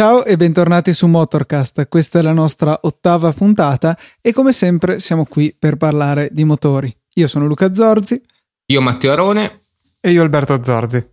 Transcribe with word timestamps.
Ciao 0.00 0.24
e 0.24 0.36
bentornati 0.38 0.94
su 0.94 1.06
Motorcast, 1.08 1.86
questa 1.86 2.20
è 2.20 2.22
la 2.22 2.32
nostra 2.32 2.78
ottava 2.84 3.32
puntata 3.32 3.98
e 4.22 4.32
come 4.32 4.54
sempre 4.54 4.98
siamo 4.98 5.26
qui 5.26 5.54
per 5.58 5.76
parlare 5.76 6.30
di 6.32 6.44
motori. 6.44 6.90
Io 7.16 7.28
sono 7.28 7.46
Luca 7.46 7.74
Zorzi. 7.74 8.18
Io 8.66 8.80
Matteo 8.80 9.12
Arone. 9.12 9.64
E 10.00 10.10
io 10.10 10.22
Alberto 10.22 10.58
Zorzi. 10.64 11.06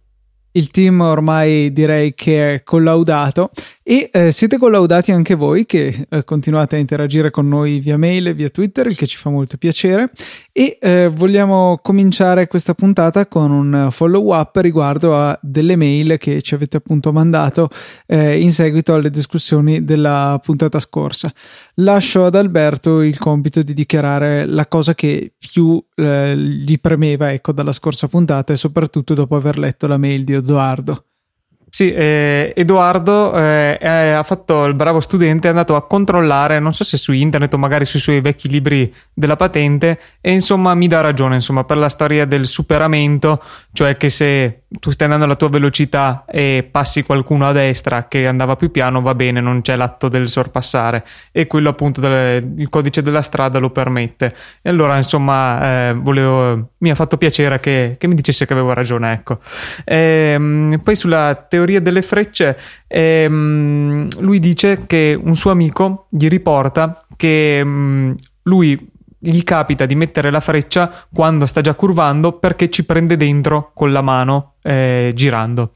Il 0.57 0.71
team 0.71 1.01
ormai 1.01 1.71
direi 1.71 2.15
che 2.15 2.55
è 2.55 2.63
collaudato 2.63 3.51
e 3.83 4.09
eh, 4.11 4.31
siete 4.31 4.57
collaudati 4.57 5.11
anche 5.11 5.35
voi 5.35 5.67
che 5.67 6.07
eh, 6.09 6.23
continuate 6.23 6.77
a 6.77 6.79
interagire 6.79 7.29
con 7.29 7.47
noi 7.47 7.77
via 7.79 7.95
mail 7.95 8.33
via 8.33 8.49
Twitter, 8.49 8.87
il 8.87 8.97
che 8.97 9.05
ci 9.05 9.17
fa 9.17 9.29
molto 9.29 9.57
piacere. 9.57 10.09
E 10.59 10.79
eh, 10.81 11.07
vogliamo 11.13 11.77
cominciare 11.83 12.47
questa 12.47 12.73
puntata 12.73 13.27
con 13.27 13.51
un 13.51 13.89
follow 13.91 14.33
up 14.33 14.55
riguardo 14.55 15.15
a 15.15 15.37
delle 15.39 15.75
mail 15.75 16.17
che 16.17 16.41
ci 16.41 16.55
avete 16.55 16.77
appunto 16.77 17.13
mandato 17.13 17.69
eh, 18.07 18.41
in 18.41 18.51
seguito 18.51 18.95
alle 18.95 19.11
discussioni 19.11 19.85
della 19.85 20.39
puntata 20.43 20.79
scorsa. 20.79 21.31
Lascio 21.75 22.25
ad 22.25 22.33
Alberto 22.33 23.03
il 23.03 23.19
compito 23.19 23.61
di 23.61 23.75
dichiarare 23.75 24.47
la 24.47 24.65
cosa 24.65 24.95
che 24.95 25.31
più 25.37 25.79
eh, 25.93 26.35
gli 26.35 26.79
premeva 26.79 27.31
ecco, 27.31 27.51
dalla 27.51 27.71
scorsa 27.71 28.07
puntata 28.07 28.51
e 28.51 28.55
soprattutto 28.55 29.13
dopo 29.13 29.35
aver 29.35 29.59
letto 29.59 29.85
la 29.85 29.97
mail 29.97 30.23
di 30.23 30.33
Edoardo. 30.33 31.03
Sì, 31.69 31.91
eh, 31.91 32.53
Edoardo 32.55 33.33
eh, 33.35 33.77
ha 33.81 34.23
fatto 34.23 34.65
il 34.65 34.73
bravo 34.73 34.99
studente, 34.99 35.47
è 35.47 35.49
andato 35.49 35.75
a 35.75 35.85
controllare, 35.85 36.59
non 36.59 36.73
so 36.73 36.83
se 36.83 36.97
su 36.97 37.11
internet 37.11 37.53
o 37.53 37.57
magari 37.57 37.85
sui 37.85 37.99
suoi 37.99 38.21
vecchi 38.21 38.47
libri 38.47 38.91
della 39.13 39.35
patente, 39.35 39.99
e 40.21 40.31
insomma 40.31 40.73
mi 40.73 40.87
dà 40.87 41.01
ragione, 41.01 41.35
insomma, 41.35 41.65
per 41.65 41.77
la 41.77 41.89
storia 41.89 42.25
del 42.25 42.47
superamento, 42.47 43.43
cioè 43.73 43.97
che 43.97 44.09
se 44.09 44.61
tu 44.79 44.91
stai 44.91 45.05
andando 45.05 45.25
alla 45.25 45.37
tua 45.37 45.47
velocità 45.47 46.25
e 46.27 46.67
passi 46.69 47.01
qualcuno 47.01 47.47
a 47.47 47.53
destra 47.53 48.07
che 48.07 48.27
andava 48.27 48.57
più 48.57 48.69
piano, 48.69 49.01
va 49.01 49.15
bene, 49.15 49.39
non 49.39 49.61
c'è 49.61 49.77
l'atto 49.77 50.09
del 50.09 50.29
sorpassare, 50.29 51.05
e 51.31 51.47
quello 51.47 51.69
appunto 51.69 52.01
del, 52.01 52.53
il 52.57 52.67
codice 52.69 53.01
della 53.01 53.21
strada 53.21 53.59
lo 53.59 53.69
permette. 53.69 54.33
E 54.61 54.69
allora, 54.69 54.97
insomma, 54.97 55.89
eh, 55.89 55.93
volevo, 55.93 56.71
mi 56.79 56.91
ha 56.91 56.95
fatto 56.95 57.17
piacere 57.17 57.61
che, 57.61 57.95
che, 57.97 58.07
mi 58.07 58.15
dicesse 58.15 58.45
che 58.45 58.53
avevo 58.53 58.73
ragione, 58.73 59.13
ecco. 59.13 59.39
E, 59.85 59.95
ehm, 60.33 60.81
poi 60.83 60.95
sulla 60.95 61.45
teoria 61.47 61.79
delle 61.79 62.01
frecce, 62.01 62.57
ehm, 62.87 64.07
lui 64.19 64.39
dice 64.39 64.85
che 64.85 65.17
un 65.21 65.35
suo 65.35 65.51
amico 65.51 66.07
gli 66.09 66.27
riporta 66.27 66.97
che 67.15 67.59
ehm, 67.59 68.15
lui 68.43 68.95
gli 69.19 69.43
capita 69.43 69.85
di 69.85 69.95
mettere 69.95 70.29
la 70.29 70.39
freccia 70.39 70.91
quando 71.13 71.45
sta 71.45 71.61
già 71.61 71.73
curvando 71.73 72.33
perché 72.33 72.69
ci 72.69 72.85
prende 72.85 73.17
dentro 73.17 73.71
con 73.73 73.91
la 73.91 74.01
mano 74.01 74.55
eh, 74.61 75.11
girando. 75.15 75.71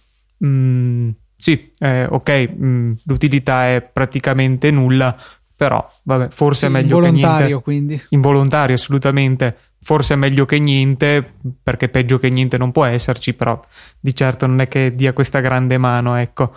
Mm, 0.46 1.10
sì, 1.36 1.72
eh, 1.80 2.06
ok, 2.06 2.54
mm, 2.54 2.94
l'utilità 3.06 3.68
è 3.68 3.82
praticamente 3.82 4.72
nulla, 4.72 5.16
però 5.56 5.88
vabbè, 6.04 6.30
forse 6.30 6.60
sì, 6.60 6.66
è 6.66 6.70
meglio 6.70 7.00
che 7.00 7.12
niente. 7.12 7.20
Involontario, 7.20 7.62
quindi. 7.62 8.02
Involontario, 8.10 8.76
assolutamente 8.76 9.58
forse 9.84 10.14
è 10.14 10.18
meglio 10.18 10.46
che 10.46 10.60
niente, 10.60 11.34
perché 11.62 11.90
peggio 11.90 12.20
che 12.20 12.30
niente 12.30 12.58
non 12.58 12.72
può 12.72 12.86
esserci, 12.86 13.34
però 13.34 13.60
di 14.00 14.16
certo 14.16 14.46
non 14.46 14.62
è 14.62 14.68
che 14.68 14.94
dia 14.96 15.14
questa 15.14 15.40
grande 15.40 15.78
mano, 15.78 16.16
ecco. 16.16 16.54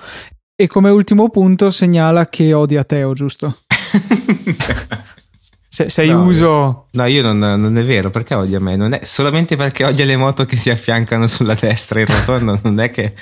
E 0.55 0.66
come 0.68 0.90
ultimo 0.90 1.30
punto 1.30 1.70
segnala 1.70 2.27
che 2.27 2.52
odia 2.52 2.84
Teo, 2.84 3.12
giusto? 3.12 3.58
Se, 5.75 5.89
sei 5.89 6.11
no, 6.11 6.23
uso. 6.23 6.86
No, 6.92 7.07
io 7.07 7.20
non, 7.20 7.36
non, 7.36 7.77
è 7.77 7.85
vero, 7.85 8.08
perché 8.08 8.36
odia 8.36 8.61
me? 8.61 8.77
Non 8.77 8.92
è 8.92 9.01
solamente 9.02 9.57
perché 9.57 9.83
odia 9.83 10.05
le 10.05 10.17
moto 10.17 10.46
che 10.46 10.57
si 10.57 10.70
affiancano 10.70 11.27
sulla 11.27 11.57
destra 11.58 11.98
in 11.98 12.07
rotonda, 12.07 12.57
non 12.62 12.79
è 12.79 12.92
che. 12.92 13.12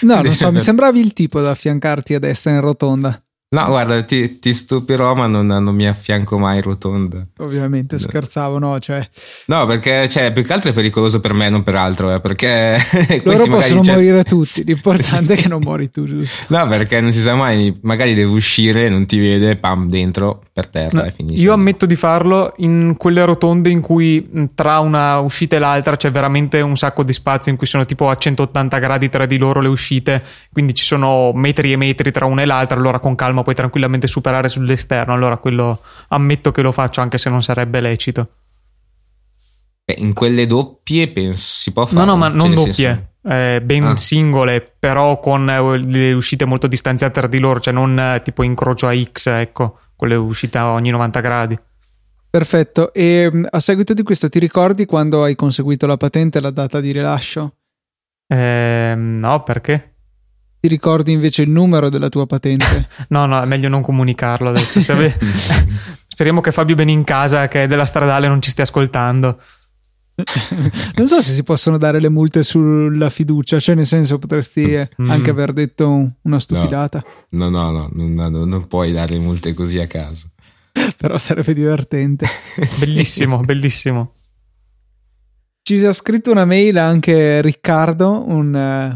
No, 0.00 0.22
non 0.22 0.32
so, 0.34 0.50
mi 0.50 0.60
sembravi 0.60 0.98
il 0.98 1.12
tipo 1.12 1.42
da 1.42 1.50
affiancarti 1.50 2.14
a 2.14 2.18
destra 2.18 2.52
in 2.52 2.62
rotonda. 2.62 3.22
No, 3.52 3.66
guarda, 3.66 4.02
ti, 4.04 4.38
ti 4.38 4.54
stupirò, 4.54 5.14
ma 5.14 5.26
non, 5.26 5.46
non, 5.46 5.74
mi 5.74 5.86
affianco 5.86 6.38
mai 6.38 6.62
rotonda. 6.62 7.26
Ovviamente 7.40 7.98
scherzavo, 7.98 8.58
no? 8.58 8.78
Cioè... 8.78 9.06
No, 9.48 9.66
perché 9.66 10.08
cioè, 10.08 10.32
più 10.32 10.42
che 10.42 10.52
altro 10.54 10.70
è 10.70 10.72
pericoloso 10.72 11.20
per 11.20 11.34
me, 11.34 11.50
non 11.50 11.62
per 11.62 11.74
altro, 11.74 12.14
eh, 12.14 12.20
perché... 12.20 12.82
Loro 13.24 13.44
possono 13.52 13.84
cioè... 13.84 13.96
morire 13.96 14.24
tutti, 14.24 14.64
l'importante 14.64 15.34
è 15.34 15.36
che 15.36 15.48
non 15.48 15.60
muori 15.60 15.90
tu, 15.90 16.06
giusto? 16.06 16.44
No, 16.46 16.66
perché 16.66 17.02
non 17.02 17.12
si 17.12 17.20
sa 17.20 17.34
mai, 17.34 17.78
magari 17.82 18.14
devi 18.14 18.32
uscire, 18.32 18.88
non 18.88 19.04
ti 19.04 19.18
vede, 19.18 19.56
pam, 19.56 19.90
dentro, 19.90 20.44
per 20.52 20.68
terra 20.68 21.00
no, 21.00 21.06
e 21.06 21.12
finisce. 21.12 21.42
Io 21.42 21.52
ammetto 21.52 21.86
di 21.86 21.96
farlo 21.96 22.52
in 22.58 22.96
quelle 22.98 23.24
rotonde 23.24 23.70
in 23.70 23.80
cui 23.80 24.50
tra 24.54 24.80
una 24.80 25.18
uscita 25.18 25.56
e 25.56 25.58
l'altra 25.58 25.96
c'è 25.96 26.10
veramente 26.10 26.60
un 26.60 26.76
sacco 26.76 27.02
di 27.02 27.12
spazio, 27.12 27.50
in 27.50 27.56
cui 27.56 27.66
sono 27.66 27.86
tipo 27.86 28.10
a 28.10 28.14
180 28.14 28.78
gradi 28.78 29.08
tra 29.08 29.24
di 29.24 29.38
loro 29.38 29.60
le 29.60 29.68
uscite, 29.68 30.22
quindi 30.52 30.74
ci 30.74 30.84
sono 30.84 31.32
metri 31.32 31.72
e 31.72 31.76
metri 31.76 32.10
tra 32.10 32.26
una 32.26 32.42
e 32.42 32.44
l'altra, 32.44 32.76
allora 32.76 32.98
con 32.98 33.14
calma 33.14 33.42
puoi 33.42 33.54
tranquillamente 33.54 34.06
superare 34.06 34.48
sull'esterno, 34.48 35.14
allora 35.14 35.38
quello 35.38 35.80
ammetto 36.08 36.52
che 36.52 36.60
lo 36.60 36.72
faccio 36.72 37.00
anche 37.00 37.16
se 37.16 37.30
non 37.30 37.42
sarebbe 37.42 37.80
lecito. 37.80 38.28
Beh, 39.84 39.96
in 39.98 40.12
quelle 40.12 40.46
doppie 40.46 41.08
penso 41.08 41.60
si 41.60 41.72
può 41.72 41.86
fare. 41.86 41.98
No, 41.98 42.04
no, 42.04 42.16
ma 42.16 42.28
non 42.28 42.54
doppie. 42.54 43.14
Eh, 43.24 43.60
ben 43.62 43.84
ah. 43.84 43.96
singole, 43.96 44.74
però 44.78 45.18
con 45.18 45.48
eh, 45.48 45.78
le 45.78 46.12
uscite 46.12 46.44
molto 46.44 46.66
distanziate 46.66 47.20
tra 47.20 47.26
di 47.26 47.38
loro, 47.38 47.60
cioè 47.60 47.72
non 47.72 47.98
eh, 47.98 48.20
tipo 48.22 48.42
incrocio 48.42 48.88
a 48.88 48.94
X, 48.94 49.28
ecco, 49.28 49.78
con 50.02 50.10
le 50.10 50.16
uscite 50.16 50.58
a 50.58 50.72
ogni 50.72 50.90
90 50.90 51.20
gradi. 51.20 51.56
Perfetto, 52.28 52.92
e 52.92 53.30
mm, 53.32 53.44
a 53.48 53.60
seguito 53.60 53.94
di 53.94 54.02
questo 54.02 54.28
ti 54.28 54.40
ricordi 54.40 54.84
quando 54.84 55.22
hai 55.22 55.36
conseguito 55.36 55.86
la 55.86 55.96
patente 55.96 56.38
e 56.38 56.40
la 56.40 56.50
data 56.50 56.80
di 56.80 56.90
rilascio? 56.90 57.58
Eh, 58.26 58.94
no, 58.96 59.42
perché? 59.44 59.94
Ti 60.58 60.66
ricordi 60.66 61.12
invece 61.12 61.42
il 61.42 61.50
numero 61.50 61.88
della 61.88 62.08
tua 62.08 62.26
patente? 62.26 62.88
no, 63.10 63.26
no, 63.26 63.40
è 63.40 63.46
meglio 63.46 63.68
non 63.68 63.80
comunicarlo 63.80 64.48
adesso. 64.48 64.80
Ave... 64.90 65.16
Speriamo 66.08 66.40
che 66.40 66.50
Fabio 66.50 66.74
bene 66.74 66.90
in 66.90 67.04
casa, 67.04 67.46
che 67.46 67.62
è 67.62 67.66
della 67.68 67.84
stradale, 67.84 68.26
non 68.26 68.42
ci 68.42 68.50
stia 68.50 68.64
ascoltando. 68.64 69.38
non 70.96 71.08
so 71.08 71.20
se 71.22 71.32
si 71.32 71.42
possono 71.42 71.78
dare 71.78 72.00
le 72.00 72.08
multe 72.08 72.42
sulla 72.42 73.10
fiducia, 73.10 73.58
cioè 73.58 73.74
nel 73.74 73.86
senso 73.86 74.18
potresti 74.18 74.76
mm. 75.00 75.10
anche 75.10 75.30
aver 75.30 75.52
detto 75.52 76.12
una 76.22 76.38
stupidata. 76.38 77.02
No, 77.30 77.48
no, 77.48 77.70
no, 77.70 77.90
no, 77.92 78.28
no 78.28 78.44
non 78.44 78.66
puoi 78.68 78.92
dare 78.92 79.18
multe 79.18 79.54
così 79.54 79.78
a 79.78 79.86
caso. 79.86 80.28
Però 80.96 81.16
sarebbe 81.18 81.54
divertente. 81.54 82.26
bellissimo, 82.80 83.40
bellissimo. 83.40 84.12
Ci 85.64 85.76
ha 85.84 85.92
scritto 85.92 86.32
una 86.32 86.44
mail 86.44 86.76
anche 86.76 87.40
Riccardo, 87.40 88.24
un, 88.26 88.52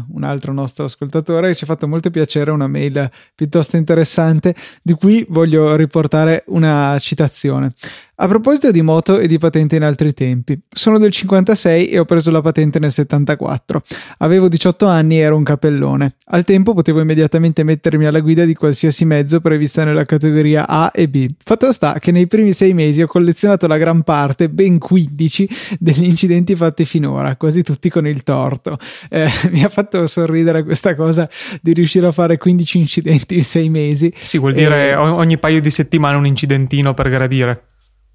un, 0.09 0.23
altro 0.23 0.51
nostro 0.51 0.83
ascoltatore, 0.83 1.47
che 1.47 1.55
ci 1.55 1.63
ha 1.63 1.67
fatto 1.67 1.87
molto 1.87 2.09
piacere, 2.09 2.51
una 2.51 2.67
mail 2.67 3.09
piuttosto 3.33 3.77
interessante, 3.77 4.53
di 4.81 4.91
cui 4.91 5.25
voglio 5.29 5.77
riportare 5.77 6.43
una 6.47 6.97
citazione. 6.99 7.73
A 8.19 8.27
proposito 8.27 8.71
di 8.71 8.81
moto 8.81 9.19
e 9.19 9.27
di 9.27 9.37
patente 9.37 9.75
in 9.75 9.83
altri 9.83 10.11
tempi, 10.11 10.59
sono 10.67 10.97
del 10.97 11.11
56 11.11 11.89
e 11.89 11.99
ho 11.99 12.05
preso 12.05 12.31
la 12.31 12.41
patente 12.41 12.79
nel 12.79 12.91
74. 12.91 13.83
Avevo 14.17 14.47
18 14.47 14.87
anni 14.87 15.19
e 15.19 15.21
ero 15.21 15.35
un 15.35 15.43
capellone. 15.43 16.15
Al 16.29 16.43
tempo 16.43 16.73
potevo 16.73 16.99
immediatamente 16.99 17.63
mettermi 17.63 18.07
alla 18.07 18.19
guida 18.21 18.43
di 18.43 18.55
qualsiasi 18.55 19.05
mezzo 19.05 19.39
prevista 19.39 19.83
nella 19.83 20.03
categoria 20.03 20.67
A 20.67 20.91
e 20.95 21.07
B. 21.07 21.27
Fatto 21.43 21.71
sta 21.71 21.99
che 21.99 22.11
nei 22.11 22.25
primi 22.25 22.53
sei 22.53 22.73
mesi 22.73 23.03
ho 23.03 23.07
collezionato 23.07 23.67
la 23.67 23.77
gran 23.77 24.01
parte, 24.01 24.49
ben 24.49 24.79
15, 24.79 25.49
degli 25.77 26.05
incidenti 26.05 26.55
fatti 26.55 26.85
finora, 26.85 27.35
quasi 27.35 27.61
tutti 27.61 27.87
con 27.91 28.07
il 28.07 28.23
torto. 28.23 28.79
Eh, 29.11 29.29
mi 29.53 29.63
ha 29.63 29.69
fatto 29.69 30.07
sorridere 30.07 30.63
questa 30.63 30.95
cosa 30.95 31.29
di 31.61 31.71
riuscire 31.71 32.07
a 32.07 32.11
fare 32.11 32.39
15 32.39 32.79
incidenti 32.79 33.35
in 33.35 33.43
sei 33.43 33.69
mesi. 33.69 34.11
Sì, 34.23 34.39
vuol 34.39 34.53
dire 34.53 34.89
e... 34.89 34.95
ogni 34.95 35.37
paio 35.37 35.61
di 35.61 35.69
settimane 35.69 36.17
un 36.17 36.25
incidentino 36.25 36.95
per 36.95 37.09
gradire. 37.09 37.61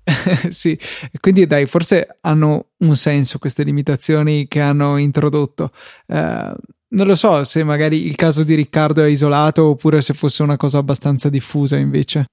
sì, 0.48 0.78
quindi 1.20 1.46
dai, 1.46 1.66
forse 1.66 2.18
hanno 2.22 2.70
un 2.78 2.96
senso 2.96 3.38
queste 3.38 3.62
limitazioni 3.62 4.48
che 4.48 4.60
hanno 4.60 4.96
introdotto. 4.96 5.70
Uh, 6.06 6.52
non 6.92 7.06
lo 7.06 7.14
so 7.14 7.44
se 7.44 7.64
magari 7.64 8.04
il 8.04 8.16
caso 8.16 8.42
di 8.42 8.54
Riccardo 8.54 9.02
è 9.02 9.08
isolato 9.08 9.64
oppure 9.64 10.00
se 10.00 10.14
fosse 10.14 10.42
una 10.42 10.56
cosa 10.56 10.78
abbastanza 10.78 11.28
diffusa 11.28 11.76
invece. 11.76 12.26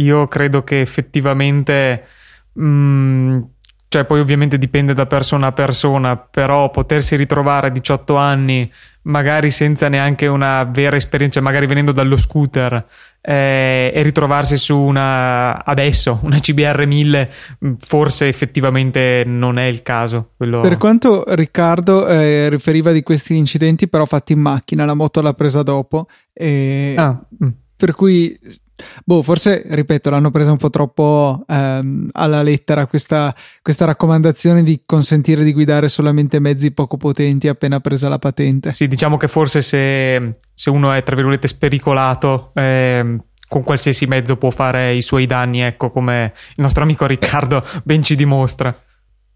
Io 0.00 0.26
credo 0.26 0.62
che 0.62 0.80
effettivamente, 0.80 2.06
mh, 2.52 2.66
mm, 2.66 3.42
cioè 3.88 4.04
poi 4.04 4.20
ovviamente 4.20 4.58
dipende 4.58 4.92
da 4.92 5.06
persona 5.06 5.46
a 5.46 5.52
persona, 5.52 6.16
però 6.16 6.70
potersi 6.70 7.16
ritrovare 7.16 7.68
a 7.68 7.70
18 7.70 8.16
anni 8.16 8.70
magari 9.06 9.50
senza 9.50 9.88
neanche 9.88 10.26
una 10.26 10.64
vera 10.64 10.96
esperienza, 10.96 11.40
magari 11.40 11.66
venendo 11.66 11.92
dallo 11.92 12.16
scooter 12.16 12.84
eh, 13.28 13.90
e 13.92 14.02
ritrovarsi 14.02 14.56
su 14.56 14.78
una 14.78 15.64
adesso 15.64 16.20
una 16.22 16.38
CBR 16.38 16.86
1000 16.86 17.30
mm, 17.64 17.72
forse 17.78 18.28
effettivamente 18.28 19.24
non 19.26 19.58
è 19.58 19.64
il 19.64 19.82
caso. 19.82 20.30
Quello... 20.36 20.60
Per 20.60 20.76
quanto 20.76 21.24
Riccardo 21.26 22.06
eh, 22.06 22.48
riferiva 22.48 22.92
di 22.92 23.02
questi 23.02 23.36
incidenti 23.36 23.88
però 23.88 24.04
fatti 24.04 24.32
in 24.32 24.40
macchina, 24.40 24.84
la 24.84 24.94
moto 24.94 25.20
l'ha 25.22 25.34
presa 25.34 25.62
dopo 25.62 26.06
e... 26.32 26.94
ah, 26.96 27.20
mm. 27.44 27.48
per 27.74 27.94
cui 27.94 28.38
Boh, 29.04 29.22
forse, 29.22 29.64
ripeto, 29.66 30.10
l'hanno 30.10 30.30
presa 30.30 30.50
un 30.50 30.58
po' 30.58 30.70
troppo 30.70 31.44
ehm, 31.48 32.08
alla 32.12 32.42
lettera 32.42 32.86
questa, 32.86 33.34
questa, 33.62 33.84
raccomandazione 33.86 34.62
di 34.62 34.82
consentire 34.84 35.42
di 35.44 35.52
guidare 35.52 35.88
solamente 35.88 36.38
mezzi 36.38 36.72
poco 36.72 36.96
potenti 36.96 37.48
appena 37.48 37.80
presa 37.80 38.08
la 38.08 38.18
patente. 38.18 38.72
Sì, 38.74 38.88
diciamo 38.88 39.16
che 39.16 39.28
forse 39.28 39.62
se, 39.62 40.36
se 40.52 40.70
uno 40.70 40.92
è, 40.92 41.02
tra 41.02 41.14
virgolette, 41.14 41.48
spericolato, 41.48 42.50
eh, 42.54 43.16
con 43.48 43.62
qualsiasi 43.62 44.06
mezzo 44.06 44.36
può 44.36 44.50
fare 44.50 44.94
i 44.94 45.02
suoi 45.02 45.26
danni, 45.26 45.60
ecco, 45.60 45.90
come 45.90 46.32
il 46.50 46.62
nostro 46.62 46.82
amico 46.82 47.06
Riccardo 47.06 47.64
ben 47.84 48.02
ci 48.02 48.16
dimostra. 48.16 48.76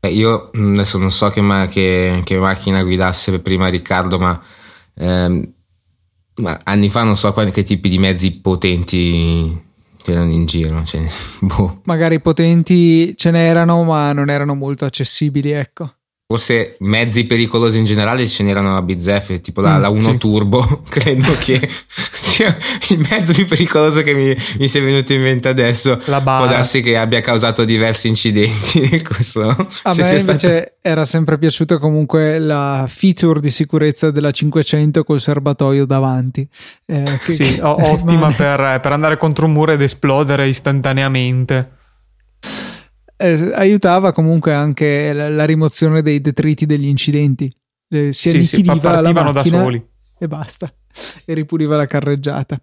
Eh, 0.00 0.08
io 0.08 0.50
adesso 0.52 0.98
non 0.98 1.12
so 1.12 1.30
che, 1.30 1.40
ma- 1.40 1.68
che, 1.68 2.20
che 2.24 2.38
macchina 2.38 2.82
guidasse 2.82 3.40
prima 3.40 3.68
Riccardo, 3.68 4.18
ma... 4.18 4.40
Ehm 4.96 5.52
ma 6.36 6.60
anni 6.64 6.90
fa 6.90 7.02
non 7.02 7.16
so 7.16 7.32
quali, 7.32 7.50
che 7.50 7.62
tipi 7.62 7.88
di 7.88 7.98
mezzi 7.98 8.32
potenti 8.32 9.68
c'erano 10.02 10.32
in 10.32 10.46
giro. 10.46 10.82
Cioè, 10.84 11.04
boh. 11.40 11.80
Magari 11.84 12.20
potenti 12.20 13.16
ce 13.16 13.30
n'erano, 13.30 13.84
ma 13.84 14.12
non 14.12 14.30
erano 14.30 14.54
molto 14.54 14.84
accessibili, 14.84 15.50
ecco. 15.50 15.94
Forse 16.30 16.76
mezzi 16.78 17.24
pericolosi 17.24 17.78
in 17.78 17.84
generale 17.84 18.28
ce 18.28 18.44
n'erano 18.44 18.76
a 18.76 18.82
bizzeffe, 18.82 19.40
tipo 19.40 19.60
la, 19.60 19.78
mm, 19.78 19.80
la 19.80 19.88
1 19.88 19.98
sì. 19.98 20.16
Turbo, 20.16 20.82
credo 20.88 21.36
che 21.40 21.68
sia 22.14 22.56
il 22.90 23.04
mezzo 23.10 23.32
più 23.32 23.46
pericoloso 23.46 24.04
che 24.04 24.14
mi, 24.14 24.32
mi 24.60 24.68
sia 24.68 24.80
venuto 24.80 25.12
in 25.12 25.22
mente 25.22 25.48
adesso. 25.48 26.00
La 26.04 26.20
Può 26.20 26.46
darsi 26.46 26.82
che 26.82 26.96
abbia 26.96 27.20
causato 27.20 27.64
diversi 27.64 28.06
incidenti. 28.06 29.02
Questo, 29.02 29.48
a 29.50 29.92
me 29.92 30.08
invece 30.08 30.20
stato... 30.20 30.72
era 30.80 31.04
sempre 31.04 31.36
piaciuta 31.36 31.78
comunque 31.78 32.38
la 32.38 32.84
feature 32.86 33.40
di 33.40 33.50
sicurezza 33.50 34.12
della 34.12 34.30
500 34.30 35.02
col 35.02 35.20
serbatoio 35.20 35.84
davanti. 35.84 36.46
Eh, 36.86 37.18
che, 37.24 37.32
sì, 37.32 37.56
che, 37.56 37.60
ottima 37.60 38.30
per, 38.30 38.78
per 38.80 38.92
andare 38.92 39.16
contro 39.16 39.46
un 39.46 39.52
muro 39.52 39.72
ed 39.72 39.82
esplodere 39.82 40.46
istantaneamente 40.46 41.78
eh, 43.20 43.52
aiutava 43.54 44.12
comunque 44.12 44.54
anche 44.54 45.12
la, 45.12 45.28
la, 45.28 45.44
rimozione 45.44 46.00
dei 46.00 46.20
detriti 46.20 46.64
degli 46.64 46.86
incidenti. 46.86 47.52
Eh, 47.88 48.12
si 48.12 48.30
sì, 48.30 48.46
sì, 48.46 48.62
partivano 48.62 49.32
da 49.32 49.44
soli. 49.44 49.84
E 50.18 50.26
basta. 50.26 50.72
E 51.24 51.34
ripuliva 51.34 51.76
la 51.76 51.86
carreggiata. 51.86 52.60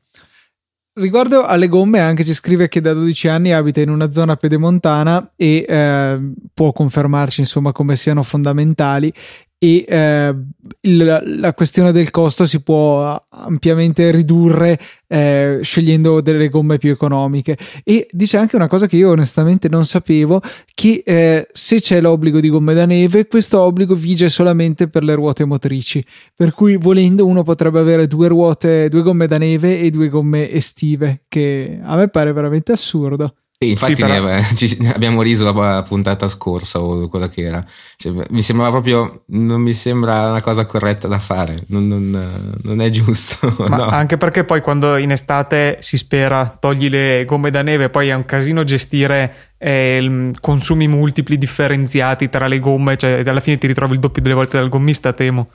Riguardo 0.94 1.46
alle 1.46 1.68
gomme, 1.68 2.00
anche 2.00 2.26
ci 2.26 2.34
scrive 2.34 2.68
che 2.68 2.82
da 2.82 2.94
12 2.94 3.28
anni 3.28 3.54
abita 3.54 3.82
in 3.82 3.90
una 3.90 4.12
zona 4.12 4.36
pedemontana 4.36 5.34
e 5.36 5.64
eh, 5.68 6.32
può 6.52 6.72
confermarci 6.72 7.42
insomma 7.42 7.72
come 7.72 7.96
siano 7.96 8.24
fondamentali 8.24 9.14
e 9.60 9.86
eh, 9.88 10.36
il, 10.82 11.22
la 11.40 11.54
questione 11.54 11.92
del 11.92 12.12
costo 12.12 12.46
si 12.46 12.62
può 12.62 13.20
ampiamente 13.30 14.12
ridurre 14.12 14.80
eh, 15.08 15.60
scegliendo 15.62 16.22
delle 16.22 16.50
gomme 16.50 16.78
più 16.78 16.92
economiche. 16.92 17.58
E 17.84 18.08
dice 18.12 18.38
anche 18.38 18.56
una 18.56 18.68
cosa 18.68 18.86
che 18.86 18.98
io 18.98 19.10
onestamente 19.10 19.68
non 19.68 19.86
sapevo 19.86 20.42
che 20.74 21.02
eh, 21.04 21.48
se 21.52 21.80
c'è 21.80 22.02
l'obbligo 22.02 22.40
di 22.40 22.50
gomme 22.50 22.74
da 22.76 22.86
neve 22.86 23.28
questo 23.28 23.60
obbligo 23.60 23.96
vige 23.96 24.30
solamente 24.30 24.88
per 24.90 25.04
le 25.04 25.16
ruote 25.16 25.44
motrici. 25.46 26.06
Per 26.36 26.54
cui 26.54 26.78
volendo 26.78 27.26
uno 27.26 27.42
potrebbe 27.42 27.80
avere 27.80 28.06
due 28.06 28.28
ruote 28.28 28.90
due 28.90 29.02
gomme 29.02 29.28
da 29.28 29.38
neve 29.38 29.80
e 29.80 29.90
due 29.90 30.10
gomme 30.10 30.52
estive 30.52 31.24
che 31.28 31.80
a 31.82 31.96
me 31.96 32.10
pare 32.10 32.32
veramente 32.32 32.72
assurdo 32.72 33.34
sì, 33.60 33.70
infatti 33.70 33.96
sì, 33.96 34.02
però... 34.02 34.24
ne, 34.24 34.48
ci, 34.56 34.78
abbiamo 34.94 35.24
riso 35.24 35.52
la 35.52 35.82
puntata 35.82 36.28
scorsa 36.28 36.80
o 36.80 37.08
quella 37.08 37.28
che 37.28 37.42
era. 37.42 37.66
Cioè, 37.96 38.14
mi 38.30 38.44
sembrava 38.44 38.70
proprio, 38.70 39.24
non 39.28 39.62
mi 39.62 39.74
sembra 39.74 40.30
una 40.30 40.42
cosa 40.42 40.68
corretta 40.68 41.08
da 41.08 41.18
fare, 41.18 41.64
non, 41.70 41.88
non, 41.88 42.56
non 42.62 42.82
è 42.82 42.90
giusto. 42.92 43.56
Ma 43.68 43.78
no. 43.78 43.86
Anche 43.86 44.18
perché 44.18 44.44
poi 44.44 44.62
quando 44.62 44.98
in 44.98 45.10
estate 45.10 45.78
si 45.80 45.98
spera, 45.98 46.56
togli 46.60 46.88
le 46.88 47.26
gomme 47.26 47.50
da 47.50 47.64
neve, 47.64 47.90
poi 47.90 48.10
è 48.10 48.14
un 48.14 48.26
casino 48.26 48.64
gestire 48.64 49.56
eh, 49.58 50.32
consumi 50.40 50.88
multipli 50.88 51.40
differenziati 51.40 52.30
tra 52.30 52.46
le 52.46 52.60
gomme, 52.60 52.96
cioè 52.96 53.24
alla 53.26 53.40
fine 53.40 53.58
ti 53.58 53.66
ritrovi 53.66 53.94
il 53.94 54.00
doppio 54.00 54.22
delle 54.22 54.36
volte 54.36 54.58
dal 54.58 54.70
gommista, 54.70 55.14
temo. 55.14 55.50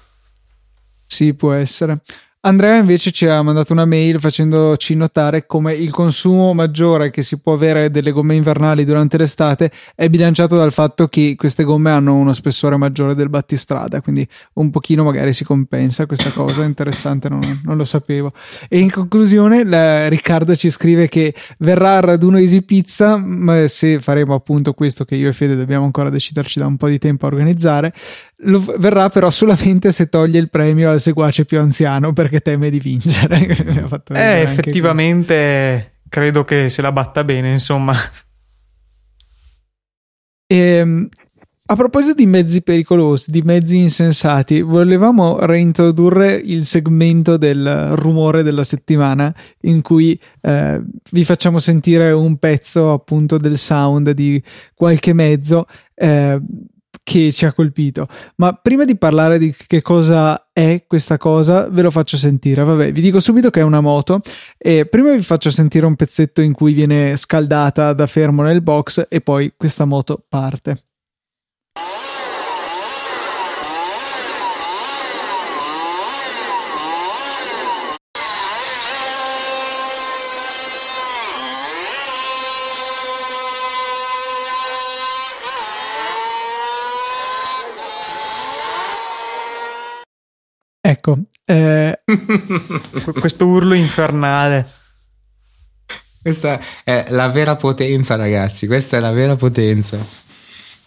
Sì, 1.06 1.34
può 1.34 1.52
essere. 1.52 2.00
Andrea 2.44 2.74
invece 2.74 3.12
ci 3.12 3.24
ha 3.26 3.40
mandato 3.40 3.72
una 3.72 3.84
mail 3.84 4.18
facendoci 4.18 4.96
notare 4.96 5.46
come 5.46 5.74
il 5.74 5.92
consumo 5.92 6.52
maggiore 6.54 7.10
che 7.10 7.22
si 7.22 7.38
può 7.38 7.52
avere 7.52 7.88
delle 7.88 8.10
gomme 8.10 8.34
invernali 8.34 8.84
durante 8.84 9.16
l'estate 9.16 9.70
è 9.94 10.08
bilanciato 10.08 10.56
dal 10.56 10.72
fatto 10.72 11.06
che 11.06 11.36
queste 11.36 11.62
gomme 11.62 11.92
hanno 11.92 12.16
uno 12.16 12.32
spessore 12.32 12.76
maggiore 12.76 13.14
del 13.14 13.28
battistrada, 13.28 14.00
quindi 14.00 14.26
un 14.54 14.70
pochino 14.70 15.04
magari 15.04 15.32
si 15.32 15.44
compensa 15.44 16.06
questa 16.06 16.30
cosa, 16.30 16.64
interessante, 16.64 17.28
non, 17.28 17.60
non 17.62 17.76
lo 17.76 17.84
sapevo. 17.84 18.32
E 18.68 18.80
in 18.80 18.90
conclusione 18.90 19.64
la, 19.64 20.08
Riccardo 20.08 20.56
ci 20.56 20.68
scrive 20.68 21.06
che 21.06 21.32
verrà 21.60 21.98
al 21.98 22.02
raduno 22.02 22.38
Easy 22.38 22.62
Pizza, 22.62 23.22
se 23.66 24.00
faremo 24.00 24.34
appunto 24.34 24.72
questo 24.72 25.04
che 25.04 25.14
io 25.14 25.28
e 25.28 25.32
Fede 25.32 25.54
dobbiamo 25.54 25.84
ancora 25.84 26.10
deciderci 26.10 26.58
da 26.58 26.66
un 26.66 26.76
po' 26.76 26.88
di 26.88 26.98
tempo 26.98 27.24
a 27.24 27.28
organizzare, 27.28 27.94
lo, 28.44 28.60
verrà 28.78 29.08
però 29.08 29.30
solamente 29.30 29.92
se 29.92 30.08
toglie 30.08 30.38
il 30.38 30.50
premio 30.50 30.90
al 30.90 31.00
seguace 31.00 31.44
più 31.44 31.58
anziano 31.58 32.12
perché 32.12 32.40
teme 32.40 32.70
di 32.70 32.78
vincere. 32.78 33.46
eh, 34.12 34.40
effettivamente 34.40 35.98
credo 36.08 36.44
che 36.44 36.68
se 36.68 36.82
la 36.82 36.92
batta 36.92 37.24
bene, 37.24 37.52
insomma. 37.52 37.94
E, 40.46 40.56
ehm, 40.56 41.08
a 41.64 41.74
proposito 41.74 42.14
di 42.14 42.26
mezzi 42.26 42.60
pericolosi, 42.60 43.30
di 43.30 43.40
mezzi 43.40 43.78
insensati, 43.78 44.60
volevamo 44.60 45.38
reintrodurre 45.46 46.34
il 46.34 46.64
segmento 46.64 47.38
del 47.38 47.92
rumore 47.94 48.42
della 48.42 48.64
settimana 48.64 49.34
in 49.62 49.80
cui 49.80 50.20
eh, 50.42 50.82
vi 51.12 51.24
facciamo 51.24 51.60
sentire 51.60 52.10
un 52.12 52.36
pezzo 52.36 52.92
appunto 52.92 53.38
del 53.38 53.56
sound 53.56 54.10
di 54.10 54.42
qualche 54.74 55.14
mezzo. 55.14 55.64
Eh, 55.94 56.38
che 57.02 57.32
ci 57.32 57.44
ha 57.44 57.52
colpito. 57.52 58.06
Ma 58.36 58.52
prima 58.52 58.84
di 58.84 58.96
parlare 58.96 59.38
di 59.38 59.54
che 59.54 59.82
cosa 59.82 60.48
è 60.52 60.84
questa 60.86 61.18
cosa, 61.18 61.68
ve 61.68 61.82
lo 61.82 61.90
faccio 61.90 62.16
sentire. 62.16 62.62
Vabbè, 62.62 62.92
vi 62.92 63.00
dico 63.00 63.20
subito 63.20 63.50
che 63.50 63.60
è 63.60 63.64
una 63.64 63.80
moto. 63.80 64.20
E 64.56 64.86
prima 64.86 65.12
vi 65.12 65.22
faccio 65.22 65.50
sentire 65.50 65.86
un 65.86 65.96
pezzetto 65.96 66.40
in 66.40 66.52
cui 66.52 66.72
viene 66.72 67.16
scaldata 67.16 67.92
da 67.92 68.06
fermo 68.06 68.42
nel 68.42 68.62
box 68.62 69.06
e 69.08 69.20
poi 69.20 69.54
questa 69.56 69.84
moto 69.84 70.24
parte. 70.28 70.82
Ecco, 91.02 91.18
eh... 91.46 92.02
questo 93.18 93.46
urlo 93.48 93.74
infernale. 93.74 94.64
Questa 96.22 96.60
è 96.84 97.06
la 97.08 97.28
vera 97.28 97.56
potenza, 97.56 98.14
ragazzi. 98.14 98.68
Questa 98.68 98.98
è 98.98 99.00
la 99.00 99.10
vera 99.10 99.34
potenza. 99.34 99.98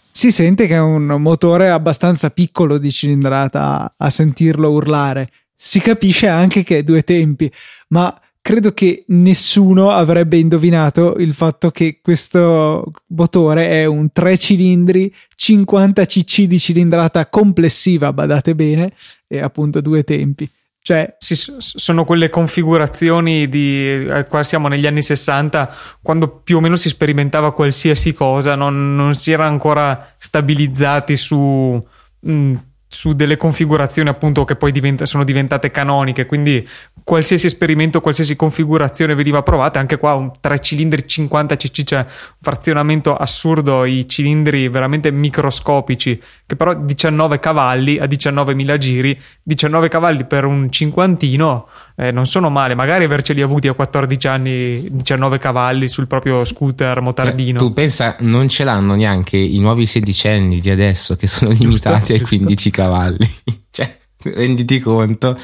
Si 0.09 0.31
sente 0.31 0.67
che 0.67 0.75
è 0.75 0.79
un 0.79 1.03
motore 1.19 1.69
abbastanza 1.69 2.29
piccolo 2.29 2.77
di 2.77 2.89
cilindrata 2.89 3.93
a 3.97 4.09
sentirlo 4.09 4.71
urlare. 4.71 5.29
Si 5.53 5.81
capisce 5.81 6.29
anche 6.29 6.63
che 6.63 6.77
è 6.77 6.83
due 6.83 7.03
tempi, 7.03 7.51
ma 7.89 8.17
credo 8.45 8.73
che 8.73 9.05
nessuno 9.07 9.89
avrebbe 9.89 10.37
indovinato 10.37 11.15
il 11.17 11.33
fatto 11.33 11.71
che 11.71 11.97
questo 11.99 12.91
motore 13.07 13.69
è 13.69 13.85
un 13.85 14.11
3 14.11 14.37
cilindri 14.37 15.11
50 15.35 16.05
cc 16.05 16.41
di 16.43 16.59
cilindrata 16.59 17.25
complessiva, 17.25 18.13
badate 18.13 18.53
bene, 18.53 18.93
e 19.25 19.39
appunto 19.39 19.81
due 19.81 20.03
tempi. 20.03 20.47
Cioè, 20.79 21.15
sì, 21.17 21.33
sono 21.57 22.05
quelle 22.05 22.29
configurazioni 22.29 23.49
di 23.49 24.05
eh, 24.05 24.27
qua 24.29 24.43
siamo 24.43 24.67
negli 24.67 24.85
anni 24.85 25.01
60 25.01 25.75
quando 26.03 26.27
più 26.27 26.57
o 26.57 26.59
meno 26.59 26.75
si 26.75 26.89
sperimentava 26.89 27.51
qualsiasi 27.51 28.13
cosa 28.13 28.53
non, 28.53 28.95
non 28.95 29.15
si 29.15 29.31
era 29.31 29.47
ancora 29.47 30.13
stabilizzati 30.19 31.17
su 31.17 31.83
mh, 32.19 32.31
mm, 32.31 32.55
su 32.95 33.13
delle 33.13 33.35
configurazioni 33.35 34.07
appunto 34.07 34.45
che 34.45 34.55
poi 34.55 34.71
diventa, 34.71 35.05
sono 35.05 35.25
diventate 35.25 35.69
canoniche, 35.69 36.25
quindi 36.25 36.65
qualsiasi 37.03 37.45
esperimento, 37.45 37.99
qualsiasi 37.99 38.37
configurazione 38.37 39.13
veniva 39.13 39.43
provata, 39.43 39.79
anche 39.79 39.97
qua 39.97 40.13
un 40.13 40.31
3 40.39 40.59
cilindri 40.59 41.05
50 41.05 41.55
cc, 41.57 41.83
cioè 41.83 41.99
un 41.99 42.05
frazionamento 42.39 43.15
assurdo, 43.15 43.83
i 43.83 44.07
cilindri 44.07 44.69
veramente 44.69 45.11
microscopici, 45.11 46.19
che 46.47 46.55
però 46.55 46.75
19 46.75 47.39
cavalli 47.39 47.97
a 47.97 48.05
19.000 48.05 48.77
giri, 48.77 49.19
19 49.41 49.87
cavalli 49.87 50.25
per 50.25 50.45
un 50.45 50.71
cinquantino 50.71 51.67
eh, 51.95 52.11
non 52.11 52.25
sono 52.25 52.49
male, 52.49 52.75
magari 52.75 53.03
averceli 53.03 53.41
avuti 53.41 53.67
a 53.67 53.73
14 53.73 54.27
anni 54.27 54.87
19 54.91 55.39
cavalli 55.39 55.87
sul 55.87 56.07
proprio 56.07 56.37
scooter 56.37 57.01
motardino. 57.01 57.57
Eh, 57.57 57.61
tu 57.61 57.73
pensa, 57.73 58.15
non 58.19 58.47
ce 58.47 58.63
l'hanno 58.63 58.95
neanche 58.95 59.37
i 59.37 59.57
nuovi 59.59 59.87
sedicenni 59.87 60.59
di 60.59 60.69
adesso 60.69 61.15
che 61.15 61.27
sono 61.27 61.51
limitati 61.51 61.97
giusto, 61.97 62.13
ai 62.13 62.19
giusto. 62.19 62.35
15 62.35 62.69
cavalli. 62.69 63.35
cioè, 63.71 63.97
renditi 64.21 64.79
conto. 64.79 65.39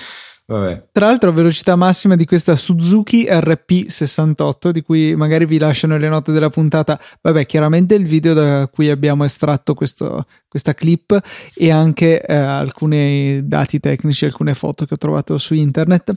Vabbè. 0.52 0.88
Tra 0.92 1.06
l'altro, 1.08 1.32
velocità 1.32 1.78
massima 1.78 2.18
di 2.18 2.26
questa 2.26 2.58
Suzuki 2.58 3.26
RP68, 3.26 4.70
di 4.72 4.82
cui 4.82 5.16
magari 5.16 5.46
vi 5.46 5.58
lasciano 5.58 5.98
le 5.98 6.10
note 6.10 6.34
della 6.34 6.50
puntata. 6.50 7.00
Vabbè, 7.22 7.46
chiaramente 7.46 7.96
il 7.96 8.06
video 8.06 8.34
da 8.34 8.68
cui 8.68 8.90
abbiamo 8.90 9.24
estratto 9.24 9.74
questo, 9.74 10.26
questa 10.50 10.74
clip 10.74 11.18
e 11.54 11.72
anche 11.72 12.22
eh, 12.22 12.36
alcuni 12.36 13.48
dati 13.48 13.80
tecnici, 13.80 14.26
alcune 14.26 14.54
foto 14.54 14.84
che 14.84 14.96
ho 14.96 14.98
trovato 14.98 15.38
su 15.38 15.54
internet. 15.54 16.12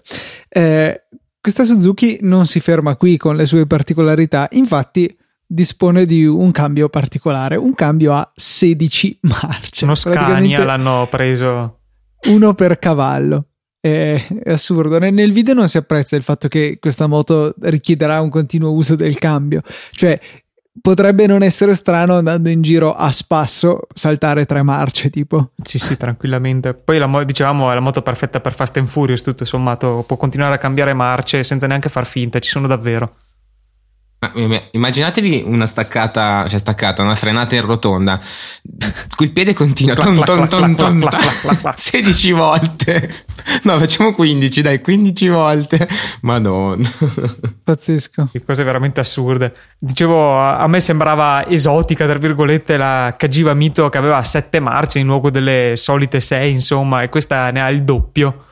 Eh, 0.49 1.03
questa 1.41 1.65
Suzuki 1.65 2.19
non 2.23 2.47
si 2.47 2.59
ferma 2.59 2.97
qui 2.97 3.17
con 3.17 3.37
le 3.37 3.47
sue 3.47 3.67
particolarità, 3.67 4.49
infatti 4.53 5.17
dispone 5.47 6.07
di 6.07 6.27
un 6.27 6.51
cambio 6.51 6.89
particolare, 6.89 7.55
un 7.55 7.75
cambio 7.75 8.15
a 8.15 8.33
16 8.35 9.21
marce. 9.23 9.85
Uno 9.85 9.95
Scania 9.95 10.65
l'hanno 10.65 11.07
preso. 11.09 11.79
Uno 12.27 12.55
per 12.55 12.81
cavallo. 12.81 13.51
È, 13.85 14.27
assurdo. 14.47 14.99
Nel 14.99 15.31
video 15.31 15.53
non 15.53 15.69
si 15.69 15.77
apprezza 15.77 16.17
il 16.17 16.23
fatto 16.23 16.49
che 16.49 16.79
questa 16.81 17.07
moto 17.07 17.55
richiederà 17.61 18.23
un 18.23 18.31
continuo 18.31 18.73
uso 18.73 18.97
del 18.97 19.19
cambio. 19.19 19.61
Cioè, 19.91 20.19
potrebbe 20.81 21.27
non 21.27 21.43
essere 21.43 21.75
strano 21.75 22.17
andando 22.17 22.49
in 22.49 22.63
giro 22.63 22.95
a 22.95 23.13
spasso 23.13 23.81
saltare 23.93 24.47
tre 24.47 24.63
marce 24.63 25.09
tipo 25.09 25.51
sì 25.63 25.79
sì 25.79 25.97
tranquillamente 25.97 26.75
poi 26.75 26.99
la, 26.99 27.23
dicevamo 27.25 27.71
è 27.71 27.75
la 27.75 27.81
moto 27.81 28.03
perfetta 28.03 28.41
per 28.41 28.55
Fast 28.55 28.77
and 28.79 28.89
Furious 28.89 29.23
tutto 29.23 29.45
sommato 29.45 30.03
può 30.05 30.17
continuare 30.17 30.55
a 30.55 30.59
cambiare 30.59 30.93
marce 30.93 31.45
senza 31.45 31.69
neanche 31.69 31.89
far 31.89 32.07
finta 32.07 32.41
ci 32.41 32.51
sono 32.51 32.67
davvero 32.67 33.15
Immaginatevi 34.71 35.45
una 35.47 35.67
staccata, 35.67 36.47
cioè 36.49 36.59
staccata, 36.59 37.03
una 37.03 37.15
frenata 37.15 37.55
in 37.55 37.63
rotonda. 37.63 38.21
Quel 39.17 39.33
piede 39.33 39.53
continua 39.53 39.95
ton, 39.95 40.23
ton, 40.25 40.49
ton, 40.49 40.75
ton, 40.75 41.09
16 41.75 42.33
volte. 42.33 43.15
No, 43.63 43.79
facciamo 43.79 44.13
15, 44.13 44.63
dai, 44.63 44.81
15 44.81 45.29
volte. 45.29 45.89
Madonna. 46.23 46.89
Pazzesco. 47.63 48.29
Che 48.33 48.43
cose 48.43 48.65
veramente 48.65 49.01
assurde. 49.01 49.53
Dicevo, 49.79 50.39
a 50.39 50.67
me 50.67 50.81
sembrava 50.81 51.47
esotica, 51.47 52.07
tra 52.07 52.19
virgolette, 52.19 52.77
la 52.77 53.15
Cagiva 53.17 53.55
Mito 53.55 53.89
che 53.89 53.99
aveva 53.99 54.23
7 54.23 54.61
marce 54.61 54.99
in 54.99 55.07
luogo 55.07 55.31
delle 55.31 55.73
solite 55.77 56.21
6, 56.21 56.51
insomma, 56.51 57.03
e 57.03 57.09
questa 57.09 57.51
ne 57.51 57.61
ha 57.61 57.69
il 57.71 57.83
doppio. 57.83 58.45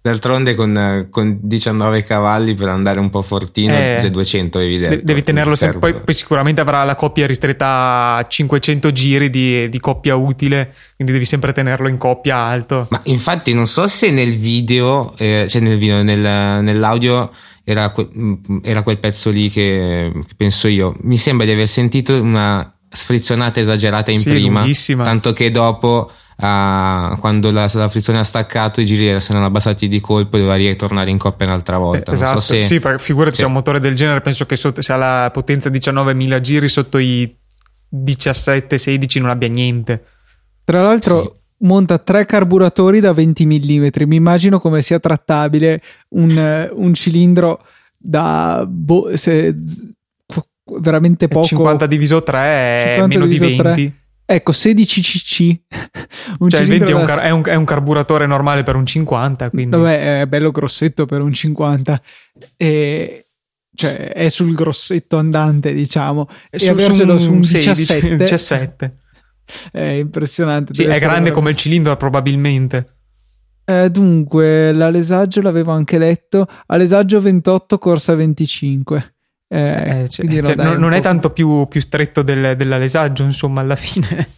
D'altronde 0.00 0.54
con, 0.54 1.08
con, 1.10 1.38
19 1.42 2.02
cavalli 2.02 2.54
per 2.54 2.68
andare 2.68 3.00
un 3.00 3.10
po' 3.10 3.22
fortino, 3.22 3.74
eh, 3.74 4.08
200 4.10 4.58
è 4.58 4.64
evidente. 4.64 5.00
Devi 5.02 5.22
tenerlo 5.22 5.54
sempre, 5.54 5.78
poi, 5.78 5.94
poi, 5.94 6.14
sicuramente 6.14 6.60
avrà 6.60 6.84
la 6.84 6.94
coppia 6.94 7.26
ristretta 7.26 8.16
a 8.16 8.24
500 8.26 8.92
giri 8.92 9.30
di, 9.30 9.68
di, 9.68 9.80
coppia 9.80 10.14
utile, 10.14 10.74
quindi 10.96 11.12
devi 11.12 11.24
sempre 11.24 11.52
tenerlo 11.52 11.88
in 11.88 11.98
coppia 11.98 12.36
alto. 12.36 12.86
Ma 12.90 13.00
infatti 13.04 13.52
non 13.52 13.66
so 13.66 13.86
se 13.86 14.10
nel 14.10 14.36
video, 14.36 15.14
eh, 15.16 15.46
cioè 15.48 15.60
nel 15.60 15.78
video, 15.78 16.02
nel, 16.02 16.62
nell'audio 16.62 17.30
era, 17.64 17.90
que, 17.90 18.08
era, 18.62 18.82
quel 18.82 18.98
pezzo 18.98 19.30
lì 19.30 19.50
che, 19.50 20.12
che, 20.14 20.34
penso 20.36 20.68
io. 20.68 20.96
Mi 21.02 21.18
sembra 21.18 21.46
di 21.46 21.52
aver 21.52 21.68
sentito 21.68 22.20
una 22.20 22.72
sfrizzonata 22.88 23.60
esagerata 23.60 24.10
in 24.10 24.18
sì, 24.18 24.30
prima, 24.30 24.66
tanto 25.04 25.32
che 25.32 25.50
dopo 25.50 26.10
Uh, 26.40 27.18
quando 27.18 27.50
la, 27.50 27.68
la, 27.70 27.88
frizione 27.90 28.18
ha 28.18 28.24
staccato 28.24 28.80
i 28.80 28.86
giri 28.86 29.20
si 29.20 29.30
erano 29.30 29.44
abbassati 29.44 29.88
di 29.88 30.00
colpo 30.00 30.36
e 30.36 30.40
doveva 30.40 30.56
ritornare 30.56 31.10
in 31.10 31.18
coppia 31.18 31.44
un'altra 31.44 31.76
volta. 31.76 32.12
Eh, 32.12 32.14
esatto, 32.14 32.40
so 32.40 32.54
se... 32.54 32.62
sì, 32.62 32.80
perché 32.80 33.02
figurati 33.02 33.34
sì. 33.34 33.42
c'è 33.42 33.46
un 33.46 33.52
motore 33.52 33.78
del 33.78 33.94
genere, 33.94 34.22
penso 34.22 34.46
che 34.46 34.56
sotto, 34.56 34.80
se 34.80 34.90
ha 34.94 34.96
la 34.96 35.30
potenza 35.30 35.68
19.000 35.68 36.40
giri 36.40 36.68
sotto 36.68 36.96
i 36.96 37.36
17-16 37.94 39.20
non 39.20 39.28
abbia 39.28 39.48
niente. 39.48 40.02
Tra 40.64 40.80
l'altro 40.80 41.20
sì. 41.20 41.66
monta 41.66 41.98
tre 41.98 42.24
carburatori 42.24 43.00
da 43.00 43.12
20 43.12 43.44
mm, 43.44 43.86
mi 44.06 44.16
immagino 44.16 44.60
come 44.60 44.80
sia 44.80 44.98
trattabile 44.98 45.82
un, 46.10 46.70
un 46.72 46.94
cilindro 46.94 47.62
da... 47.98 48.64
Bo- 48.66 49.14
se, 49.14 49.54
veramente 50.78 51.28
poco 51.28 51.46
50 51.46 51.86
diviso 51.86 52.22
3 52.22 52.38
è 52.96 53.06
meno 53.06 53.26
di 53.26 53.38
20 53.38 53.56
3. 53.56 53.94
Ecco, 54.32 54.52
16 54.52 55.00
cc. 55.02 55.60
un 56.38 56.48
cioè, 56.48 56.60
il 56.60 56.68
20 56.68 56.92
è 56.92 56.94
un, 56.94 57.04
car- 57.04 57.20
è, 57.20 57.30
un, 57.30 57.42
è 57.44 57.56
un, 57.56 57.64
carburatore 57.64 58.26
normale 58.26 58.62
per 58.62 58.76
un 58.76 58.86
50, 58.86 59.50
quindi... 59.50 59.76
Vabbè, 59.76 60.20
è 60.20 60.26
bello 60.26 60.52
grossetto 60.52 61.04
per 61.04 61.20
un 61.20 61.32
50. 61.32 62.00
E... 62.56 63.26
Cioè, 63.74 64.12
è 64.12 64.28
sul 64.28 64.54
grossetto 64.54 65.16
andante, 65.16 65.72
diciamo. 65.72 66.28
È 66.48 66.54
e 66.54 66.58
su, 66.60 66.70
averselo 66.70 67.18
su 67.18 67.32
un 67.32 67.40
17. 67.40 68.16
17. 68.18 68.98
È 69.72 69.80
impressionante. 69.80 70.74
Sì, 70.74 70.84
è 70.84 71.00
grande 71.00 71.32
come 71.32 71.50
il 71.50 71.56
cilindro, 71.56 71.96
probabilmente. 71.96 72.98
Eh, 73.64 73.90
dunque, 73.90 74.70
l'alesaggio 74.70 75.42
l'avevo 75.42 75.72
anche 75.72 75.98
letto. 75.98 76.46
Alesaggio 76.66 77.20
28, 77.20 77.78
corsa 77.78 78.14
25. 78.14 79.14
Eh, 79.52 80.02
eh, 80.02 80.08
cioè, 80.08 80.42
cioè, 80.42 80.54
non, 80.54 80.78
non 80.78 80.92
è 80.92 81.00
tanto 81.00 81.30
più, 81.30 81.66
più 81.66 81.80
stretto 81.80 82.22
del, 82.22 82.54
dell'alesaggio, 82.56 83.24
insomma, 83.24 83.60
alla 83.60 83.74
fine. 83.76 84.28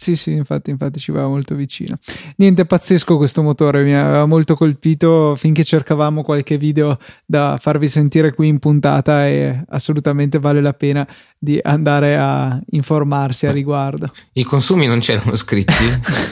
Sì, 0.00 0.16
sì, 0.16 0.32
infatti, 0.32 0.70
infatti 0.70 0.98
ci 0.98 1.12
va 1.12 1.26
molto 1.26 1.54
vicino. 1.54 1.98
Niente, 2.36 2.64
pazzesco 2.64 3.18
questo 3.18 3.42
motore, 3.42 3.82
mi 3.82 3.94
aveva 3.94 4.24
molto 4.24 4.54
colpito 4.54 5.36
finché 5.36 5.62
cercavamo 5.62 6.22
qualche 6.22 6.56
video 6.56 6.98
da 7.26 7.58
farvi 7.60 7.86
sentire 7.86 8.32
qui 8.32 8.48
in 8.48 8.58
puntata 8.60 9.26
e 9.26 9.62
assolutamente 9.68 10.38
vale 10.38 10.62
la 10.62 10.72
pena 10.72 11.06
di 11.38 11.58
andare 11.62 12.16
a 12.16 12.58
informarsi 12.70 13.46
a 13.46 13.52
riguardo. 13.52 14.10
I 14.32 14.42
consumi 14.42 14.86
non 14.86 15.00
c'erano 15.00 15.36
scritti? 15.36 15.74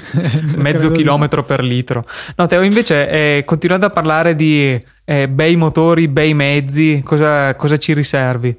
Mezzo 0.57 0.91
chilometro 0.91 1.45
per 1.45 1.63
litro. 1.63 2.07
No, 2.37 2.47
Teo, 2.47 2.63
invece, 2.63 3.11
eh, 3.11 3.43
continuando 3.45 3.85
a 3.85 3.91
parlare 3.91 4.35
di 4.35 4.83
eh, 5.11 5.27
bei 5.27 5.57
motori, 5.57 6.07
bei 6.07 6.35
mezzi, 6.35 7.01
cosa, 7.03 7.55
cosa 7.55 7.79
ci 7.79 7.95
riservi? 7.95 8.55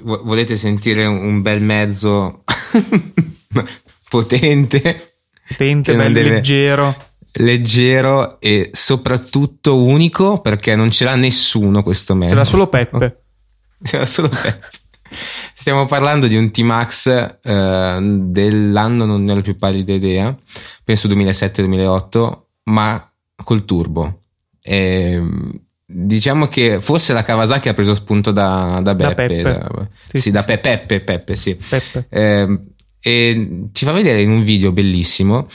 volete 0.00 0.56
sentire 0.56 1.04
un 1.04 1.42
bel 1.42 1.60
mezzo 1.60 2.44
potente, 4.08 5.18
potente, 5.48 5.94
bello, 5.94 6.12
deve... 6.12 6.30
leggero. 6.30 7.04
Leggero 7.38 8.40
e 8.40 8.70
soprattutto 8.72 9.76
unico 9.76 10.40
perché 10.40 10.74
non 10.74 10.90
ce 10.90 11.04
l'ha 11.04 11.16
nessuno 11.16 11.82
questo 11.82 12.14
mezzo. 12.14 12.30
Ce 12.30 12.36
l'ha 12.36 12.44
solo 12.44 12.68
Peppe. 12.68 13.22
Ce 13.82 13.98
l'ha 13.98 14.06
solo 14.06 14.28
Peppe. 14.28 14.68
Stiamo 15.52 15.86
parlando 15.86 16.28
di 16.28 16.36
un 16.36 16.50
T-Max 16.50 17.38
eh, 17.42 17.98
dell'anno, 18.00 19.04
non 19.04 19.24
ne 19.24 19.32
ho 19.32 19.34
la 19.34 19.42
più 19.42 19.56
pallida 19.56 19.92
idea, 19.92 20.34
penso 20.82 21.08
2007-2008, 21.08 22.38
ma 22.64 23.12
col 23.44 23.64
turbo. 23.66 24.20
E, 24.66 25.12
ehm, 25.12 25.60
diciamo 25.86 26.48
che 26.48 26.80
forse 26.80 27.12
la 27.12 27.22
Kawasaki 27.22 27.68
ha 27.68 27.74
preso 27.74 27.94
spunto 27.94 28.32
da, 28.32 28.80
da 28.82 28.94
Beppe, 28.94 29.08
da 29.08 29.14
Peppe. 29.14 29.42
Da, 29.42 29.88
sì, 30.06 30.16
sì, 30.16 30.20
sì, 30.20 30.30
da 30.32 30.40
sì. 30.40 30.58
Peppe, 30.58 31.00
Peppe, 31.00 31.36
sì. 31.36 31.54
Peppe. 31.54 32.06
Eh, 32.08 32.60
e 33.00 33.48
ci 33.72 33.84
fa 33.84 33.92
vedere 33.92 34.20
in 34.20 34.30
un 34.30 34.42
video 34.42 34.72
bellissimo 34.72 35.46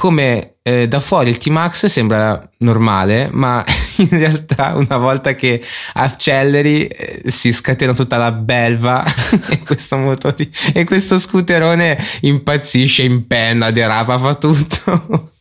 come 0.00 0.54
eh, 0.62 0.88
da 0.88 0.98
fuori 0.98 1.28
il 1.28 1.36
T-Max 1.36 1.84
sembra 1.84 2.48
normale, 2.60 3.28
ma 3.30 3.62
in 3.98 4.08
realtà 4.08 4.72
una 4.74 4.96
volta 4.96 5.34
che 5.34 5.62
acceleri 5.92 6.86
eh, 6.86 7.30
si 7.30 7.52
scatena 7.52 7.92
tutta 7.92 8.16
la 8.16 8.32
belva 8.32 9.04
e, 9.50 9.58
questo 9.58 9.98
motore, 9.98 10.48
e 10.72 10.84
questo 10.84 11.18
scooterone 11.18 11.98
impazzisce, 12.20 13.02
in 13.02 13.26
penna, 13.26 13.70
derapa, 13.70 14.18
fa 14.18 14.34
tutto. 14.36 15.32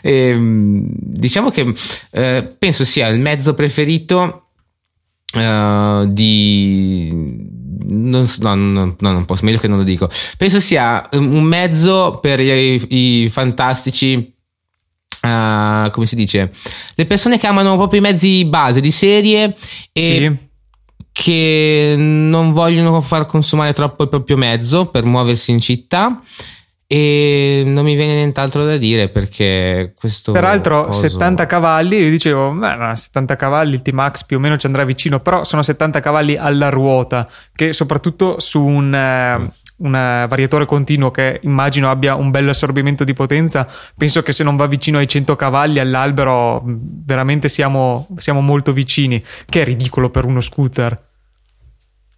E, 0.00 0.28
ehm, 0.28 0.84
diciamo 0.88 1.50
che 1.50 1.72
eh, 2.10 2.54
penso 2.58 2.84
sia 2.84 3.08
il 3.08 3.18
mezzo 3.18 3.54
preferito 3.54 4.46
uh, 5.34 6.06
di 6.06 7.60
non, 7.84 8.28
no, 8.38 8.54
no, 8.54 8.96
no, 8.98 9.12
non 9.12 9.24
posso, 9.24 9.44
meglio 9.44 9.58
che 9.58 9.68
non 9.68 9.78
lo 9.78 9.84
dico. 9.84 10.08
Penso 10.36 10.60
sia 10.60 11.08
un 11.12 11.42
mezzo 11.42 12.18
per 12.20 12.40
i, 12.40 13.24
i 13.24 13.28
fantastici. 13.28 14.34
Uh, 15.22 15.88
come 15.90 16.06
si 16.06 16.16
dice? 16.16 16.50
Le 16.94 17.06
persone 17.06 17.38
che 17.38 17.46
amano 17.46 17.76
proprio 17.76 18.00
i 18.00 18.02
mezzi 18.02 18.44
base 18.44 18.80
di 18.80 18.90
serie 18.90 19.54
e 19.92 20.00
sì. 20.00 20.36
che 21.12 21.94
non 21.96 22.52
vogliono 22.52 23.00
far 23.00 23.26
consumare 23.26 23.72
troppo 23.72 24.02
il 24.02 24.08
proprio 24.08 24.36
mezzo 24.36 24.86
per 24.86 25.04
muoversi 25.04 25.52
in 25.52 25.60
città 25.60 26.20
e 26.94 27.62
non 27.64 27.84
mi 27.84 27.94
viene 27.94 28.16
nient'altro 28.16 28.66
da 28.66 28.76
dire 28.76 29.08
perché 29.08 29.94
questo. 29.96 30.32
Peraltro, 30.32 30.84
coso... 30.84 31.08
70 31.08 31.46
cavalli. 31.46 31.96
Io 31.96 32.10
dicevo, 32.10 32.50
beh, 32.50 32.74
no, 32.74 32.94
70 32.94 33.34
cavalli, 33.34 33.74
il 33.76 33.80
T-Max 33.80 34.24
più 34.24 34.36
o 34.36 34.40
meno 34.40 34.58
ci 34.58 34.66
andrà 34.66 34.84
vicino, 34.84 35.18
però 35.18 35.42
sono 35.42 35.62
70 35.62 36.00
cavalli 36.00 36.36
alla 36.36 36.68
ruota, 36.68 37.26
che 37.54 37.72
soprattutto 37.72 38.40
su 38.40 38.62
un. 38.62 38.94
Eh, 38.94 39.60
un 39.74 39.90
variatore 40.28 40.64
continuo 40.64 41.10
che 41.10 41.40
immagino 41.42 41.90
abbia 41.90 42.14
un 42.14 42.30
bel 42.30 42.50
assorbimento 42.50 43.02
di 43.02 43.14
potenza, 43.14 43.66
penso 43.96 44.22
che 44.22 44.30
se 44.30 44.44
non 44.44 44.54
va 44.54 44.66
vicino 44.66 44.98
ai 44.98 45.08
100 45.08 45.34
cavalli 45.34 45.80
all'albero 45.80 46.62
veramente 46.64 47.48
siamo, 47.48 48.06
siamo 48.16 48.40
molto 48.42 48.72
vicini, 48.72 49.20
che 49.46 49.62
è 49.62 49.64
ridicolo 49.64 50.08
per 50.08 50.24
uno 50.24 50.40
scooter. 50.40 50.96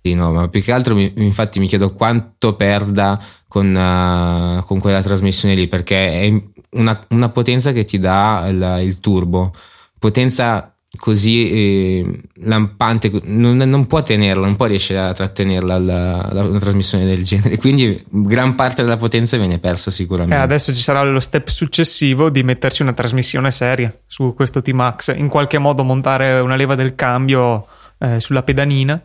Sì, 0.06 0.12
no, 0.12 0.32
ma 0.32 0.48
più 0.48 0.62
che 0.62 0.70
altro 0.70 0.94
mi, 0.94 1.10
infatti 1.16 1.58
mi 1.58 1.66
chiedo 1.66 1.94
quanto 1.94 2.56
perda 2.56 3.18
con, 3.48 3.74
uh, 3.74 4.62
con 4.66 4.78
quella 4.78 5.00
trasmissione 5.00 5.54
lì, 5.54 5.66
perché 5.66 6.20
è 6.20 6.42
una, 6.72 7.06
una 7.08 7.30
potenza 7.30 7.72
che 7.72 7.84
ti 7.84 7.98
dà 7.98 8.46
il, 8.46 8.80
il 8.82 9.00
turbo, 9.00 9.54
potenza 9.98 10.76
così 10.98 11.50
eh, 11.50 12.20
lampante, 12.42 13.10
non, 13.24 13.56
non, 13.56 13.86
può 13.86 14.02
tenerla, 14.02 14.44
non 14.44 14.56
può 14.56 14.66
riuscire 14.66 14.98
a 14.98 15.14
trattenerla 15.14 15.78
la, 15.78 16.28
la, 16.30 16.42
una 16.42 16.58
trasmissione 16.58 17.06
del 17.06 17.24
genere, 17.24 17.56
quindi 17.58 18.04
gran 18.06 18.56
parte 18.56 18.82
della 18.82 18.98
potenza 18.98 19.38
viene 19.38 19.58
persa 19.58 19.90
sicuramente. 19.90 20.36
Eh, 20.36 20.44
adesso 20.44 20.74
ci 20.74 20.82
sarà 20.82 21.02
lo 21.02 21.18
step 21.18 21.48
successivo 21.48 22.28
di 22.28 22.42
metterci 22.42 22.82
una 22.82 22.92
trasmissione 22.92 23.50
seria 23.50 23.90
su 24.06 24.34
questo 24.34 24.60
T-Max, 24.60 25.14
in 25.16 25.28
qualche 25.28 25.56
modo 25.56 25.82
montare 25.82 26.40
una 26.40 26.56
leva 26.56 26.74
del 26.74 26.94
cambio 26.94 27.66
eh, 27.98 28.20
sulla 28.20 28.42
pedanina 28.42 29.02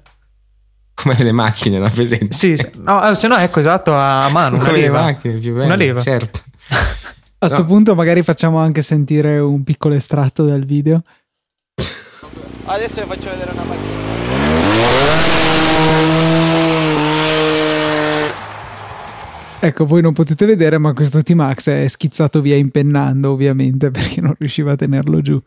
come 1.01 1.15
le 1.23 1.31
macchine, 1.31 1.79
la 1.79 1.89
presente? 1.89 2.35
Sì, 2.35 2.57
no, 2.79 3.13
se 3.15 3.27
no, 3.27 3.37
ecco 3.37 3.59
esatto, 3.59 3.93
a 3.93 4.27
mano. 4.29 4.57
Una 4.57 4.65
come 4.65 4.77
leva. 4.79 4.97
le 4.97 5.03
macchine, 5.05 5.37
più 5.37 5.53
belle, 5.53 5.65
una 5.65 5.75
leva. 5.75 6.01
Certo. 6.01 6.41
A 6.67 7.47
questo 7.47 7.59
no. 7.59 7.65
punto 7.65 7.95
magari 7.95 8.21
facciamo 8.21 8.59
anche 8.59 8.81
sentire 8.81 9.39
un 9.39 9.63
piccolo 9.63 9.95
estratto 9.95 10.43
dal 10.43 10.65
video. 10.65 11.01
Adesso 12.65 13.01
vi 13.01 13.07
faccio 13.07 13.29
vedere 13.29 13.51
una 13.51 13.63
macchina. 13.63 13.97
Ecco, 19.61 19.85
voi 19.85 20.01
non 20.01 20.13
potete 20.13 20.45
vedere, 20.45 20.77
ma 20.77 20.93
questo 20.93 21.21
T-Max 21.21 21.69
è 21.69 21.87
schizzato 21.87 22.41
via 22.41 22.55
impennando, 22.55 23.31
ovviamente, 23.31 23.89
perché 23.91 24.19
non 24.19 24.35
riusciva 24.37 24.73
a 24.73 24.75
tenerlo 24.75 25.21
giù. 25.21 25.41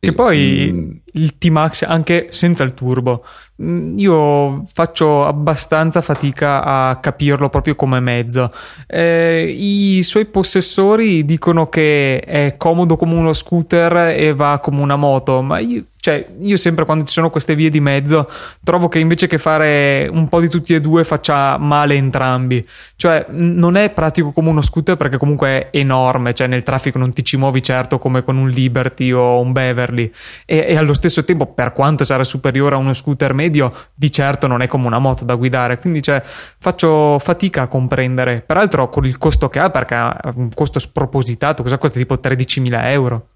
Che 0.00 0.12
poi 0.12 0.70
mm. 0.72 0.90
il 1.14 1.38
T-Max 1.38 1.82
anche 1.82 2.28
senza 2.30 2.62
il 2.62 2.72
turbo, 2.72 3.24
mm, 3.60 3.98
io 3.98 4.62
faccio 4.72 5.26
abbastanza 5.26 6.00
fatica 6.02 6.62
a 6.62 6.96
capirlo 7.00 7.48
proprio 7.48 7.74
come 7.74 7.98
mezzo. 7.98 8.52
Eh, 8.86 9.52
I 9.58 10.02
suoi 10.04 10.26
possessori 10.26 11.24
dicono 11.24 11.68
che 11.68 12.20
è 12.20 12.54
comodo 12.56 12.96
come 12.96 13.14
uno 13.14 13.32
scooter 13.32 14.14
e 14.16 14.32
va 14.34 14.60
come 14.62 14.80
una 14.82 14.96
moto, 14.96 15.42
ma 15.42 15.58
io 15.58 15.86
cioè, 16.08 16.26
io 16.40 16.56
sempre 16.56 16.86
quando 16.86 17.04
ci 17.04 17.12
sono 17.12 17.28
queste 17.28 17.54
vie 17.54 17.68
di 17.68 17.80
mezzo 17.80 18.30
trovo 18.64 18.88
che 18.88 18.98
invece 18.98 19.26
che 19.26 19.36
fare 19.36 20.08
un 20.10 20.26
po' 20.26 20.40
di 20.40 20.48
tutti 20.48 20.72
e 20.72 20.80
due 20.80 21.04
faccia 21.04 21.58
male 21.58 21.96
entrambi. 21.96 22.66
Cioè, 22.96 23.26
non 23.28 23.76
è 23.76 23.90
pratico 23.90 24.32
come 24.32 24.48
uno 24.48 24.62
scooter 24.62 24.96
perché 24.96 25.18
comunque 25.18 25.68
è 25.68 25.76
enorme, 25.76 26.32
cioè 26.32 26.46
nel 26.46 26.62
traffico 26.62 26.96
non 26.96 27.12
ti 27.12 27.22
ci 27.22 27.36
muovi 27.36 27.62
certo 27.62 27.98
come 27.98 28.22
con 28.22 28.38
un 28.38 28.48
Liberty 28.48 29.12
o 29.12 29.38
un 29.38 29.52
Beverly 29.52 30.10
e, 30.46 30.64
e 30.68 30.76
allo 30.78 30.94
stesso 30.94 31.24
tempo 31.24 31.44
per 31.44 31.74
quanto 31.74 32.04
sarà 32.04 32.24
superiore 32.24 32.74
a 32.74 32.78
uno 32.78 32.94
scooter 32.94 33.34
medio, 33.34 33.70
di 33.92 34.10
certo 34.10 34.46
non 34.46 34.62
è 34.62 34.66
come 34.66 34.86
una 34.86 34.98
moto 34.98 35.26
da 35.26 35.34
guidare, 35.34 35.76
quindi 35.76 36.02
cioè, 36.02 36.22
faccio 36.24 37.18
fatica 37.18 37.62
a 37.62 37.68
comprendere. 37.68 38.40
Peraltro 38.46 38.88
con 38.88 39.04
il 39.04 39.18
costo 39.18 39.50
che 39.50 39.58
ha 39.58 39.68
perché 39.68 39.94
ha 39.94 40.18
un 40.36 40.48
costo 40.54 40.78
spropositato, 40.78 41.62
cosa 41.62 41.76
costa 41.76 41.98
tipo 41.98 42.14
13.000 42.14 42.84
euro. 42.86 43.26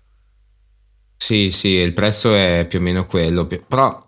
Sì, 1.25 1.52
sì, 1.52 1.69
il 1.69 1.93
prezzo 1.93 2.35
è 2.35 2.67
più 2.69 2.81
o 2.81 2.83
meno 2.83 3.07
quello, 3.07 3.47
però 3.47 4.05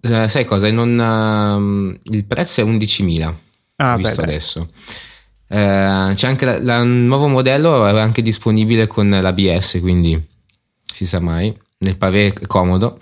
eh, 0.00 0.28
sai 0.28 0.44
cosa? 0.44 0.68
Non, 0.68 0.98
uh, 0.98 2.12
il 2.12 2.24
prezzo 2.24 2.60
è 2.60 2.64
11.000, 2.64 3.34
ah, 3.76 3.96
visto 3.96 4.16
beh, 4.16 4.22
adesso. 4.22 4.68
Eh, 5.46 6.12
c'è 6.14 6.26
anche 6.26 6.44
il 6.44 6.86
nuovo 6.86 7.28
modello, 7.28 7.86
è 7.86 8.00
anche 8.00 8.20
disponibile 8.20 8.88
con 8.88 9.10
l'ABS, 9.10 9.78
quindi 9.80 10.20
si 10.84 11.06
sa 11.06 11.20
mai, 11.20 11.56
nel 11.78 11.96
pavé 11.96 12.32
è 12.32 12.46
comodo. 12.48 12.98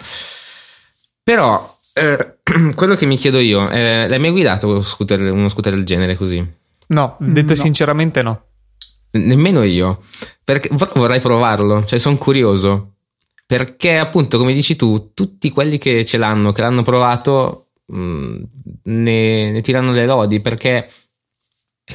Però 1.23 1.79
eh, 1.95 2.37
quello 2.77 2.97
che 2.97 3.07
mi 3.07 3.17
chiedo 3.17 3.39
io, 3.39 3.71
eh, 3.71 4.09
l'hai 4.11 4.19
mai 4.19 4.31
guidato 4.31 4.69
uno 4.69 4.83
scooter, 4.83 5.23
uno 5.33 5.49
scooter 5.49 5.73
del 5.73 5.85
genere 5.85 6.17
così? 6.17 6.47
No, 6.89 7.17
detto 7.19 7.55
no. 7.55 7.61
sinceramente 7.61 8.21
no. 8.21 8.45
Nemmeno 9.13 9.63
io, 9.63 10.03
perché 10.51 10.69
vorrei 10.95 11.21
provarlo, 11.21 11.85
cioè 11.85 12.01
sono 12.01 12.19
curioso. 12.19 12.95
Perché 13.47 13.99
appunto, 13.99 14.37
come 14.37 14.53
dici 14.53 14.75
tu, 14.75 15.13
tutti 15.15 15.51
quelli 15.51 15.79
che 15.79 16.05
ce 16.05 16.17
l'hanno, 16.17 16.51
che 16.51 16.61
l'hanno 16.61 16.83
provato, 16.83 17.69
mh, 17.87 17.99
mm, 18.01 18.43
ne, 18.85 19.51
ne 19.53 19.61
tirano 19.61 19.93
le 19.93 20.07
lodi 20.07 20.41
perché 20.41 20.89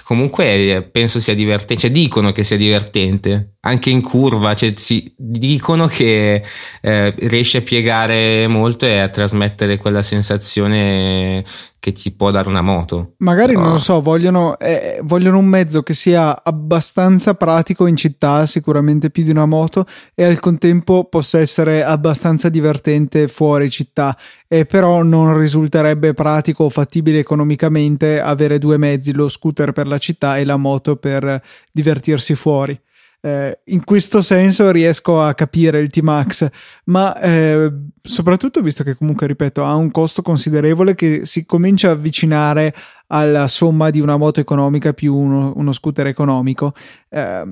comunque 0.03 0.88
penso 0.89 1.19
sia 1.19 1.36
divertente, 1.36 1.77
cioè 1.77 1.91
dicono 1.91 2.32
che 2.32 2.43
sia 2.43 2.56
divertente, 2.56 3.56
anche 3.62 3.89
in 3.89 4.01
curva, 4.01 4.53
cioè 4.53 4.73
si, 4.77 5.13
dicono 5.17 5.88
che 5.88 6.43
eh, 6.82 7.15
riesce 7.17 7.58
a 7.58 7.62
piegare 7.62 8.47
molto 8.47 8.86
e 8.86 8.99
a 8.99 9.10
trasmettere 9.10 9.77
quella 9.77 10.01
sensazione 10.01 11.43
che 11.86 11.91
ti 11.91 12.12
può 12.12 12.32
dare 12.32 12.50
una 12.50 12.63
moto. 12.63 13.13
Magari 13.17 13.54
Però... 13.54 13.62
non 13.62 13.74
lo 13.74 13.78
so, 13.78 14.02
vogliono, 14.02 14.58
eh, 14.58 15.00
vogliono, 15.04 15.38
un 15.38 15.45
mezzo 15.45 15.84
che 15.84 15.93
sia 15.93 16.43
abbastanza 16.43 17.36
pratico 17.36 17.86
in 17.86 17.95
città, 17.95 18.48
sicuramente 18.48 19.12
più 19.12 19.24
di 19.24 19.30
una 19.30 19.45
moto, 19.45 19.86
e 20.15 20.24
al 20.24 20.39
contempo 20.39 21.04
possa 21.04 21.38
essere 21.38 21.84
abbastanza 21.84 22.50
divertente 22.50 23.28
fuori 23.28 23.69
città. 23.69 24.17
E 24.48 24.65
però 24.65 25.04
non 25.04 25.38
risulterebbe 25.38 26.15
pratico 26.15 26.63
o 26.63 26.69
fattibile 26.69 27.19
economicamente 27.19 28.19
avere 28.19 28.58
due 28.58 28.78
mezzi, 28.78 29.13
lo 29.13 29.30
scooter 29.30 29.71
per 29.71 29.86
la 29.86 30.00
città 30.00 30.39
e 30.39 30.43
la 30.43 30.58
moto 30.58 30.95
per 30.95 31.39
divertirsi 31.71 32.34
fuori. 32.34 32.80
Eh, 33.25 33.57
in 33.65 33.83
questo 33.83 34.21
senso 34.21 34.69
riesco 34.69 35.19
a 35.19 35.33
capire 35.33 35.79
il 35.79 35.89
T-Max, 35.89 36.47
ma 36.85 37.19
eh, 37.19 37.71
soprattutto 37.99 38.61
visto 38.61 38.83
che 38.83 38.93
comunque, 38.93 39.25
ripeto, 39.25 39.63
ha 39.63 39.73
un 39.73 39.89
costo 39.89 40.21
considerevole 40.21 40.93
che 40.93 41.25
si 41.25 41.43
comincia 41.43 41.89
a 41.89 41.93
avvicinare 41.93 42.71
alla 43.07 43.47
somma 43.47 43.89
di 43.89 43.99
una 43.99 44.17
moto 44.17 44.41
economica 44.41 44.93
più 44.93 45.15
uno, 45.15 45.53
uno 45.55 45.71
scooter 45.71 46.05
economico. 46.05 46.73
Eh, 47.09 47.43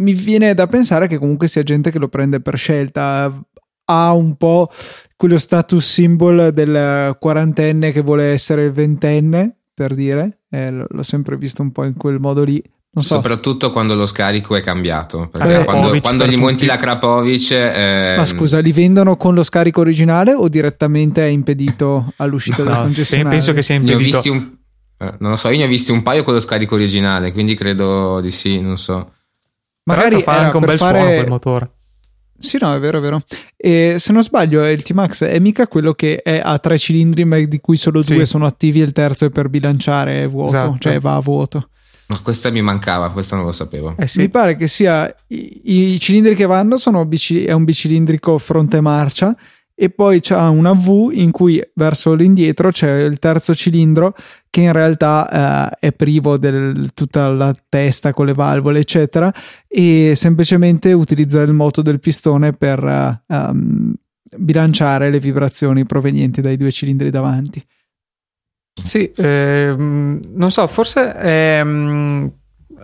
mi 0.00 0.12
viene 0.14 0.52
da 0.52 0.66
pensare 0.66 1.06
che 1.06 1.18
comunque 1.18 1.46
sia 1.46 1.62
gente 1.62 1.92
che 1.92 2.00
lo 2.00 2.08
prende 2.08 2.40
per 2.40 2.56
scelta, 2.56 3.32
ha 3.84 4.12
un 4.12 4.34
po' 4.34 4.68
quello 5.14 5.38
status 5.38 5.92
symbol 5.92 6.50
del 6.52 7.16
quarantenne 7.20 7.92
che 7.92 8.00
vuole 8.00 8.24
essere 8.24 8.72
ventenne, 8.72 9.58
per 9.72 9.94
dire, 9.94 10.40
eh, 10.50 10.72
l'ho 10.88 11.02
sempre 11.04 11.36
visto 11.36 11.62
un 11.62 11.70
po' 11.70 11.84
in 11.84 11.94
quel 11.94 12.18
modo 12.18 12.42
lì 12.42 12.60
So. 12.92 13.02
Soprattutto 13.02 13.70
quando 13.70 13.94
lo 13.94 14.04
scarico 14.04 14.56
è 14.56 14.60
cambiato. 14.60 15.28
Perché 15.30 15.64
quando, 15.64 15.96
quando 16.00 16.26
gli 16.26 16.36
monti 16.36 16.66
la 16.66 16.76
Krapovic. 16.76 17.50
Eh... 17.52 18.14
Ma 18.16 18.24
scusa, 18.24 18.58
li 18.58 18.72
vendono 18.72 19.16
con 19.16 19.32
lo 19.32 19.44
scarico 19.44 19.80
originale 19.80 20.34
o 20.34 20.48
direttamente 20.48 21.22
è 21.24 21.28
impedito 21.28 22.12
all'uscita 22.16 22.64
no, 22.64 22.70
dal 22.70 22.82
concessionario? 22.82 23.30
Penso 23.30 23.52
che 23.52 23.62
sia 23.62 23.76
impedito. 23.76 24.20
Un, 24.32 24.56
eh, 24.98 25.14
non 25.20 25.30
lo 25.30 25.36
so, 25.36 25.50
io 25.50 25.58
ne 25.58 25.64
ho 25.64 25.68
visti 25.68 25.92
un 25.92 26.02
paio 26.02 26.24
con 26.24 26.34
lo 26.34 26.40
scarico 26.40 26.74
originale, 26.74 27.30
quindi 27.30 27.54
credo 27.54 28.20
di 28.20 28.32
sì, 28.32 28.60
non 28.60 28.76
so. 28.76 29.12
Magari 29.84 30.20
fa 30.20 30.38
anche 30.38 30.56
un 30.56 30.64
bel 30.64 30.76
fare... 30.76 30.98
suono 30.98 31.14
quel 31.14 31.28
motore. 31.28 31.70
Sì, 32.40 32.58
no, 32.60 32.74
è 32.74 32.80
vero, 32.80 32.98
è 32.98 33.00
vero. 33.00 33.22
E 33.56 33.96
se 33.98 34.12
non 34.12 34.22
sbaglio, 34.22 34.66
il 34.68 34.82
T-Max 34.82 35.24
è 35.24 35.38
mica 35.38 35.68
quello 35.68 35.92
che 35.94 36.22
è 36.22 36.40
a 36.42 36.58
tre 36.58 36.76
cilindri, 36.76 37.24
ma 37.24 37.38
di 37.38 37.60
cui 37.60 37.76
solo 37.76 38.00
sì. 38.00 38.14
due 38.14 38.26
sono 38.26 38.46
attivi 38.46 38.80
e 38.80 38.84
il 38.84 38.92
terzo 38.92 39.26
è 39.26 39.30
per 39.30 39.48
bilanciare 39.48 40.26
vuoto, 40.26 40.56
esatto. 40.56 40.76
cioè 40.80 40.98
va 40.98 41.14
a 41.14 41.20
vuoto. 41.20 41.69
Ma 42.10 42.18
questa 42.22 42.50
mi 42.50 42.60
mancava, 42.60 43.12
questa 43.12 43.36
non 43.36 43.44
lo 43.44 43.52
sapevo. 43.52 43.94
Eh 43.96 44.08
sì. 44.08 44.22
Mi 44.22 44.28
pare 44.28 44.56
che 44.56 44.66
sia 44.66 45.06
i, 45.28 45.92
i 45.94 46.00
cilindri 46.00 46.34
che 46.34 46.44
vanno 46.44 46.76
sono 46.76 47.06
bici, 47.06 47.44
è 47.44 47.52
un 47.52 47.62
bicilindrico 47.62 48.36
fronte 48.36 48.80
marcia 48.80 49.32
e 49.76 49.90
poi 49.90 50.18
c'è 50.18 50.36
una 50.36 50.72
V 50.72 51.10
in 51.12 51.30
cui 51.30 51.62
verso 51.74 52.14
l'indietro 52.14 52.72
c'è 52.72 53.02
il 53.04 53.20
terzo 53.20 53.54
cilindro 53.54 54.12
che 54.50 54.62
in 54.62 54.72
realtà 54.72 55.70
eh, 55.70 55.86
è 55.86 55.92
privo 55.92 56.36
di 56.36 56.90
tutta 56.94 57.28
la 57.28 57.54
testa 57.68 58.12
con 58.12 58.26
le 58.26 58.34
valvole 58.34 58.80
eccetera 58.80 59.32
e 59.68 60.14
semplicemente 60.16 60.92
utilizza 60.92 61.40
il 61.42 61.52
moto 61.52 61.80
del 61.80 62.00
pistone 62.00 62.52
per 62.54 62.82
uh, 62.82 63.34
um, 63.34 63.94
bilanciare 64.36 65.10
le 65.10 65.20
vibrazioni 65.20 65.86
provenienti 65.86 66.40
dai 66.40 66.56
due 66.56 66.72
cilindri 66.72 67.10
davanti. 67.10 67.64
Sì, 68.82 69.12
ehm, 69.16 70.20
non 70.34 70.50
so, 70.50 70.66
forse 70.66 71.14
ehm, 71.16 72.30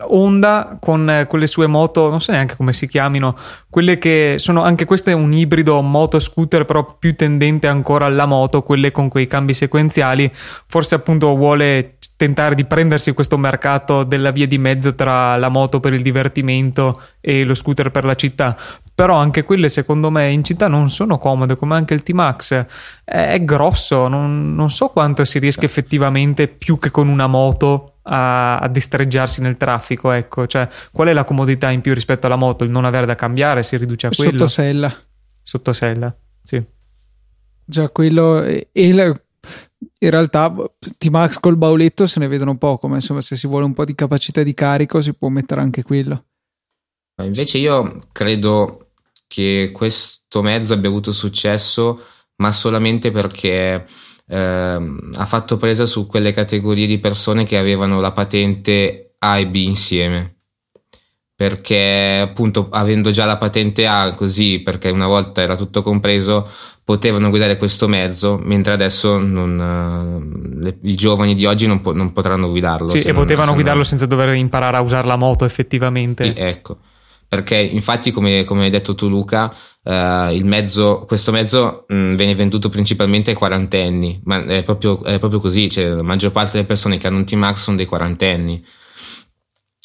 Honda 0.08 0.76
con 0.80 1.24
quelle 1.28 1.46
sue 1.46 1.66
moto, 1.66 2.10
non 2.10 2.20
so 2.20 2.32
neanche 2.32 2.56
come 2.56 2.72
si 2.72 2.86
chiamino, 2.86 3.34
quelle 3.70 3.98
che 3.98 4.34
sono 4.36 4.62
anche 4.62 4.84
queste 4.84 5.12
un 5.12 5.32
ibrido 5.32 5.80
moto 5.80 6.18
scooter, 6.18 6.64
però 6.64 6.96
più 6.98 7.16
tendente 7.16 7.66
ancora 7.66 8.06
alla 8.06 8.26
moto, 8.26 8.62
quelle 8.62 8.90
con 8.90 9.08
quei 9.08 9.26
cambi 9.26 9.54
sequenziali, 9.54 10.30
forse 10.32 10.96
appunto 10.96 11.34
vuole 11.34 11.96
tentare 12.16 12.54
di 12.54 12.64
prendersi 12.64 13.12
questo 13.12 13.36
mercato 13.36 14.04
della 14.04 14.30
via 14.30 14.46
di 14.46 14.58
mezzo 14.58 14.94
tra 14.94 15.36
la 15.36 15.48
moto 15.48 15.80
per 15.80 15.92
il 15.92 16.02
divertimento 16.02 17.00
e 17.20 17.44
lo 17.44 17.54
scooter 17.54 17.90
per 17.90 18.04
la 18.04 18.14
città. 18.14 18.56
Però 18.96 19.14
anche 19.14 19.42
quelle 19.42 19.68
secondo 19.68 20.08
me 20.08 20.32
in 20.32 20.42
città 20.42 20.68
non 20.68 20.88
sono 20.88 21.18
comode, 21.18 21.54
come 21.54 21.74
anche 21.74 21.92
il 21.92 22.02
T-Max. 22.02 22.64
È, 23.04 23.32
è 23.32 23.44
grosso, 23.44 24.08
non, 24.08 24.54
non, 24.54 24.70
so 24.70 24.88
quanto 24.88 25.22
si 25.26 25.38
riesca 25.38 25.66
effettivamente 25.66 26.48
più 26.48 26.78
che 26.78 26.90
con 26.90 27.08
una 27.08 27.26
moto 27.26 27.98
a, 28.04 28.56
a 28.56 28.68
destreggiarsi 28.68 29.42
nel 29.42 29.58
traffico. 29.58 30.12
Ecco, 30.12 30.46
cioè 30.46 30.66
qual 30.92 31.08
è 31.08 31.12
la 31.12 31.24
comodità 31.24 31.70
in 31.70 31.82
più 31.82 31.92
rispetto 31.92 32.24
alla 32.24 32.36
moto? 32.36 32.64
Il 32.64 32.70
non 32.70 32.86
avere 32.86 33.04
da 33.04 33.14
cambiare 33.14 33.62
si 33.62 33.76
riduce 33.76 34.06
a 34.06 34.10
quello. 34.16 34.30
Sottosella. 34.30 34.96
Sottosella, 35.42 36.16
sì. 36.42 36.64
Già 37.66 37.90
quello 37.90 38.42
e, 38.44 38.68
e 38.72 38.92
la, 38.94 39.04
in 39.04 40.10
realtà 40.10 40.54
T-Max 40.96 41.38
col 41.38 41.58
bauletto 41.58 42.06
se 42.06 42.18
ne 42.18 42.28
vedono 42.28 42.56
poco, 42.56 42.88
ma 42.88 42.94
insomma 42.94 43.20
se 43.20 43.36
si 43.36 43.46
vuole 43.46 43.66
un 43.66 43.74
po' 43.74 43.84
di 43.84 43.94
capacità 43.94 44.42
di 44.42 44.54
carico 44.54 45.02
si 45.02 45.12
può 45.12 45.28
mettere 45.28 45.60
anche 45.60 45.82
quello. 45.82 46.24
Invece 47.22 47.58
io 47.58 47.98
credo 48.12 48.85
che 49.26 49.70
questo 49.72 50.42
mezzo 50.42 50.72
abbia 50.72 50.88
avuto 50.88 51.12
successo, 51.12 52.00
ma 52.36 52.52
solamente 52.52 53.10
perché 53.10 53.86
eh, 54.28 54.96
ha 55.14 55.26
fatto 55.26 55.56
presa 55.56 55.86
su 55.86 56.06
quelle 56.06 56.32
categorie 56.32 56.86
di 56.86 56.98
persone 56.98 57.44
che 57.44 57.58
avevano 57.58 58.00
la 58.00 58.12
patente 58.12 59.14
A 59.18 59.38
e 59.38 59.46
B 59.46 59.54
insieme. 59.56 60.34
Perché 61.36 62.18
appunto 62.22 62.68
avendo 62.70 63.10
già 63.10 63.26
la 63.26 63.36
patente 63.36 63.86
A 63.86 64.14
così 64.14 64.60
perché 64.60 64.88
una 64.88 65.06
volta 65.06 65.42
era 65.42 65.54
tutto 65.54 65.82
compreso 65.82 66.48
potevano 66.82 67.28
guidare 67.28 67.58
questo 67.58 67.88
mezzo 67.88 68.38
mentre 68.42 68.72
adesso 68.72 69.18
non, 69.18 70.56
le, 70.58 70.78
i 70.84 70.94
giovani 70.94 71.34
di 71.34 71.44
oggi 71.44 71.66
non, 71.66 71.82
po- 71.82 71.92
non 71.92 72.14
potranno 72.14 72.48
guidarlo 72.48 72.86
sì 72.86 73.02
e 73.02 73.12
potevano 73.12 73.52
guidarlo 73.52 73.84
senza 73.84 74.06
dover 74.06 74.32
imparare 74.34 74.78
a 74.78 74.80
usare 74.80 75.06
la 75.06 75.16
moto 75.16 75.44
effettivamente. 75.44 76.24
Sì, 76.24 76.32
ecco 76.40 76.78
perché 77.28 77.56
infatti 77.56 78.10
come, 78.10 78.44
come, 78.44 78.64
hai 78.64 78.70
detto 78.70 78.94
tu 78.94 79.08
Luca 79.08 79.54
il 79.86 80.44
mezzo, 80.44 81.04
questo 81.06 81.30
mezzo 81.30 81.84
mh, 81.86 81.94
mm, 81.94 82.14
viene 82.16 82.34
venduto 82.34 82.68
principalmente 82.68 83.30
ai 83.30 83.36
quarantenni 83.36 84.20
ma 84.24 84.44
è 84.44 84.64
proprio, 84.64 85.02
è 85.04 85.18
proprio 85.18 85.38
così 85.38 85.70
cioè, 85.70 85.88
la 85.88 86.02
maggior 86.02 86.32
parte 86.32 86.52
delle 86.52 86.66
persone 86.66 86.98
che 86.98 87.06
hanno 87.06 87.18
un 87.18 87.24
T-Max 87.24 87.62
sono 87.62 87.76
dei 87.76 87.86
quarantenni 87.86 88.64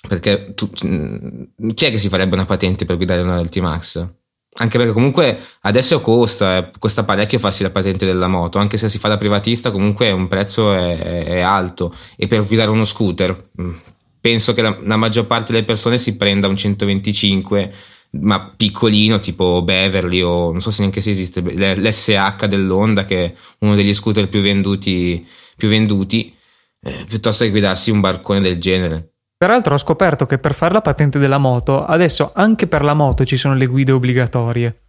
perché 0.07 0.53
tu, 0.55 0.69
mm, 0.85 1.69
chi 1.73 1.85
è 1.85 1.91
che 1.91 1.99
si 1.99 2.09
farebbe 2.09 2.35
una 2.35 2.45
patente 2.45 2.85
per 2.85 2.97
guidare 2.97 3.21
una 3.21 3.37
del 3.37 3.49
T-Max? 3.49 4.07
Anche 4.53 4.77
perché 4.77 4.91
comunque 4.91 5.39
adesso 5.61 6.01
costa, 6.01 6.57
eh, 6.57 6.71
costa 6.77 7.05
parecchio 7.05 7.39
farsi 7.39 7.63
la 7.63 7.69
patente 7.69 8.05
della 8.05 8.27
moto, 8.27 8.57
anche 8.57 8.77
se 8.77 8.89
si 8.89 8.97
fa 8.99 9.07
da 9.07 9.17
privatista 9.17 9.71
comunque 9.71 10.11
un 10.11 10.27
prezzo 10.27 10.73
è, 10.73 11.23
è 11.23 11.39
alto 11.39 11.95
e 12.17 12.27
per 12.27 12.45
guidare 12.45 12.69
uno 12.69 12.83
scooter 12.83 13.49
mm, 13.61 13.73
penso 14.21 14.53
che 14.53 14.61
la, 14.61 14.77
la, 14.81 14.95
maggior 14.95 15.25
parte 15.25 15.51
delle 15.51 15.65
persone 15.65 15.97
si 15.97 16.15
prenda 16.15 16.47
un 16.47 16.55
125 16.55 17.73
ma 18.11 18.53
piccolino 18.55 19.19
tipo 19.19 19.61
Beverly 19.61 20.21
o 20.21 20.51
non 20.51 20.61
so 20.61 20.69
se 20.69 20.81
neanche 20.81 21.01
se 21.01 21.11
esiste 21.11 21.41
l'SH 21.41 22.45
dell'Honda 22.45 23.05
che 23.05 23.25
è 23.25 23.33
uno 23.59 23.75
degli 23.75 23.93
scooter 23.93 24.29
più 24.29 24.41
venduti, 24.41 25.25
più 25.57 25.67
venduti 25.67 26.33
eh, 26.81 27.05
piuttosto 27.07 27.43
che 27.43 27.49
guidarsi 27.49 27.89
un 27.89 27.99
barcone 27.99 28.41
del 28.41 28.59
genere 28.59 29.11
Peraltro 29.41 29.73
ho 29.73 29.77
scoperto 29.79 30.27
che 30.27 30.37
per 30.37 30.53
fare 30.53 30.71
la 30.71 30.81
patente 30.81 31.17
della 31.17 31.39
moto, 31.39 31.83
adesso 31.83 32.31
anche 32.35 32.67
per 32.67 32.83
la 32.83 32.93
moto 32.93 33.25
ci 33.25 33.37
sono 33.37 33.55
le 33.55 33.65
guide 33.65 33.91
obbligatorie. 33.91 34.81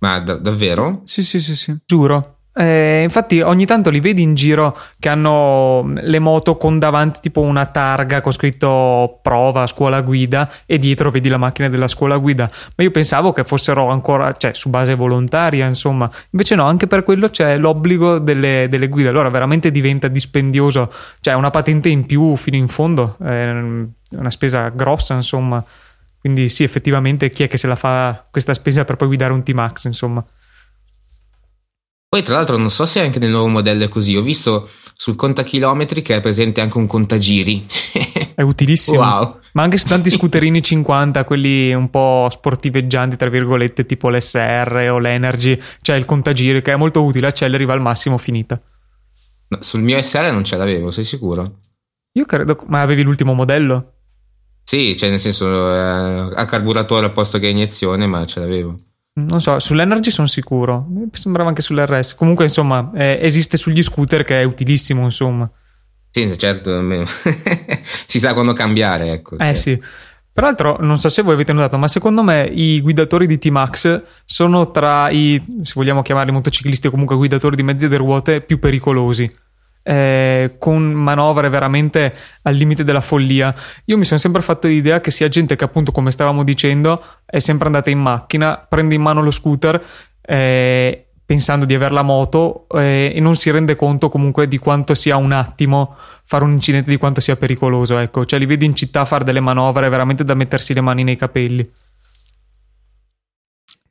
Ma 0.00 0.20
da- 0.20 0.34
davvero? 0.34 1.00
Sì, 1.04 1.22
sì, 1.22 1.40
sì, 1.40 1.56
sì. 1.56 1.74
Giuro. 1.86 2.35
Eh, 2.58 3.02
infatti 3.02 3.42
ogni 3.42 3.66
tanto 3.66 3.90
li 3.90 4.00
vedi 4.00 4.22
in 4.22 4.32
giro 4.34 4.74
che 4.98 5.10
hanno 5.10 5.92
le 5.94 6.18
moto 6.18 6.56
con 6.56 6.78
davanti 6.78 7.20
tipo 7.20 7.42
una 7.42 7.66
targa 7.66 8.22
con 8.22 8.32
scritto 8.32 9.18
prova 9.20 9.66
scuola 9.66 10.00
guida 10.00 10.50
e 10.64 10.78
dietro 10.78 11.10
vedi 11.10 11.28
la 11.28 11.36
macchina 11.36 11.68
della 11.68 11.86
scuola 11.86 12.16
guida. 12.16 12.50
Ma 12.76 12.82
io 12.82 12.90
pensavo 12.90 13.32
che 13.32 13.44
fossero 13.44 13.88
ancora 13.88 14.32
cioè 14.32 14.54
su 14.54 14.70
base 14.70 14.94
volontaria 14.94 15.66
insomma. 15.66 16.10
Invece 16.30 16.54
no 16.54 16.64
anche 16.64 16.86
per 16.86 17.04
quello 17.04 17.28
c'è 17.28 17.58
l'obbligo 17.58 18.18
delle, 18.18 18.68
delle 18.70 18.88
guide. 18.88 19.10
Allora 19.10 19.28
veramente 19.28 19.70
diventa 19.70 20.08
dispendioso. 20.08 20.90
Cioè 21.20 21.34
una 21.34 21.50
patente 21.50 21.90
in 21.90 22.06
più 22.06 22.36
fino 22.36 22.56
in 22.56 22.68
fondo 22.68 23.18
è 23.22 23.50
una 23.50 24.30
spesa 24.30 24.70
grossa 24.70 25.12
insomma. 25.12 25.62
Quindi 26.18 26.48
sì 26.48 26.64
effettivamente 26.64 27.28
chi 27.28 27.42
è 27.42 27.48
che 27.48 27.58
se 27.58 27.66
la 27.66 27.76
fa 27.76 28.24
questa 28.30 28.54
spesa 28.54 28.86
per 28.86 28.96
poi 28.96 29.08
guidare 29.08 29.34
un 29.34 29.42
T-Max 29.42 29.84
insomma 29.84 30.24
poi, 32.08 32.22
tra 32.22 32.34
l'altro, 32.34 32.56
non 32.56 32.70
so 32.70 32.86
se 32.86 33.00
anche 33.00 33.18
nel 33.18 33.30
nuovo 33.30 33.48
modello 33.48 33.84
è 33.84 33.88
così. 33.88 34.16
Ho 34.16 34.22
visto 34.22 34.68
sul 34.94 35.16
contachilometri 35.16 36.02
che 36.02 36.16
è 36.16 36.20
presente 36.20 36.60
anche 36.60 36.78
un 36.78 36.86
contagiri. 36.86 37.66
È 38.36 38.42
utilissimo. 38.42 39.00
Wow. 39.00 39.40
Ma 39.52 39.62
anche 39.62 39.78
su 39.78 39.88
tanti 39.88 40.10
scooterini 40.10 40.62
50, 40.62 41.24
quelli 41.24 41.72
un 41.72 41.88
po' 41.88 42.28
sportiveggianti, 42.30 43.16
tra 43.16 43.30
virgolette, 43.30 43.86
tipo 43.86 44.10
l'SR 44.10 44.88
o 44.92 44.98
l'Energy, 44.98 45.58
c'è 45.80 45.94
il 45.94 46.04
contagiri 46.04 46.60
che 46.60 46.72
è 46.72 46.76
molto 46.76 47.02
utile, 47.02 47.28
acceleri, 47.28 47.64
va 47.64 47.72
al 47.72 47.80
massimo, 47.80 48.18
finita. 48.18 48.60
No, 49.48 49.58
sul 49.62 49.80
mio 49.80 50.00
SR 50.00 50.32
non 50.32 50.44
ce 50.44 50.56
l'avevo, 50.56 50.90
sei 50.90 51.04
sicuro? 51.04 51.60
Io 52.12 52.24
credo. 52.24 52.62
Ma 52.68 52.82
avevi 52.82 53.02
l'ultimo 53.02 53.32
modello? 53.32 53.92
Sì, 54.64 54.96
cioè 54.96 55.10
nel 55.10 55.20
senso 55.20 55.72
eh, 55.72 56.34
a 56.34 56.44
carburatore 56.44 57.06
al 57.06 57.12
posto 57.12 57.38
che 57.38 57.46
iniezione, 57.46 58.06
ma 58.06 58.24
ce 58.26 58.40
l'avevo. 58.40 58.76
Non 59.18 59.40
so, 59.40 59.58
sull'Energy 59.58 60.10
sono 60.10 60.26
sicuro. 60.26 60.86
Mi 60.90 61.08
sembrava 61.12 61.48
anche 61.48 61.62
sull'RS. 61.62 62.14
Comunque, 62.14 62.44
insomma, 62.44 62.90
eh, 62.94 63.18
esiste 63.22 63.56
sugli 63.56 63.82
scooter 63.82 64.22
che 64.22 64.42
è 64.42 64.44
utilissimo, 64.44 65.04
insomma. 65.04 65.50
Sì, 66.10 66.36
certo. 66.36 66.82
si 68.06 68.18
sa 68.18 68.34
quando 68.34 68.52
cambiare, 68.52 69.12
ecco. 69.12 69.38
Eh 69.38 69.54
sì. 69.54 69.80
Peraltro, 70.32 70.76
non 70.80 70.98
so 70.98 71.08
se 71.08 71.22
voi 71.22 71.32
avete 71.32 71.54
notato, 71.54 71.78
ma 71.78 71.88
secondo 71.88 72.22
me 72.22 72.44
i 72.44 72.82
guidatori 72.82 73.26
di 73.26 73.38
T-Max 73.38 74.02
sono 74.26 74.70
tra 74.70 75.08
i, 75.08 75.42
se 75.62 75.72
vogliamo 75.74 76.02
chiamarli 76.02 76.30
motociclisti 76.32 76.88
o 76.88 76.90
comunque 76.90 77.16
guidatori 77.16 77.56
di 77.56 77.62
mezzi 77.62 77.86
a 77.86 77.96
ruote, 77.96 78.42
più 78.42 78.58
pericolosi 78.58 79.30
eh, 79.88 80.56
con 80.58 80.82
manovre 80.82 81.48
veramente 81.48 82.12
al 82.42 82.54
limite 82.54 82.82
della 82.82 83.00
follia. 83.00 83.54
Io 83.84 83.96
mi 83.96 84.04
sono 84.04 84.18
sempre 84.18 84.42
fatto 84.42 84.66
l'idea 84.66 85.00
che 85.00 85.12
sia 85.12 85.28
gente 85.28 85.54
che 85.54 85.62
appunto 85.62 85.92
come 85.92 86.10
stavamo 86.10 86.42
dicendo 86.42 87.02
è 87.24 87.38
sempre 87.38 87.66
andata 87.66 87.88
in 87.88 88.00
macchina, 88.00 88.66
prende 88.68 88.96
in 88.96 89.02
mano 89.02 89.22
lo 89.22 89.30
scooter 89.30 89.80
eh, 90.22 91.06
pensando 91.24 91.64
di 91.64 91.74
avere 91.74 91.94
la 91.94 92.02
moto 92.02 92.66
eh, 92.72 93.12
e 93.14 93.20
non 93.20 93.36
si 93.36 93.50
rende 93.50 93.76
conto 93.76 94.08
comunque 94.08 94.48
di 94.48 94.58
quanto 94.58 94.96
sia 94.96 95.16
un 95.16 95.30
attimo 95.30 95.94
fare 96.24 96.42
un 96.42 96.52
incidente, 96.52 96.90
di 96.90 96.96
quanto 96.96 97.20
sia 97.20 97.36
pericoloso. 97.36 97.96
Ecco, 97.98 98.24
cioè 98.24 98.40
li 98.40 98.46
vedi 98.46 98.64
in 98.64 98.74
città 98.74 99.04
fare 99.04 99.22
delle 99.22 99.40
manovre 99.40 99.88
veramente 99.88 100.24
da 100.24 100.34
mettersi 100.34 100.74
le 100.74 100.80
mani 100.80 101.04
nei 101.04 101.16
capelli. 101.16 101.70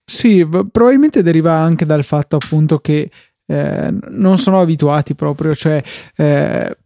Sì, 0.04 0.46
probabilmente 0.46 1.24
deriva 1.24 1.54
anche 1.54 1.86
dal 1.86 2.04
fatto 2.04 2.36
appunto 2.36 2.80
che 2.80 3.10
eh, 3.46 3.94
non 4.10 4.38
sono 4.38 4.60
abituati 4.60 5.16
proprio, 5.16 5.56
cioè 5.56 5.82
eh, 6.16 6.78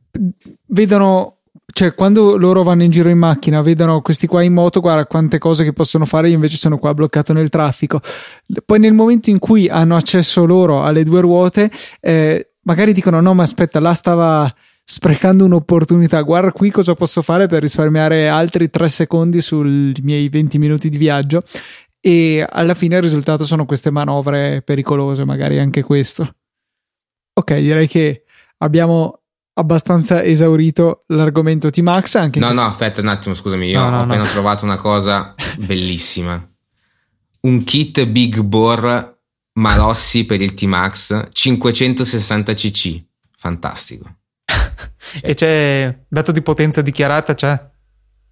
vedono 0.67 1.39
cioè 1.71 1.93
quando 1.93 2.37
loro 2.37 2.63
vanno 2.63 2.83
in 2.83 2.89
giro 2.89 3.09
in 3.09 3.17
macchina 3.17 3.61
vedono 3.61 4.01
questi 4.01 4.27
qua 4.27 4.41
in 4.41 4.53
moto 4.53 4.79
guarda 4.79 5.05
quante 5.05 5.37
cose 5.37 5.63
che 5.63 5.73
possono 5.73 6.05
fare 6.05 6.29
io 6.29 6.35
invece 6.35 6.57
sono 6.57 6.77
qua 6.77 6.93
bloccato 6.93 7.33
nel 7.33 7.49
traffico. 7.49 7.99
Poi 8.65 8.79
nel 8.79 8.93
momento 8.93 9.29
in 9.29 9.39
cui 9.39 9.67
hanno 9.67 9.95
accesso 9.95 10.45
loro 10.45 10.83
alle 10.83 11.03
due 11.03 11.21
ruote 11.21 11.69
eh, 11.99 12.53
magari 12.63 12.91
dicono 12.91 13.21
no 13.21 13.33
ma 13.33 13.43
aspetta 13.43 13.79
là 13.79 13.93
stava 13.93 14.51
sprecando 14.83 15.45
un'opportunità 15.45 16.21
guarda 16.21 16.51
qui 16.51 16.71
cosa 16.71 16.95
posso 16.95 17.21
fare 17.21 17.47
per 17.47 17.61
risparmiare 17.61 18.27
altri 18.27 18.69
tre 18.69 18.89
secondi 18.89 19.39
sui 19.41 19.93
miei 20.01 20.27
20 20.29 20.57
minuti 20.57 20.89
di 20.89 20.97
viaggio. 20.97 21.43
E 22.01 22.45
alla 22.49 22.73
fine 22.73 22.95
il 22.95 23.01
risultato 23.01 23.45
sono 23.45 23.65
queste 23.65 23.91
manovre 23.91 24.61
pericolose 24.63 25.25
magari 25.25 25.59
anche 25.59 25.83
questo 25.83 26.33
Ok, 27.39 27.55
direi 27.55 27.87
che 27.87 28.23
abbiamo 28.57 29.21
abbastanza 29.53 30.23
esaurito 30.23 31.05
l'argomento 31.07 31.69
T-Max. 31.69 32.15
Anche 32.15 32.39
no, 32.39 32.47
questo... 32.47 32.63
no, 32.63 32.69
aspetta 32.69 32.99
un 32.99 33.07
attimo, 33.07 33.33
scusami. 33.33 33.69
Io 33.69 33.79
no, 33.79 33.89
no, 33.89 33.99
ho 33.99 34.03
appena 34.03 34.25
trovato 34.25 34.65
una 34.65 34.75
cosa 34.75 35.33
bellissima. 35.57 36.43
Un 37.41 37.63
kit 37.63 38.05
Big 38.07 38.41
Bore 38.41 39.19
Malossi 39.53 40.25
per 40.25 40.41
il 40.41 40.53
T-Max 40.53 41.29
560 41.31 42.53
cc. 42.53 43.03
Fantastico. 43.37 44.15
e 45.21 45.33
c'è 45.33 45.97
dato 46.09 46.33
di 46.33 46.41
potenza 46.41 46.81
dichiarata? 46.81 47.33
C'è? 47.35 47.67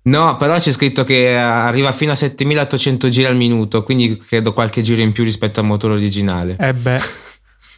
No, 0.04 0.36
però 0.36 0.58
c'è 0.58 0.74
scritto 0.74 1.06
che 1.06 1.38
arriva 1.38 1.94
fino 1.94 2.12
a 2.12 2.16
7800 2.16 3.08
giri 3.08 3.26
al 3.26 3.38
minuto, 3.38 3.84
quindi 3.84 4.18
credo 4.18 4.52
qualche 4.52 4.82
giro 4.82 5.02
in 5.02 5.14
più 5.14 5.24
rispetto 5.24 5.62
al 5.62 5.66
motore 5.66 5.94
originale. 5.94 6.58
Eh 6.60 6.74
beh. 6.74 7.27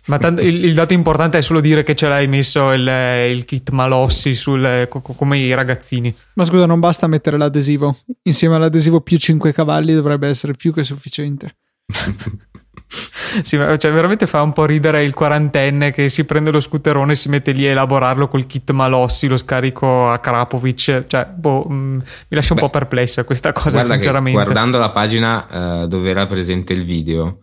Ma 0.10 0.18
tanto, 0.18 0.42
il, 0.42 0.66
il, 0.66 0.74
dato 0.74 0.94
importante 0.94 1.38
è 1.38 1.42
solo 1.42 1.62
dire 1.62 1.84
che 1.84 1.96
ce 1.96 2.08
l'hai 2.08 2.28
messo 2.28 2.72
il, 2.72 2.88
il 3.30 3.46
kit 3.46 3.70
Malossi 3.70 4.34
sul, 4.34 4.88
come 4.90 5.38
i 5.38 5.54
ragazzini. 5.54 6.14
Ma 6.34 6.46
scusa, 6.46 6.66
non 6.66 6.80
basta 6.80 7.06
mettere 7.06 7.38
l'adesivo. 7.38 7.96
Insieme 8.24 8.56
all'adesivo 8.56 9.02
più 9.02 9.18
5 9.18 9.54
cavalli 9.54 9.94
dovrebbe 9.94 10.28
essere 10.28 10.54
più 10.54 10.74
che 10.74 10.84
sufficiente. 10.84 11.58
sì, 13.44 13.58
cioè 13.58 13.92
veramente 13.92 14.26
fa 14.26 14.42
un 14.42 14.52
po' 14.52 14.66
ridere 14.66 15.04
il 15.04 15.14
quarantenne 15.14 15.92
che 15.92 16.10
si 16.10 16.26
prende 16.26 16.50
lo 16.50 16.60
scooterone 16.60 17.12
e 17.12 17.16
si 17.16 17.30
mette 17.30 17.52
lì 17.52 17.68
a 17.68 17.70
elaborarlo 17.70 18.28
col 18.28 18.48
kit 18.48 18.72
Malossi, 18.72 19.28
lo 19.28 19.38
scarico 19.38 20.10
a 20.10 20.18
Krapovic. 20.18 21.06
Cioè, 21.06 21.28
boh, 21.28 21.66
mh, 21.68 21.74
mm, 21.74 21.96
mi 21.96 22.02
lascia 22.30 22.54
un 22.54 22.60
Beh, 22.60 22.66
po' 22.66 22.72
perplessa 22.72 23.24
questa 23.26 23.52
cosa, 23.54 23.80
sinceramente. 23.80 24.42
guardando 24.42 24.80
la 24.80 24.90
pagina 24.90 25.84
uh, 25.84 25.88
dove 25.88 26.10
era 26.10 26.26
presente 26.26 26.74
il 26.74 26.84
video, 26.84 27.42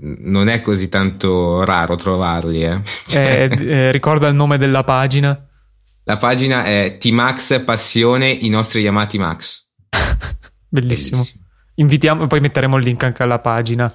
non 0.00 0.48
è 0.48 0.60
così 0.60 0.88
tanto 0.88 1.64
raro 1.64 1.96
trovarli. 1.96 2.62
Eh. 2.62 2.80
eh, 3.12 3.50
eh, 3.50 3.90
ricorda 3.90 4.28
il 4.28 4.34
nome 4.34 4.58
della 4.58 4.84
pagina? 4.84 5.46
La 6.04 6.16
pagina 6.16 6.64
è 6.64 6.96
T-Max 6.98 7.62
Passione, 7.64 8.30
i 8.30 8.48
nostri 8.48 8.86
amati 8.86 9.18
Max. 9.18 9.68
Bellissimo. 10.68 11.18
Bellissimo. 11.18 11.46
Invitiamo, 11.74 12.26
poi 12.26 12.40
metteremo 12.40 12.76
il 12.76 12.84
link 12.84 13.02
anche 13.04 13.22
alla 13.22 13.38
pagina 13.38 13.92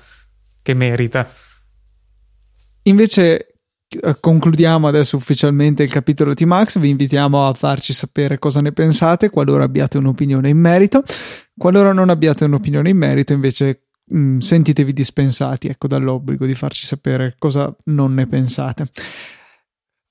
che 0.61 0.73
merita. 0.73 1.29
Invece 2.83 3.55
eh, 3.87 4.17
concludiamo 4.19 4.87
adesso 4.87 5.17
ufficialmente 5.17 5.83
il 5.83 5.91
capitolo 5.91 6.33
T-Max, 6.33 6.79
vi 6.79 6.89
invitiamo 6.89 7.47
a 7.47 7.53
farci 7.53 7.93
sapere 7.93 8.39
cosa 8.39 8.61
ne 8.61 8.71
pensate 8.71 9.29
qualora 9.29 9.63
abbiate 9.63 9.97
un'opinione 9.97 10.49
in 10.49 10.57
merito. 10.57 11.03
Qualora 11.57 11.93
non 11.93 12.09
abbiate 12.09 12.45
un'opinione 12.45 12.89
in 12.89 12.97
merito, 12.97 13.33
invece 13.33 13.87
mh, 14.13 14.17
mm, 14.17 14.37
sentitevi 14.39 14.93
dispensati 14.93 15.67
ecco, 15.67 15.87
dall'obbligo 15.87 16.45
di 16.45 16.55
farci 16.55 16.85
sapere 16.85 17.35
cosa 17.37 17.75
non 17.85 18.13
ne 18.13 18.27
pensate. 18.27 18.87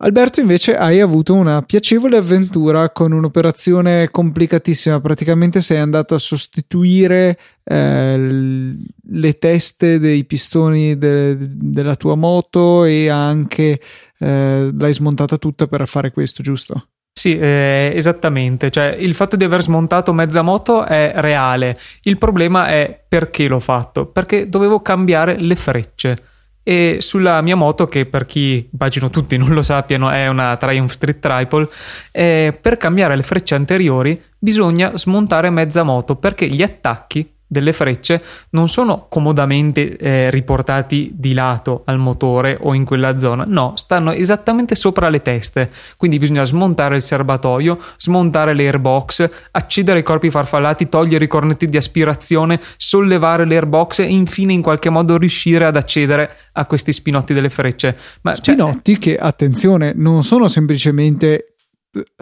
Alberto, 0.05 0.41
invece, 0.41 0.77
hai 0.77 0.99
avuto 1.01 1.33
una 1.33 1.63
piacevole 1.63 2.17
avventura 2.17 2.91
con 2.91 3.13
un'operazione 3.13 4.11
complicatissima. 4.11 5.01
Praticamente 5.01 5.61
sei 5.61 5.79
andato 5.79 6.17
a 6.17 6.19
sostituire 6.19 7.39
eh, 7.63 8.77
le 9.01 9.39
teste 9.39 10.01
dei 10.01 10.25
pistoni 10.25 10.99
de- 10.99 11.37
della 11.39 11.95
tua 11.95 12.17
moto 12.17 12.83
e 12.85 13.09
anche 13.11 13.81
eh, 14.19 14.71
l'hai 14.77 14.93
smontata 14.93 15.39
tutta 15.39 15.69
per 15.69 15.87
fare 15.87 16.11
questo, 16.11 16.43
giusto? 16.43 16.89
Sì, 17.13 17.39
eh, 17.39 17.93
esattamente. 17.95 18.71
Cioè, 18.71 18.97
il 18.99 19.15
fatto 19.15 19.37
di 19.37 19.45
aver 19.45 19.63
smontato 19.63 20.13
mezza 20.13 20.43
moto 20.43 20.85
è 20.85 21.13
reale. 21.17 21.79
Il 22.03 22.19
problema 22.19 22.67
è 22.67 23.05
perché 23.07 23.47
l'ho 23.47 23.61
fatto. 23.61 24.07
Perché 24.07 24.49
dovevo 24.49 24.81
cambiare 24.81 25.39
le 25.39 25.57
frecce 25.57 26.31
e 26.65 26.99
sulla 27.01 27.41
mia 27.43 27.57
moto 27.57 27.87
che 27.87 28.07
per 28.07 28.25
chi 28.25 28.69
immagino 28.73 29.11
tutti 29.11 29.37
non 29.37 29.49
lo 29.49 29.63
sappiano 29.63 30.11
è 30.11 30.29
una 30.29 30.57
Triumph 30.57 30.93
Street 30.93 31.19
Triple 31.19 31.69
eh, 32.13 32.57
per 32.59 32.77
cambiare 32.77 33.17
le 33.17 33.25
frecce 33.25 33.57
anteriori 33.57 34.21
bisogna 34.39 34.97
smontare 34.97 35.51
mezza 35.51 35.83
moto 35.83 36.15
perché 36.15 36.47
gli 36.47 36.63
attacchi 36.63 37.29
delle 37.53 37.75
frecce 37.75 38.23
non 38.51 38.67
sono 38.69 39.07
comodamente 39.11 39.99
eh, 39.99 40.31
riportati 40.31 41.13
di 41.15 41.35
lato 41.35 41.83
al 41.85 41.99
motore 41.99 42.57
o 42.59 42.73
in 42.73 42.87
quella 42.87 43.19
zona, 43.19 43.45
no, 43.47 43.75
stanno 43.77 44.11
esattamente 44.13 44.75
sopra 44.75 45.11
le 45.11 45.21
teste, 45.21 45.71
quindi 45.99 46.17
bisogna 46.17 46.45
smontare 46.45 46.97
il 46.97 47.03
serbatoio, 47.03 47.79
smontare 47.99 48.55
l'airbox, 48.55 49.29
accedere 49.51 49.99
ai 49.99 50.05
corpi 50.05 50.31
farfallati, 50.31 50.89
togliere 50.89 51.27
i 51.27 51.29
cornetti 51.29 51.69
di 51.69 51.77
aspirazione, 51.77 52.59
sollevare 52.79 53.45
l'airbox 53.45 53.99
e 53.99 54.05
infine 54.05 54.55
in 54.55 54.63
qualche 54.63 54.89
modo 54.89 55.19
riuscire 55.19 55.67
ad 55.67 55.77
accedere 55.77 56.35
a 56.53 56.65
questi 56.65 56.93
spinotti 56.93 57.35
delle 57.35 57.51
frecce. 57.51 57.95
Ma 58.23 58.33
cioè, 58.33 58.55
spinotti 58.55 58.93
cioè, 58.95 59.03
che, 59.03 59.17
attenzione, 59.19 59.93
non 59.95 60.25
sono 60.25 60.49
semplicemente 60.49 61.52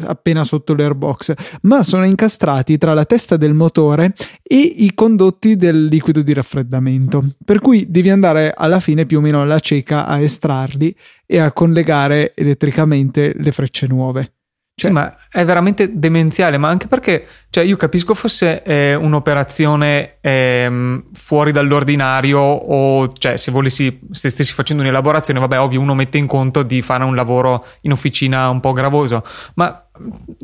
appena 0.07 0.45
sotto 0.45 0.75
l'airbox, 0.75 1.35
ma 1.63 1.83
sono 1.83 2.05
incastrati 2.05 2.79
tra 2.79 2.95
la 2.95 3.05
testa 3.05 3.37
del 3.37 3.55
motore 3.55 4.15
e 4.43 4.59
i 4.59 4.93
condotti 4.95 5.57
del 5.57 5.87
liquido 5.87 6.23
di 6.23 6.33
raffreddamento. 6.33 7.37
Per 7.45 7.61
cui 7.61 7.91
devi 7.91 8.11
andare 8.11 8.53
alla 8.57 8.81
fine 8.81 9.07
più 9.07 9.19
o 9.19 9.21
meno 9.21 9.41
alla 9.41 9.61
cieca 9.61 10.07
a 10.07 10.19
estrarli 10.19 10.95
e 11.27 11.39
a 11.39 11.53
collegare 11.53 12.35
elettricamente 12.35 13.35
le 13.37 13.53
frecce 13.53 13.87
nuove. 13.87 14.35
Cioè, 14.81 14.91
sì, 14.91 14.97
ma 14.97 15.15
è 15.31 15.45
veramente 15.45 15.91
demenziale, 15.93 16.57
ma 16.57 16.69
anche 16.71 16.87
perché 16.87 17.27
cioè, 17.51 17.65
io 17.65 17.77
capisco 17.77 18.15
fosse 18.15 18.63
eh, 18.63 18.95
un'operazione 18.95 20.15
eh, 20.23 21.03
fuori 21.13 21.53
dall'ordinario 21.53 22.41
o 22.41 23.07
cioè, 23.09 23.37
se 23.37 23.51
volessi, 23.51 24.01
se 24.11 24.31
stessi 24.31 24.55
facendo 24.55 24.83
un'elaborazione, 24.83 25.39
vabbè, 25.39 25.61
ovvio, 25.61 25.83
uno 25.83 25.95
mette 25.95 26.17
in 26.17 26.27
conto 26.27 26.63
di 26.63 26.81
fare 26.81 27.05
un 27.05 27.15
lavoro 27.15 27.67
in 27.83 27.93
officina 27.93 28.49
un 28.49 28.61
po' 28.61 28.73
gravoso, 28.73 29.23
ma 29.57 29.85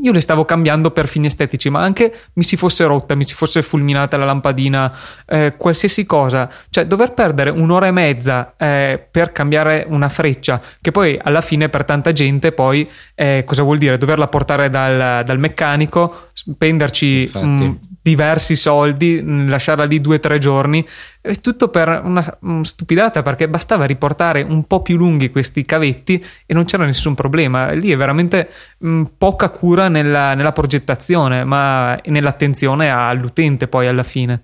io 0.03 0.13
le 0.13 0.21
stavo 0.21 0.45
cambiando 0.45 0.91
per 0.91 1.09
fini 1.09 1.27
estetici, 1.27 1.71
ma 1.71 1.81
anche 1.81 2.15
mi 2.35 2.45
si 2.45 2.57
fosse 2.57 2.85
rotta, 2.85 3.15
mi 3.15 3.25
si 3.25 3.35
fosse 3.35 3.63
fulminata 3.63 4.17
la 4.17 4.25
lampadina, 4.25 4.93
eh, 5.27 5.55
qualsiasi 5.57 6.07
cosa. 6.07 6.51
Cioè, 6.71 6.87
dover 6.87 7.13
perdere 7.13 7.51
un'ora 7.51 7.87
e 7.87 7.93
mezza 7.93 8.55
eh, 8.57 9.07
per 9.11 9.33
cambiare 9.33 9.87
una 9.89 10.09
freccia, 10.09 10.61
che 10.81 10.91
poi 10.91 11.19
alla 11.23 11.41
fine 11.41 11.69
per 11.69 11.85
tanta 11.85 12.13
gente 12.13 12.53
poi 12.53 12.89
cosa 13.45 13.63
vuol 13.63 13.79
dire? 13.79 13.97
Doverla 13.97 14.29
portare 14.29 14.69
dal, 14.69 15.25
dal 15.25 15.39
meccanico, 15.39 16.29
spenderci 16.33 17.31
mh, 17.33 17.79
diversi 18.07 18.55
soldi, 18.55 19.21
lasciarla 19.49 19.83
lì 19.83 20.01
due 20.01 20.17
o 20.17 20.21
tre 20.21 20.39
giorni, 20.39 20.87
è 21.21 21.35
tutto 21.41 21.71
per 21.71 22.03
una, 22.05 22.39
una 22.43 22.63
stupidata 22.63 23.23
perché 23.23 23.49
bastava 23.49 23.85
riportare 23.85 24.43
un 24.43 24.63
po' 24.63 24.81
più 24.81 24.97
lunghi 24.97 25.31
questi 25.31 25.65
cavetti 25.65 26.25
e 26.47 26.55
non 26.55 26.67
c'era 26.67 26.85
nessun 26.85 27.17
problema. 27.17 27.73
Lì 27.73 27.91
è 27.91 27.97
veramente 27.97 28.49
mh, 28.79 29.03
poca 29.19 29.51
cura 29.51 29.89
nella, 29.89 30.35
nella 30.35 30.53
progettazione, 30.53 31.43
ma 31.43 31.99
nell'attenzione 32.05 32.91
all'utente 32.91 33.67
poi 33.67 33.89
alla 33.89 34.05
fine. 34.05 34.43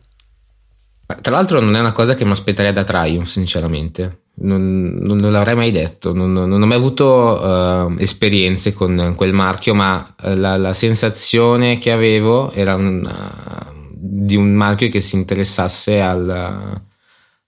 Tra 1.21 1.33
l'altro 1.33 1.61
non 1.61 1.77
è 1.77 1.79
una 1.79 1.93
cosa 1.93 2.17
che 2.17 2.25
mi 2.25 2.33
aspetterei 2.33 2.73
da 2.73 2.83
Triumph, 2.83 3.27
sinceramente. 3.27 4.22
Non, 4.35 4.99
non, 5.03 5.19
l'avrei 5.31 5.55
mai 5.55 5.71
detto, 5.71 6.15
non, 6.15 6.33
non 6.33 6.63
ho 6.63 6.67
mai 6.67 6.79
avuto 6.79 7.07
uh, 7.07 7.95
esperienze 7.99 8.73
con 8.73 9.13
quel 9.15 9.35
marchio, 9.35 9.75
ma 9.75 10.15
uh, 10.23 10.35
la, 10.35 10.57
la, 10.57 10.73
sensazione 10.73 11.77
che 11.77 11.93
avevo 11.93 12.51
era 12.53 12.75
un, 12.75 13.05
uh, 13.05 13.83
di 13.91 14.35
un 14.35 14.53
marchio 14.55 14.89
che 14.89 15.01
si 15.01 15.17
interessasse 15.17 16.01
al, 16.01 16.81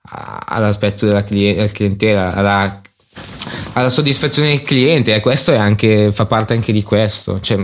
all'aspetto 0.02 1.06
della 1.06 1.24
clientela, 1.24 2.34
alla, 2.34 2.80
alla, 3.72 3.90
soddisfazione 3.90 4.48
del 4.48 4.62
cliente 4.62 5.14
e 5.14 5.20
questo 5.20 5.52
è 5.52 5.56
anche, 5.56 6.12
fa 6.12 6.26
parte 6.26 6.52
anche 6.52 6.72
di 6.72 6.82
questo. 6.82 7.40
Cioè, 7.40 7.58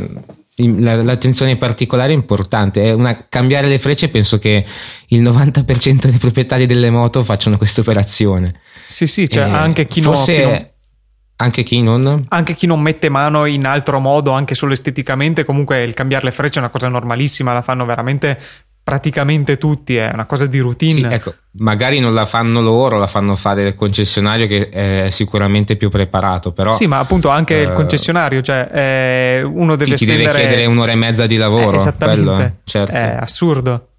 l'attenzione 0.63 1.57
particolare 1.57 2.13
è 2.13 2.15
importante. 2.15 2.85
È 2.85 2.93
una, 2.93 3.27
cambiare 3.29 3.69
le 3.69 3.79
frecce, 3.79 4.09
penso 4.09 4.39
che 4.39 4.65
il 5.09 5.23
90% 5.23 6.07
dei 6.09 6.19
proprietari 6.19 6.67
delle 6.67 6.91
moto 6.91 7.23
facciano 7.23 7.57
questa 7.57 7.81
operazione. 7.81 8.61
Sì, 8.87 9.07
sì, 9.07 9.29
cioè 9.29 9.45
eh, 9.45 9.51
anche 9.51 9.87
chi, 9.87 10.01
no, 10.01 10.13
chi 10.13 10.43
non... 10.43 10.69
Anche 11.37 11.63
chi 11.63 11.83
non? 11.83 12.27
Anche 12.29 12.55
chi 12.55 12.67
non 12.67 12.81
mette 12.81 13.09
mano 13.09 13.47
in 13.47 13.65
altro 13.65 13.99
modo, 13.99 14.33
anche 14.33 14.55
solo 14.55 14.75
esteticamente, 14.75 15.45
comunque 15.45 15.83
il 15.83 15.95
cambiare 15.95 16.25
le 16.25 16.33
frecce 16.33 16.59
è 16.59 16.63
una 16.63 16.71
cosa 16.71 16.89
normalissima, 16.89 17.53
la 17.53 17.63
fanno 17.63 17.87
veramente 17.87 18.39
praticamente 18.83 19.59
tutti, 19.59 19.97
è 19.97 20.11
una 20.13 20.27
cosa 20.27 20.47
di 20.47 20.59
routine. 20.59 21.09
Sì, 21.09 21.15
ecco, 21.15 21.35
magari 21.59 22.01
non 22.01 22.13
la 22.13 22.27
fanno 22.27 22.61
loro, 22.61 22.99
la 22.99 23.07
fanno 23.07 23.37
fare 23.37 23.63
il 23.69 23.75
concessionario 23.75 24.47
che 24.47 24.69
è 24.69 25.11
sicuramente 25.11 25.77
più 25.77 25.91
preparato, 25.91 26.53
però... 26.53 26.71
Sì, 26.73 26.87
ma 26.87 26.99
appunto 26.99 27.29
anche 27.29 27.59
eh, 27.59 27.63
il 27.63 27.73
concessionario, 27.73 28.41
cioè 28.43 29.43
uno 29.45 29.77
deve 29.77 29.97
spendere... 29.97 30.25
deve 30.25 30.39
chiedere 30.39 30.67
un'ora 30.67 30.93
e 30.93 30.97
mezza 30.97 31.27
di 31.27 31.37
lavoro. 31.37 31.73
Eh, 31.73 31.77
esattamente, 31.77 32.23
quello, 32.23 32.41
eh, 32.41 32.53
certo. 32.65 32.93
è 32.93 33.17
assurdo. 33.21 33.90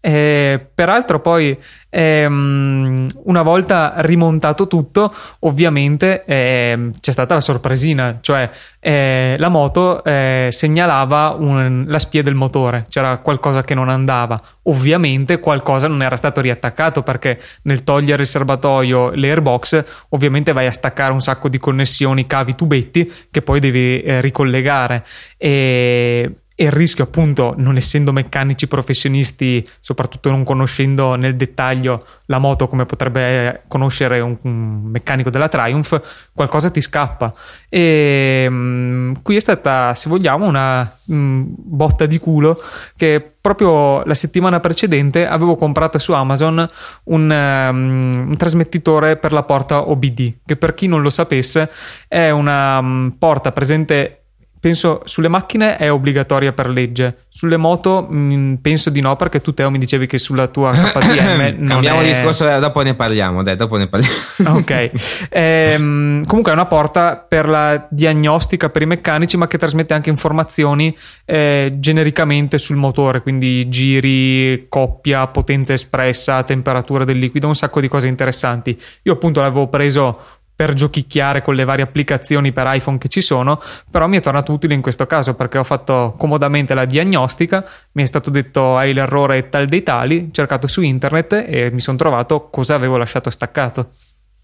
E 0.00 0.68
peraltro 0.74 1.20
poi 1.20 1.58
ehm, 1.90 3.06
una 3.24 3.42
volta 3.42 3.94
rimontato 3.96 4.68
tutto 4.68 5.12
ovviamente 5.40 6.24
ehm, 6.24 6.92
c'è 7.00 7.10
stata 7.10 7.34
la 7.34 7.40
sorpresina 7.40 8.18
cioè 8.20 8.48
eh, 8.78 9.34
la 9.38 9.48
moto 9.48 10.04
eh, 10.04 10.50
segnalava 10.52 11.34
un, 11.36 11.84
la 11.88 11.98
spia 11.98 12.22
del 12.22 12.36
motore 12.36 12.86
c'era 12.88 13.18
qualcosa 13.18 13.62
che 13.62 13.74
non 13.74 13.88
andava. 13.88 14.40
Ovviamente 14.64 15.38
qualcosa 15.38 15.88
non 15.88 16.02
era 16.02 16.16
stato 16.16 16.40
riattaccato 16.40 17.02
perché 17.02 17.40
nel 17.62 17.84
togliere 17.84 18.22
il 18.22 18.28
serbatoio 18.28 19.10
l'airbox 19.14 19.84
ovviamente 20.10 20.52
vai 20.52 20.66
a 20.66 20.72
staccare 20.72 21.12
un 21.12 21.20
sacco 21.20 21.48
di 21.48 21.58
connessioni 21.58 22.26
cavi 22.26 22.54
tubetti 22.54 23.10
che 23.30 23.42
poi 23.42 23.60
devi 23.60 24.00
eh, 24.00 24.20
ricollegare. 24.20 25.04
E 25.36 26.34
e 26.60 26.64
il 26.64 26.72
rischio 26.72 27.04
appunto 27.04 27.54
non 27.56 27.76
essendo 27.76 28.10
meccanici 28.10 28.66
professionisti 28.66 29.64
soprattutto 29.80 30.28
non 30.28 30.42
conoscendo 30.42 31.14
nel 31.14 31.36
dettaglio 31.36 32.04
la 32.26 32.38
moto 32.38 32.66
come 32.66 32.84
potrebbe 32.84 33.62
conoscere 33.68 34.18
un, 34.18 34.36
un 34.42 34.80
meccanico 34.86 35.30
della 35.30 35.46
Triumph 35.46 36.28
qualcosa 36.34 36.70
ti 36.70 36.80
scappa. 36.80 37.32
E 37.68 38.48
mh, 38.48 38.54
mm, 38.54 39.12
qui 39.22 39.36
è 39.36 39.40
stata 39.40 39.94
se 39.94 40.08
vogliamo 40.08 40.46
una 40.46 40.82
mh, 41.04 41.14
mm, 41.14 41.42
botta 41.46 42.06
di 42.06 42.18
culo 42.18 42.60
che 42.96 43.34
proprio 43.40 44.02
la 44.02 44.14
settimana 44.14 44.58
precedente 44.58 45.28
avevo 45.28 45.54
comprato 45.54 45.98
su 45.98 46.12
Amazon 46.12 46.68
un, 47.04 47.30
um, 47.30 48.28
un 48.30 48.36
trasmettitore 48.36 49.16
per 49.16 49.32
la 49.32 49.44
porta 49.44 49.88
OBD 49.88 50.38
che 50.44 50.56
per 50.56 50.74
chi 50.74 50.88
non 50.88 51.02
lo 51.02 51.10
sapesse 51.10 51.70
è 52.08 52.30
una 52.30 52.78
um, 52.78 53.14
porta 53.16 53.52
presente 53.52 54.17
penso 54.60 55.02
sulle 55.04 55.28
macchine 55.28 55.76
è 55.76 55.90
obbligatoria 55.90 56.52
per 56.52 56.68
legge, 56.68 57.24
sulle 57.28 57.56
moto 57.56 58.06
mh, 58.08 58.16
mm, 58.16 58.54
penso 58.54 58.90
di 58.90 59.00
no 59.00 59.16
perché 59.16 59.40
tu 59.40 59.54
Teo 59.54 59.70
mi 59.70 59.78
dicevi 59.78 60.06
che 60.06 60.18
sulla 60.18 60.48
tua 60.48 60.72
KTM 60.92 61.66
Cambiamo 61.66 62.00
è... 62.00 62.04
discorso, 62.04 62.58
dopo 62.58 62.82
ne 62.82 62.94
parliamo, 62.94 63.42
dai, 63.42 63.56
dopo 63.56 63.76
ne 63.76 63.86
parliamo. 63.86 64.14
ok, 64.58 65.28
ehm, 65.30 66.24
comunque 66.26 66.52
è 66.52 66.54
una 66.54 66.66
porta 66.66 67.16
per 67.16 67.48
la 67.48 67.86
diagnostica 67.90 68.68
per 68.68 68.82
i 68.82 68.86
meccanici 68.86 69.36
ma 69.36 69.46
che 69.46 69.58
trasmette 69.58 69.94
anche 69.94 70.10
informazioni 70.10 70.96
eh, 71.24 71.72
genericamente 71.76 72.58
sul 72.58 72.76
motore, 72.76 73.22
quindi 73.22 73.68
giri, 73.68 74.66
coppia, 74.68 75.26
potenza 75.28 75.72
espressa, 75.72 76.42
temperatura 76.42 77.04
del 77.04 77.18
liquido, 77.18 77.46
un 77.46 77.56
sacco 77.56 77.80
di 77.80 77.88
cose 77.88 78.08
interessanti. 78.08 78.78
Io 79.02 79.12
appunto 79.12 79.40
l'avevo 79.40 79.68
preso 79.68 80.37
per 80.58 80.74
giochicchiare 80.74 81.40
con 81.40 81.54
le 81.54 81.62
varie 81.62 81.84
applicazioni 81.84 82.50
per 82.50 82.66
iPhone 82.68 82.98
che 82.98 83.06
ci 83.06 83.20
sono, 83.20 83.62
però 83.92 84.08
mi 84.08 84.16
è 84.16 84.20
tornato 84.20 84.52
utile 84.52 84.74
in 84.74 84.82
questo 84.82 85.06
caso 85.06 85.34
perché 85.34 85.56
ho 85.56 85.62
fatto 85.62 86.16
comodamente 86.18 86.74
la 86.74 86.84
diagnostica, 86.84 87.64
mi 87.92 88.02
è 88.02 88.06
stato 88.06 88.28
detto 88.28 88.76
hai 88.76 88.92
l'errore 88.92 89.50
tal 89.50 89.68
dei 89.68 89.84
tali, 89.84 90.30
cercato 90.32 90.66
su 90.66 90.82
internet 90.82 91.44
e 91.46 91.70
mi 91.70 91.78
sono 91.78 91.96
trovato 91.96 92.48
cosa 92.50 92.74
avevo 92.74 92.96
lasciato 92.96 93.30
staccato. 93.30 93.90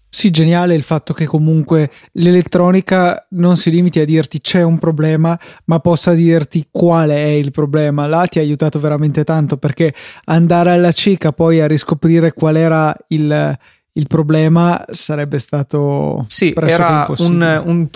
Sì, 0.07 0.29
geniale 0.29 0.73
il 0.73 0.83
fatto 0.83 1.13
che 1.13 1.25
comunque 1.25 1.91
l'elettronica 2.13 3.27
non 3.31 3.57
si 3.57 3.69
limiti 3.69 3.99
a 3.99 4.05
dirti 4.05 4.39
c'è 4.39 4.61
un 4.61 4.79
problema, 4.79 5.37
ma 5.65 5.79
possa 5.79 6.13
dirti 6.13 6.69
qual 6.71 7.09
è 7.09 7.25
il 7.25 7.51
problema. 7.51 8.07
Là 8.07 8.25
ti 8.25 8.39
ha 8.39 8.41
aiutato 8.41 8.79
veramente 8.79 9.25
tanto 9.25 9.57
perché 9.57 9.93
andare 10.27 10.71
alla 10.71 10.93
cieca 10.93 11.33
poi 11.33 11.59
a 11.59 11.67
riscoprire 11.67 12.31
qual 12.31 12.55
era 12.55 12.95
il, 13.09 13.57
il 13.97 14.07
problema 14.07 14.83
sarebbe 14.89 15.39
stato 15.39 16.25
sì, 16.27 16.53
era 16.55 17.05
un, 17.19 17.61
un, 17.65 17.89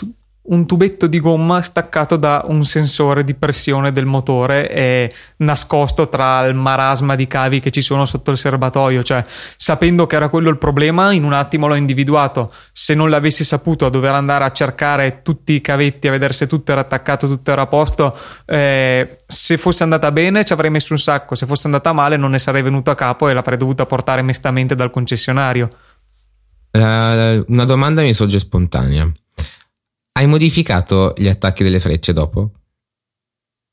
un, 0.44 0.66
tubetto 0.66 1.08
di 1.08 1.20
gomma 1.20 1.62
staccato 1.62 2.16
da 2.16 2.46
un 2.48 2.64
sensore 2.64 3.26
di 3.26 3.34
pressione 3.34 3.92
del 3.92 4.06
motore 4.06 4.72
e 4.72 5.12
nascosto 5.38 6.08
tra 6.08 6.46
il 6.46 6.56
marasma 6.56 7.16
di 7.16 7.28
cavi 7.28 7.60
che 7.60 7.70
ci 7.70 7.82
sono 7.82 8.06
sotto 8.06 8.32
il 8.32 8.38
serbatoio. 8.38 9.04
Cioè, 9.04 9.26
sapendo 9.58 10.06
che 10.06 10.16
era 10.16 10.30
quello 10.30 10.50
il 10.50 10.58
problema, 10.58 11.12
in 11.12 11.26
un 11.26 11.34
attimo 11.34 11.68
l'ho 11.68 11.76
individuato. 11.76 12.54
Se 12.72 12.94
non 12.94 13.10
l'avessi 13.10 13.44
saputo, 13.44 13.86
a 13.86 13.90
dover 13.90 14.14
andare 14.14 14.46
a 14.46 14.52
cercare 14.54 15.22
tutti 15.22 15.52
i 15.52 15.60
cavetti, 15.60 16.08
a 16.08 16.12
vedere 16.12 16.32
se 16.32 16.48
tutto 16.48 16.72
era 16.72 16.80
attaccato, 16.80 17.28
tutto 17.28 17.52
era 17.52 17.64
a 17.64 17.68
posto, 17.68 18.18
eh, 18.46 19.18
se 19.28 19.58
fosse 19.58 19.84
andata 19.84 20.14
bene 20.14 20.46
ci 20.46 20.54
avrei 20.54 20.72
messo 20.72 20.94
un 20.94 21.00
sacco, 21.00 21.36
se 21.36 21.46
fosse 21.46 21.66
andata 21.66 21.92
male 21.92 22.16
non 22.16 22.32
ne 22.32 22.40
sarei 22.40 22.62
venuto 22.62 22.90
a 22.90 22.96
capo 22.96 23.28
e 23.28 23.34
l'avrei 23.34 23.58
dovuta 23.58 23.86
portare 23.86 24.22
mestamente 24.22 24.76
dal 24.76 24.92
concessionario. 24.92 25.70
Uh, 26.72 27.44
una 27.48 27.66
domanda 27.66 28.02
mi 28.02 28.14
sorge 28.14 28.40
spontanea. 28.40 29.12
Hai 30.12 30.28
modificato 30.28 31.14
gli 31.18 31.28
attacchi 31.28 31.64
delle 31.64 31.80
frecce 31.80 32.14
dopo? 32.14 32.52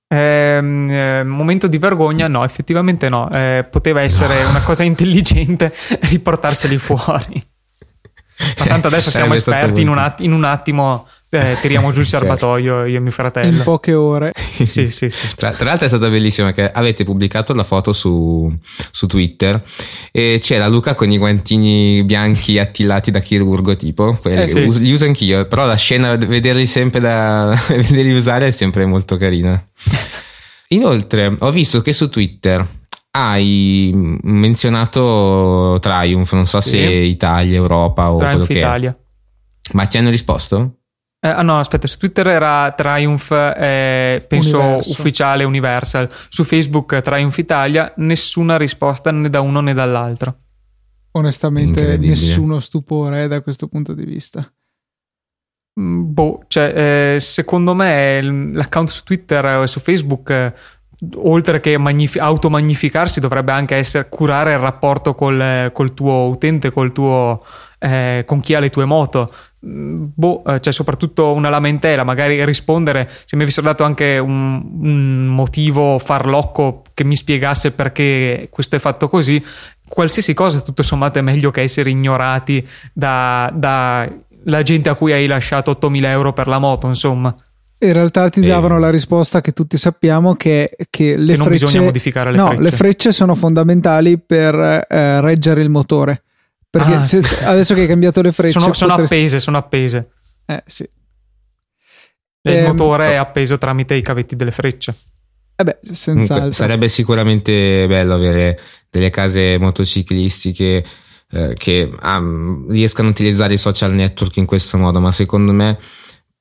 Eh, 0.08 0.56
eh, 0.56 1.24
momento 1.24 1.66
di 1.66 1.78
vergogna, 1.78 2.28
no, 2.28 2.44
effettivamente 2.44 3.08
no. 3.08 3.28
Eh, 3.30 3.66
poteva 3.68 4.02
essere 4.02 4.42
no. 4.42 4.50
una 4.50 4.62
cosa 4.62 4.84
intelligente 4.84 5.72
riportarseli 6.02 6.78
fuori. 6.78 7.42
Ma 8.58 8.66
tanto 8.66 8.88
adesso 8.88 9.10
siamo 9.10 9.34
esperti, 9.34 9.80
in 9.80 9.88
un, 9.88 9.98
att- 9.98 10.20
in 10.20 10.32
un, 10.32 10.44
attimo 10.44 11.08
eh, 11.28 11.56
tiriamo 11.60 11.90
giù 11.90 12.00
il 12.00 12.06
certo. 12.06 12.26
serbatoio 12.26 12.84
io 12.84 12.96
e 12.96 13.00
mio 13.00 13.10
fratello. 13.10 13.56
In 13.56 13.62
poche 13.62 13.94
ore. 13.94 14.32
sì, 14.62 14.90
sì, 14.90 15.10
sì. 15.10 15.34
Tra, 15.34 15.50
tra, 15.50 15.66
l'altro 15.66 15.86
è 15.86 15.88
stata 15.88 16.08
bellissima 16.08 16.52
che 16.52 16.70
avete 16.70 17.04
pubblicato 17.04 17.52
la 17.52 17.64
foto 17.64 17.92
su, 17.92 18.54
su, 18.90 19.06
Twitter 19.06 19.62
e 20.12 20.38
c'era 20.40 20.68
Luca 20.68 20.94
con 20.94 21.10
i 21.10 21.18
guantini 21.18 22.04
bianchi 22.04 22.58
attillati 22.58 23.10
da 23.10 23.20
chirurgo 23.20 23.76
tipo, 23.76 24.18
eh, 24.24 24.48
sì. 24.48 24.80
li 24.80 24.92
uso 24.92 25.04
anch'io, 25.04 25.46
però 25.46 25.66
la 25.66 25.76
scena, 25.76 26.16
vederli 26.16 26.66
sempre 26.66 27.00
da 27.00 27.58
vederli 27.68 28.12
usare 28.12 28.48
è 28.48 28.50
sempre 28.50 28.86
molto 28.86 29.16
carina. 29.16 29.62
Inoltre 30.68 31.36
ho 31.38 31.50
visto 31.50 31.80
che 31.80 31.92
su 31.92 32.08
Twitter 32.08 32.66
hai 33.12 33.90
menzionato 33.94 35.78
Triumph, 35.80 36.32
non 36.32 36.46
so 36.46 36.60
sì. 36.60 36.70
se 36.70 36.78
Italia, 36.78 37.56
Europa 37.56 38.10
o 38.12 38.18
Triumph 38.18 38.46
quello 38.46 38.60
Italia. 38.60 38.90
È. 38.90 39.04
Ma 39.72 39.86
ti 39.86 39.98
hanno 39.98 40.10
risposto? 40.10 40.75
Eh, 41.26 41.30
ah 41.30 41.42
no, 41.42 41.58
aspetta, 41.58 41.88
su 41.88 41.98
Twitter 41.98 42.28
era 42.28 42.70
Triumph, 42.70 43.32
eh, 43.32 44.24
penso 44.28 44.60
Universo. 44.60 44.92
ufficiale 44.92 45.42
Universal. 45.42 46.08
Su 46.28 46.44
Facebook 46.44 47.00
Triumph 47.00 47.38
Italia, 47.38 47.92
nessuna 47.96 48.56
risposta 48.56 49.10
né 49.10 49.28
da 49.28 49.40
uno 49.40 49.60
né 49.60 49.74
dall'altro. 49.74 50.36
Onestamente, 51.12 51.96
nessuno 51.96 52.60
stupore 52.60 53.24
eh, 53.24 53.28
da 53.28 53.40
questo 53.40 53.66
punto 53.66 53.92
di 53.92 54.04
vista. 54.04 54.48
Mm, 55.80 56.12
boh, 56.12 56.44
cioè, 56.46 57.14
eh, 57.14 57.20
secondo 57.20 57.74
me 57.74 58.22
l'account 58.22 58.88
su 58.88 59.02
Twitter 59.02 59.62
e 59.62 59.66
su 59.66 59.80
Facebook 59.80 60.30
eh, 60.30 60.54
oltre 61.16 61.60
che 61.60 61.76
magnif- 61.76 62.18
automagnificarsi 62.18 63.20
dovrebbe 63.20 63.52
anche 63.52 63.76
essere 63.76 64.08
curare 64.08 64.52
il 64.52 64.58
rapporto 64.58 65.14
col, 65.14 65.70
col 65.72 65.92
tuo 65.92 66.28
utente, 66.28 66.70
col 66.70 66.92
tuo, 66.92 67.44
eh, 67.78 68.24
con 68.26 68.40
chi 68.40 68.54
ha 68.54 68.60
le 68.60 68.70
tue 68.70 68.84
moto. 68.84 69.32
Mm, 69.66 70.06
boh, 70.14 70.44
eh, 70.44 70.60
c'è 70.60 70.70
soprattutto 70.70 71.32
una 71.32 71.48
lamentela, 71.48 72.04
magari 72.04 72.44
rispondere. 72.44 73.10
Se 73.24 73.36
mi 73.36 73.42
avessero 73.42 73.66
dato 73.66 73.82
anche 73.82 74.18
un, 74.18 74.62
un 74.80 75.26
motivo 75.26 75.98
farlocco 75.98 76.82
che 76.94 77.04
mi 77.04 77.16
spiegasse 77.16 77.72
perché 77.72 78.48
questo 78.50 78.76
è 78.76 78.78
fatto 78.78 79.08
così, 79.08 79.44
qualsiasi 79.88 80.34
cosa 80.34 80.60
tutto 80.60 80.82
sommato 80.82 81.18
è 81.18 81.22
meglio 81.22 81.50
che 81.50 81.62
essere 81.62 81.90
ignorati 81.90 82.64
da, 82.92 83.50
da 83.52 84.08
la 84.44 84.62
gente 84.62 84.88
a 84.88 84.94
cui 84.94 85.12
hai 85.12 85.26
lasciato 85.26 85.72
8000 85.72 86.10
euro 86.10 86.32
per 86.32 86.46
la 86.46 86.58
moto, 86.58 86.86
insomma. 86.86 87.34
In 87.78 87.92
realtà 87.92 88.30
ti 88.30 88.40
davano 88.40 88.78
la 88.78 88.88
risposta 88.88 89.42
che 89.42 89.52
tutti 89.52 89.76
sappiamo 89.76 90.34
che, 90.34 90.76
che 90.88 91.16
le 91.16 91.32
che 91.32 91.36
non 91.36 91.46
frecce, 91.48 91.64
bisogna 91.64 91.84
modificare 91.84 92.30
le 92.30 92.36
no, 92.38 92.46
frecce. 92.46 92.62
le 92.62 92.70
frecce 92.70 93.12
sono 93.12 93.34
fondamentali 93.34 94.18
per 94.18 94.86
eh, 94.88 95.20
reggere 95.20 95.60
il 95.60 95.68
motore. 95.68 96.22
Perché 96.76 96.94
ah, 96.94 97.02
se, 97.02 97.22
sì. 97.22 97.44
adesso 97.44 97.74
che 97.74 97.82
hai 97.82 97.86
cambiato 97.86 98.20
le 98.20 98.32
frecce... 98.32 98.58
Sono, 98.58 98.72
sono 98.72 98.92
potresti... 98.92 99.14
appese, 99.14 99.40
sono 99.40 99.56
appese. 99.56 100.10
Eh 100.46 100.62
sì. 100.66 100.82
E 100.82 102.52
il 102.52 102.58
ehm, 102.58 102.66
motore 102.66 103.12
è 103.12 103.14
appeso 103.14 103.58
tramite 103.58 103.94
i 103.94 104.02
cavetti 104.02 104.36
delle 104.36 104.50
frecce. 104.50 104.94
Eh 105.56 105.64
beh, 105.64 105.78
senz'altro. 105.90 106.52
Sarebbe 106.52 106.88
sicuramente 106.88 107.86
bello 107.88 108.14
avere 108.14 108.60
delle 108.90 109.10
case 109.10 109.56
motociclistiche 109.58 110.84
eh, 111.30 111.54
che 111.54 111.90
um, 112.02 112.70
riescano 112.70 113.08
a 113.08 113.10
utilizzare 113.10 113.54
i 113.54 113.58
social 113.58 113.92
network 113.92 114.36
in 114.36 114.46
questo 114.46 114.76
modo, 114.76 115.00
ma 115.00 115.10
secondo 115.12 115.52
me 115.52 115.78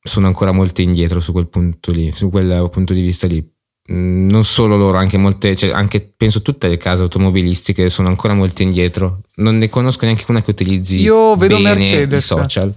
sono 0.02 0.28
ancora 0.28 0.52
molto 0.52 0.82
indietro 0.82 1.20
su 1.20 1.32
quel 1.32 1.48
punto 1.48 1.92
lì, 1.92 2.12
su 2.14 2.30
quel 2.30 2.70
punto 2.70 2.94
di 2.94 3.02
vista 3.02 3.26
lì. 3.26 3.44
Mm, 3.92 4.30
non 4.30 4.44
solo 4.44 4.78
loro, 4.78 4.98
anche 4.98 5.18
molte, 5.18 5.56
cioè 5.56 5.72
anche 5.72 6.14
penso 6.18 6.42
tutte 6.42 6.68
le 6.68 6.78
case 6.78 7.04
automobilistiche 7.04 7.90
sono 7.90 8.08
ancora 8.08 8.34
molto 8.34 8.64
indietro. 8.64 9.22
Non 9.36 9.58
ne 9.58 9.70
conosco 9.70 10.06
neanche 10.06 10.26
una 10.28 10.42
che 10.42 10.50
utilizzi 10.50 11.00
Io 11.00 11.36
vedo 11.36 11.60
Mercedes. 11.60 12.24
i 12.24 12.28
social. 12.28 12.74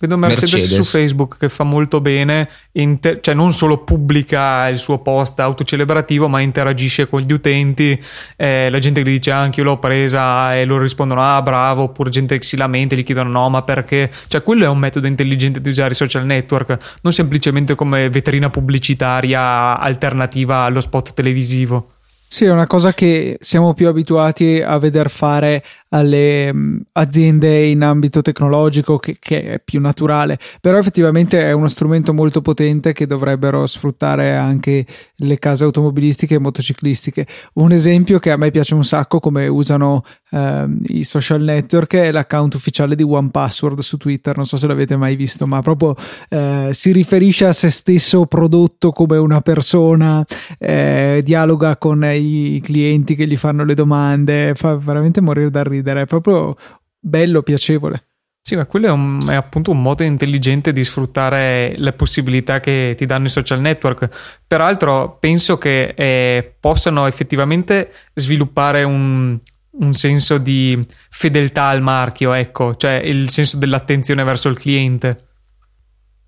Vedo 0.00 0.16
Mercedes, 0.16 0.52
Mercedes, 0.52 0.76
su 0.76 0.84
Facebook 0.84 1.38
che 1.38 1.48
fa 1.48 1.64
molto 1.64 2.00
bene, 2.00 2.48
inter- 2.72 3.18
cioè 3.20 3.34
non 3.34 3.52
solo 3.52 3.78
pubblica 3.78 4.68
il 4.68 4.78
suo 4.78 4.98
post 4.98 5.40
autocelebrativo, 5.40 6.28
ma 6.28 6.40
interagisce 6.40 7.08
con 7.08 7.22
gli 7.22 7.32
utenti. 7.32 8.00
Eh, 8.36 8.70
la 8.70 8.78
gente 8.78 9.02
che 9.02 9.10
gli 9.10 9.14
dice 9.14 9.32
anche 9.32 9.60
ah, 9.60 9.64
io 9.64 9.70
l'ho 9.70 9.78
presa 9.80 10.54
e 10.54 10.64
loro 10.64 10.82
rispondono 10.82 11.20
ah 11.20 11.42
bravo, 11.42 11.82
oppure 11.82 12.10
gente 12.10 12.38
che 12.38 12.44
si 12.44 12.56
lamenta 12.56 12.94
e 12.94 12.98
gli 12.98 13.04
chiedono 13.04 13.30
no, 13.30 13.48
ma 13.48 13.62
perché? 13.62 14.08
Cioè 14.28 14.40
quello 14.44 14.64
è 14.64 14.68
un 14.68 14.78
metodo 14.78 15.08
intelligente 15.08 15.60
di 15.60 15.68
usare 15.68 15.94
i 15.94 15.96
social 15.96 16.24
network, 16.24 16.98
non 17.02 17.12
semplicemente 17.12 17.74
come 17.74 18.08
vetrina 18.08 18.50
pubblicitaria 18.50 19.80
alternativa 19.80 20.58
allo 20.58 20.80
spot 20.80 21.12
televisivo. 21.12 21.94
Sì, 22.30 22.44
è 22.44 22.50
una 22.50 22.66
cosa 22.66 22.92
che 22.92 23.38
siamo 23.40 23.72
più 23.72 23.88
abituati 23.88 24.60
a 24.60 24.76
veder 24.78 25.08
fare 25.08 25.64
alle 25.90 26.50
um, 26.50 26.80
aziende 26.92 27.64
in 27.66 27.82
ambito 27.82 28.22
tecnologico 28.22 28.98
che, 28.98 29.16
che, 29.18 29.42
è 29.42 29.60
più 29.60 29.80
naturale, 29.80 30.38
però 30.60 30.78
effettivamente 30.78 31.40
è 31.40 31.52
uno 31.52 31.68
strumento 31.68 32.12
molto 32.12 32.42
potente 32.42 32.92
che 32.92 33.06
dovrebbero 33.06 33.66
sfruttare 33.66 34.34
anche 34.36 34.86
le 35.16 35.38
case 35.38 35.64
automobilistiche 35.64 36.34
e 36.34 36.38
motociclistiche. 36.38 37.26
Un 37.54 37.72
esempio 37.72 38.18
che 38.18 38.30
a 38.30 38.36
me 38.36 38.50
piace 38.50 38.74
un 38.74 38.84
sacco 38.84 39.20
come 39.20 39.46
usano 39.46 40.04
um, 40.30 40.80
i 40.86 41.04
social 41.04 41.42
network 41.42 41.94
è 41.94 42.12
l'account 42.12 42.54
ufficiale 42.54 42.94
di 42.94 43.02
OnePassword 43.02 43.80
su 43.80 43.96
Twitter, 43.96 44.36
non 44.36 44.46
so 44.46 44.56
se 44.56 44.66
l'avete 44.66 44.96
mai 44.96 45.16
visto, 45.16 45.46
ma 45.46 45.62
proprio 45.62 45.94
uh, 46.30 46.72
si 46.72 46.92
riferisce 46.92 47.46
a 47.46 47.52
se 47.52 47.70
stesso 47.70 48.26
prodotto 48.26 48.92
come 48.92 49.16
una 49.16 49.40
persona, 49.40 50.24
eh, 50.58 51.22
dialoga 51.24 51.76
con 51.76 52.04
i 52.04 52.60
clienti 52.62 53.14
che 53.14 53.26
gli 53.26 53.36
fanno 53.36 53.64
le 53.64 53.74
domande, 53.74 54.52
fa 54.54 54.76
veramente 54.76 55.20
morire 55.20 55.50
da 55.50 55.62
ridere, 55.62 55.77
è 55.86 56.06
proprio 56.06 56.56
bello, 56.98 57.42
piacevole. 57.42 58.04
Sì, 58.40 58.56
ma 58.56 58.64
quello 58.64 58.86
è, 58.86 58.90
un, 58.90 59.26
è, 59.28 59.34
appunto 59.34 59.72
un 59.72 59.82
modo 59.82 60.02
intelligente 60.02 60.72
di 60.72 60.82
sfruttare 60.82 61.74
le 61.76 61.92
possibilità 61.92 62.60
che 62.60 62.94
ti 62.96 63.04
danno 63.04 63.26
i 63.26 63.30
social 63.30 63.60
network. 63.60 64.40
Peraltro, 64.46 65.18
penso 65.20 65.58
che 65.58 65.88
eh, 65.94 66.54
possano 66.58 67.06
effettivamente 67.06 67.92
sviluppare 68.14 68.84
un, 68.84 69.38
un, 69.70 69.92
senso 69.92 70.38
di 70.38 70.82
fedeltà 71.10 71.66
al 71.66 71.82
marchio, 71.82 72.32
ecco, 72.32 72.74
cioè 72.76 72.94
il 73.04 73.28
senso 73.28 73.58
dell'attenzione 73.58 74.24
verso 74.24 74.48
il 74.48 74.56
cliente. 74.56 75.27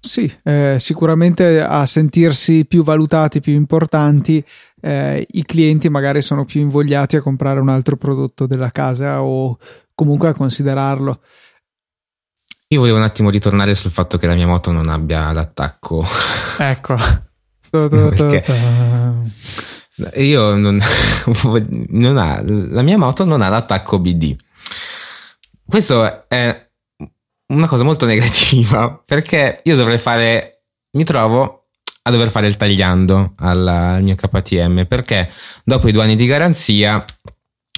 Sì, 0.00 0.32
eh, 0.44 0.76
sicuramente 0.78 1.60
a 1.60 1.84
sentirsi 1.84 2.64
più 2.64 2.82
valutati, 2.82 3.40
più 3.40 3.52
importanti, 3.52 4.42
eh, 4.80 5.26
i 5.32 5.44
clienti 5.44 5.90
magari 5.90 6.22
sono 6.22 6.46
più 6.46 6.62
invogliati 6.62 7.16
a 7.16 7.20
comprare 7.20 7.60
un 7.60 7.68
altro 7.68 7.96
prodotto 7.96 8.46
della 8.46 8.70
casa 8.70 9.22
o 9.22 9.58
comunque 9.94 10.28
a 10.28 10.34
considerarlo. 10.34 11.20
Io 12.68 12.80
volevo 12.80 12.96
un 12.96 13.02
attimo 13.02 13.28
ritornare 13.30 13.74
sul 13.74 13.90
fatto 13.90 14.16
che 14.16 14.26
la 14.26 14.34
mia 14.34 14.46
moto 14.46 14.72
non 14.72 14.88
abbia 14.88 15.30
l'attacco. 15.32 16.02
Ecco. 16.58 16.96
io 20.16 20.56
non, 20.56 20.80
non 21.90 22.16
ha, 22.16 22.40
la 22.42 22.82
mia 22.82 22.96
moto 22.96 23.24
non 23.24 23.42
ha 23.42 23.48
l'attacco 23.48 23.98
BD. 23.98 24.36
Questo 25.66 26.28
è 26.28 26.69
una 27.50 27.66
cosa 27.66 27.84
molto 27.84 28.06
negativa 28.06 29.00
perché 29.04 29.60
io 29.64 29.76
dovrei 29.76 29.98
fare, 29.98 30.62
mi 30.96 31.04
trovo 31.04 31.66
a 32.02 32.10
dover 32.10 32.30
fare 32.30 32.46
il 32.46 32.56
tagliando 32.56 33.34
al, 33.36 33.66
al 33.66 34.02
mio 34.02 34.14
KTM 34.14 34.86
perché 34.86 35.30
dopo 35.64 35.88
i 35.88 35.92
due 35.92 36.02
anni 36.02 36.16
di 36.16 36.26
garanzia 36.26 37.04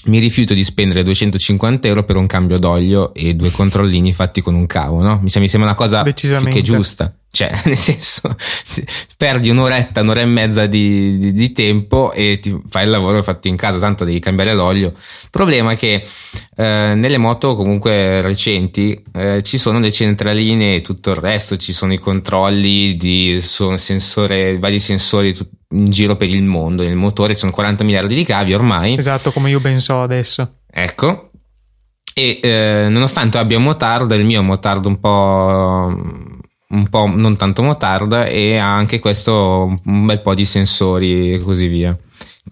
mi 0.05 0.19
rifiuto 0.19 0.55
di 0.55 0.65
spendere 0.65 1.03
250 1.03 1.87
euro 1.87 2.05
per 2.05 2.17
un 2.17 2.27
cambio 2.27 2.59
d'olio 2.59 3.15
e 3.15 3.35
due 3.35 3.51
controllini 3.51 4.13
fatti 4.13 4.41
con 4.41 4.55
un 4.55 4.67
cavo, 4.67 5.01
no? 5.01 5.21
Mi 5.23 5.31
sembra, 5.31 5.65
una 5.65 5.75
cosa 5.75 6.03
più 6.03 6.49
che 6.49 6.63
giusta. 6.63 7.15
Cioè, 7.35 7.51
nel 7.65 7.79
senso, 7.79 8.37
perdi 9.17 9.49
un'oretta, 9.49 10.03
un'ora 10.03 10.21
e 10.21 10.27
mezza 10.27 10.67
di, 10.67 11.17
di, 11.17 11.33
di, 11.33 11.53
tempo 11.53 12.13
e 12.13 12.39
ti 12.39 12.55
fai 12.69 12.85
il 12.85 12.91
lavoro 12.91 13.23
fatto 13.23 13.49
in 13.49 13.57
casa, 13.57 13.79
tanto 13.79 14.05
devi 14.05 14.21
cambiare 14.21 14.53
l'olio. 14.53 14.89
Il 14.89 15.31
problema 15.31 15.73
è 15.73 15.77
che 15.79 16.07
eh, 16.55 16.93
nelle 16.95 17.17
moto 17.17 17.55
comunque 17.55 18.21
recenti 18.21 19.03
eh, 19.15 19.43
ci 19.43 19.57
sono 19.57 19.79
le 19.79 19.91
centraline 19.91 20.75
e 20.75 20.81
tutto 20.83 21.09
il 21.13 21.17
resto, 21.17 21.57
ci 21.57 21.73
sono 21.73 21.95
i 21.95 21.99
controlli 21.99 22.99
di 22.99 23.39
sensore, 23.41 24.59
vari 24.59 24.79
sensori 24.79 25.35
in 25.71 25.89
giro 25.89 26.17
per 26.17 26.29
il 26.29 26.43
mondo. 26.43 26.83
Nel 26.83 26.97
motore 26.97 27.33
ci 27.33 27.41
sono 27.41 27.53
40 27.53 27.83
miliardi 27.83 28.15
di 28.15 28.25
cavi 28.25 28.53
ormai. 28.53 28.99
Esatto, 28.99 29.33
come 29.33 29.49
io 29.49 29.59
ben 29.59 29.81
so 29.81 30.03
adesso. 30.03 30.57
Ecco. 30.71 31.31
E 32.13 32.41
eh, 32.43 32.89
nonostante 32.91 33.39
abbia 33.39 33.57
un 33.57 33.63
motard, 33.63 34.11
il 34.11 34.27
mio 34.27 34.37
è 34.37 34.41
un 34.41 34.47
motard 34.49 34.85
un 34.85 35.01
po' 35.01 35.97
un 36.73 36.89
po' 36.89 37.07
non 37.07 37.37
tanto 37.37 37.63
motard 37.63 38.25
e 38.29 38.57
ha 38.57 38.75
anche 38.75 38.99
questo 38.99 39.75
un 39.85 40.07
bel 40.07 40.21
po' 40.21 40.35
di 40.35 40.45
sensori 40.45 41.35
e 41.35 41.39
così 41.39 41.67
via. 41.67 41.97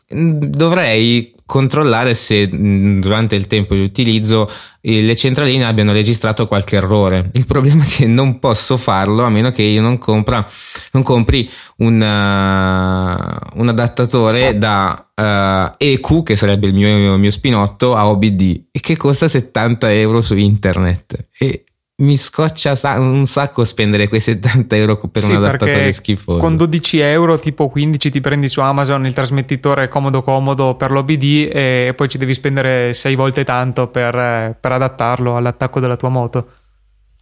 Dovrei 0.08 1.34
controllare 1.50 2.14
se 2.14 2.48
durante 2.48 3.34
il 3.34 3.48
tempo 3.48 3.74
di 3.74 3.82
utilizzo 3.82 4.48
le 4.82 5.16
centraline 5.16 5.64
abbiano 5.64 5.90
registrato 5.90 6.46
qualche 6.46 6.76
errore. 6.76 7.28
Il 7.32 7.44
problema 7.44 7.82
è 7.82 7.88
che 7.88 8.06
non 8.06 8.38
posso 8.38 8.76
farlo 8.76 9.24
a 9.24 9.30
meno 9.30 9.50
che 9.50 9.62
io 9.62 9.80
non, 9.80 9.98
compra, 9.98 10.46
non 10.92 11.02
compri 11.02 11.50
un, 11.78 11.94
uh, 11.94 13.60
un 13.60 13.68
adattatore 13.68 14.56
da 14.56 15.08
uh, 15.12 15.74
EQ, 15.76 16.22
che 16.22 16.36
sarebbe 16.36 16.68
il 16.68 16.74
mio, 16.74 17.16
mio 17.18 17.30
spinotto, 17.32 17.96
a 17.96 18.08
OBD 18.08 18.66
e 18.70 18.78
che 18.78 18.96
costa 18.96 19.26
70 19.26 19.92
euro 19.92 20.20
su 20.20 20.36
internet. 20.36 21.30
E 21.36 21.64
mi 22.00 22.16
scoccia 22.16 22.78
un 22.98 23.26
sacco 23.26 23.64
spendere 23.64 24.08
quei 24.08 24.20
70 24.20 24.76
euro 24.76 24.96
per 24.96 25.22
sì, 25.22 25.30
un 25.30 25.38
adattatore 25.38 25.92
schifoso. 25.92 26.38
Con 26.38 26.56
12 26.56 26.98
euro, 27.00 27.38
tipo 27.38 27.68
15, 27.68 28.10
ti 28.10 28.20
prendi 28.20 28.48
su 28.48 28.60
Amazon 28.60 29.06
il 29.06 29.14
trasmettitore 29.14 29.88
comodo 29.88 30.22
comodo 30.22 30.74
per 30.74 30.90
l'OBD 30.90 31.50
e 31.52 31.92
poi 31.94 32.08
ci 32.08 32.18
devi 32.18 32.34
spendere 32.34 32.94
6 32.94 33.14
volte 33.14 33.44
tanto 33.44 33.88
per, 33.88 34.56
per 34.58 34.72
adattarlo 34.72 35.36
all'attacco 35.36 35.80
della 35.80 35.96
tua 35.96 36.08
moto. 36.08 36.52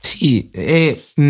Sì, 0.00 0.48
e 0.50 1.02
mh, 1.14 1.22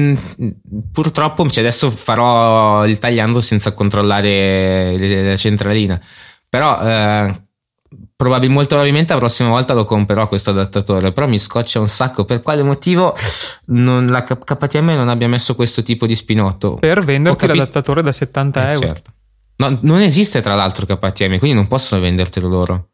mm, 0.42 0.48
purtroppo 0.92 1.48
cioè 1.48 1.64
adesso 1.64 1.90
farò 1.90 2.86
il 2.86 2.98
tagliando 2.98 3.40
senza 3.40 3.72
controllare 3.72 5.24
la 5.24 5.36
centralina. 5.36 5.98
Però 6.50 6.80
eh, 6.80 7.47
Probabil, 8.14 8.50
molto 8.50 8.70
probabilmente 8.70 9.12
la 9.12 9.18
prossima 9.18 9.48
volta 9.48 9.72
lo 9.72 9.84
comprerò 9.84 10.28
questo 10.28 10.50
adattatore, 10.50 11.12
però 11.12 11.26
mi 11.26 11.38
scoccia 11.38 11.80
un 11.80 11.88
sacco. 11.88 12.24
Per 12.24 12.42
quale 12.42 12.62
motivo 12.62 13.16
non, 13.66 14.06
la 14.06 14.24
KTM 14.24 14.90
non 14.90 15.08
abbia 15.08 15.28
messo 15.28 15.54
questo 15.54 15.82
tipo 15.82 16.06
di 16.06 16.14
spinotto? 16.14 16.74
Per 16.74 17.02
venderti 17.02 17.46
capi- 17.46 17.58
l'adattatore 17.58 18.02
da 18.02 18.12
70 18.12 18.68
eh, 18.68 18.72
euro. 18.72 18.86
Certo. 18.86 19.10
No, 19.56 19.78
non 19.82 20.00
esiste 20.00 20.40
tra 20.40 20.54
l'altro 20.54 20.84
KTM, 20.84 21.38
quindi 21.38 21.54
non 21.54 21.66
possono 21.66 22.00
vendertelo 22.00 22.48
loro. 22.48 22.88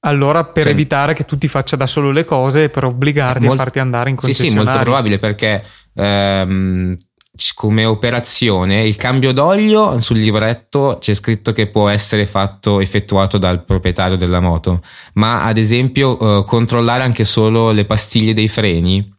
Allora, 0.00 0.44
per 0.44 0.62
cioè, 0.62 0.72
evitare 0.72 1.12
che 1.12 1.24
tu 1.24 1.36
ti 1.36 1.48
faccia 1.48 1.74
da 1.76 1.86
solo 1.86 2.10
le 2.10 2.24
cose 2.24 2.68
per 2.68 2.84
obbligarti 2.84 3.46
molt- 3.46 3.58
a 3.58 3.62
farti 3.62 3.78
andare 3.80 4.10
in 4.10 4.16
concessionario. 4.16 4.60
Sì, 4.60 4.66
sì, 4.66 4.72
molto 4.72 4.82
probabile 4.84 5.18
perché 5.18 5.64
ehm, 5.94 6.96
come 7.54 7.84
operazione 7.84 8.86
il 8.86 8.96
cambio 8.96 9.32
d'olio 9.32 10.00
sul 10.00 10.18
libretto 10.18 10.98
c'è 11.00 11.14
scritto 11.14 11.52
che 11.52 11.68
può 11.68 11.88
essere 11.88 12.26
fatto 12.26 12.80
effettuato 12.80 13.38
dal 13.38 13.64
proprietario 13.64 14.16
della 14.16 14.40
moto. 14.40 14.82
Ma 15.14 15.44
ad 15.44 15.56
esempio 15.56 16.40
eh, 16.40 16.44
controllare 16.44 17.04
anche 17.04 17.24
solo 17.24 17.70
le 17.70 17.84
pastiglie 17.84 18.32
dei 18.32 18.48
freni? 18.48 19.16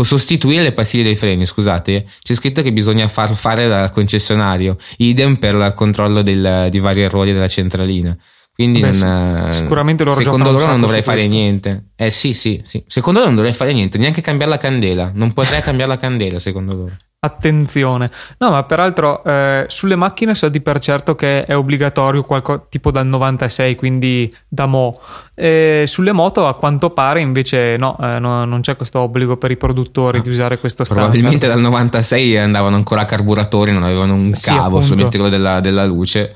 Sostituire 0.00 0.62
le 0.62 0.72
pastiglie 0.72 1.02
dei 1.02 1.16
freni 1.16 1.44
scusate 1.44 2.06
c'è 2.22 2.34
scritto 2.34 2.62
che 2.62 2.72
bisogna 2.72 3.08
far 3.08 3.34
fare 3.34 3.66
dal 3.66 3.90
concessionario 3.90 4.76
idem 4.98 5.36
per 5.36 5.54
il 5.54 5.72
controllo 5.74 6.22
del, 6.22 6.68
di 6.70 6.78
vari 6.78 7.02
errori 7.02 7.32
della 7.32 7.48
centralina 7.48 8.16
quindi 8.58 8.80
Beh, 8.80 8.90
non, 8.90 9.52
sicuramente 9.52 10.02
loro 10.02 10.20
secondo 10.20 10.50
loro 10.50 10.66
non 10.66 10.80
dovrei 10.80 11.00
fare 11.00 11.18
questo. 11.18 11.32
niente. 11.32 11.84
Eh 11.94 12.10
sì, 12.10 12.34
sì, 12.34 12.60
sì. 12.66 12.82
Secondo 12.88 13.20
loro 13.20 13.30
non 13.30 13.36
dovrei 13.40 13.56
fare 13.56 13.72
niente, 13.72 13.98
neanche 13.98 14.20
cambiare 14.20 14.50
la 14.50 14.58
candela. 14.58 15.12
Non 15.14 15.32
potrei 15.32 15.62
cambiare 15.62 15.92
la 15.92 15.96
candela, 15.96 16.40
secondo 16.40 16.74
loro. 16.74 16.90
Attenzione. 17.20 18.10
No, 18.38 18.50
ma 18.50 18.64
peraltro 18.64 19.22
eh, 19.22 19.66
sulle 19.68 19.94
macchine 19.94 20.34
so 20.34 20.48
di 20.48 20.60
per 20.60 20.80
certo 20.80 21.14
che 21.14 21.44
è 21.44 21.56
obbligatorio 21.56 22.24
qualco, 22.24 22.66
tipo 22.68 22.90
dal 22.90 23.06
96, 23.06 23.76
quindi 23.76 24.34
da 24.48 24.66
mo. 24.66 24.98
E 25.36 25.84
sulle 25.86 26.10
moto 26.10 26.44
a 26.44 26.56
quanto 26.56 26.90
pare 26.90 27.20
invece 27.20 27.76
no, 27.78 27.96
eh, 28.02 28.18
no, 28.18 28.44
non 28.44 28.60
c'è 28.60 28.74
questo 28.74 28.98
obbligo 28.98 29.36
per 29.36 29.52
i 29.52 29.56
produttori 29.56 30.20
di 30.20 30.30
usare 30.30 30.58
questo 30.58 30.82
standard. 30.82 31.10
Probabilmente 31.10 31.46
dal 31.46 31.60
96 31.60 32.38
andavano 32.38 32.74
ancora 32.74 33.02
a 33.02 33.04
carburatori, 33.04 33.70
non 33.70 33.84
avevano 33.84 34.14
un 34.14 34.34
sì, 34.34 34.50
cavo, 34.50 34.80
solamente 34.80 35.16
quello 35.16 35.30
della, 35.30 35.60
della 35.60 35.86
luce. 35.86 36.34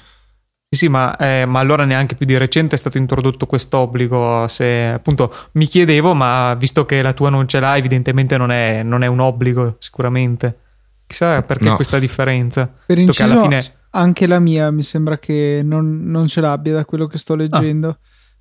Sì, 0.73 0.87
sì, 0.87 0.89
ma, 0.89 1.15
eh, 1.17 1.45
ma, 1.45 1.59
allora 1.59 1.85
neanche 1.85 2.15
più 2.15 2.25
di 2.25 2.35
recente 2.39 2.77
è 2.77 2.79
stato 2.79 2.97
introdotto 2.97 3.45
questo 3.45 3.77
obbligo. 3.77 4.49
Se 4.49 4.87
appunto 4.87 5.31
mi 5.53 5.67
chiedevo, 5.67 6.15
ma 6.15 6.55
visto 6.55 6.87
che 6.87 7.03
la 7.03 7.13
tua 7.13 7.29
non 7.29 7.47
ce 7.47 7.61
l'ha, 7.61 7.77
evidentemente 7.77 8.39
non 8.39 8.51
è, 8.51 8.83
non 8.83 9.03
è 9.03 9.07
un 9.07 9.21
obbligo, 9.21 9.77
sicuramente. 9.81 10.61
Chissà 11.07 11.43
perché 11.43 11.69
no. 11.69 11.75
questa 11.75 11.99
differenza. 11.99 12.73
Per 12.87 12.99
inciso, 12.99 13.13
che 13.13 13.31
alla 13.31 13.43
fine... 13.43 13.63
anche 13.91 14.27
la 14.27 14.39
mia 14.39 14.71
mi 14.71 14.83
sembra 14.83 15.19
che 15.19 15.61
non, 15.63 16.05
non 16.07 16.27
ce 16.27 16.41
l'abbia 16.41 16.73
da 16.73 16.87
quello 16.87 17.07
che 17.07 17.19
sto 17.19 17.35
leggendo. 17.35 17.89
Ah. 17.89 17.99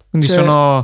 Quindi 0.09 0.27
cioè... 0.27 0.38
sono 0.38 0.84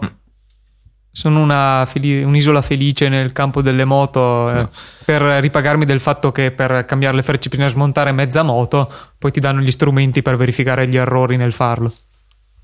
sono 1.18 1.42
una 1.42 1.84
feli- 1.88 2.22
un'isola 2.22 2.62
felice 2.62 3.10
nel 3.10 3.32
campo 3.32 3.64
delle 3.64 3.86
moto 3.86 4.52
eh, 4.52 4.68
per 5.04 5.24
ripagarmi 5.24 5.84
del 5.84 6.00
fatto 6.00 6.32
che 6.32 6.52
per 6.52 6.86
cambiare 6.86 7.16
le 7.16 7.24
frecce 7.24 7.50
bisogna 7.50 7.70
smontare 7.70 8.12
mezza 8.12 8.44
moto, 8.44 8.88
poi 9.18 9.32
ti 9.32 9.40
danno 9.40 9.62
gli 9.62 9.72
strumenti 9.72 10.22
per 10.22 10.38
verificare 10.38 10.88
gli 10.88 10.96
errori 10.96 11.36
nel 11.36 11.54
farlo. 11.54 11.92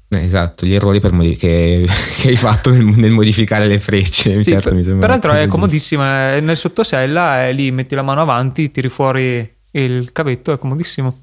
Eh, 0.08 0.24
esatto, 0.24 0.68
gli 0.68 0.76
errori 0.76 1.02
modi- 1.10 1.36
che, 1.36 1.88
che, 2.22 2.28
hai 2.28 2.36
fatto 2.36 2.70
nel, 2.70 2.84
nel, 2.84 3.10
modificare 3.10 3.66
le 3.66 3.80
frecce. 3.80 4.44
Sì, 4.44 4.52
certo, 4.52 4.70
per, 4.70 4.98
peraltro 5.00 5.32
è 5.34 5.48
comodissima, 5.48 6.38
nel 6.38 6.56
sottosella 6.56 7.48
e 7.48 7.54
lì 7.54 7.72
metti 7.72 7.96
la 7.96 8.04
mano 8.04 8.22
avanti, 8.22 8.70
tiri 8.70 8.90
fuori 8.90 9.52
il 9.72 10.12
cavetto, 10.12 10.54
è 10.54 10.60
comodissimo. 10.60 11.22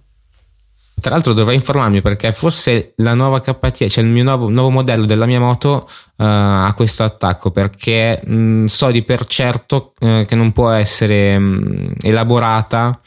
Tra 1.00 1.10
l'altro 1.10 1.32
dovrei 1.32 1.56
informarmi 1.56 2.02
perché 2.02 2.32
forse 2.32 2.92
la 2.96 3.14
nuova 3.14 3.40
KT, 3.40 3.86
cioè 3.86 4.04
il 4.04 4.10
mio 4.10 4.22
nuovo, 4.22 4.48
nuovo 4.48 4.70
modello 4.70 5.06
della 5.06 5.26
mia 5.26 5.40
moto 5.40 5.88
uh, 6.16 6.22
ha 6.22 6.72
questo 6.76 7.02
attacco 7.02 7.50
perché 7.50 8.20
mh, 8.24 8.34
mm, 8.34 8.64
so 8.66 8.90
di 8.90 9.02
per 9.02 9.24
certo 9.26 9.94
uh, 10.00 10.24
che 10.24 10.34
non 10.34 10.52
può 10.52 10.70
essere 10.70 11.38
mh, 11.38 11.44
mm, 11.44 11.90
elaborata, 12.02 13.00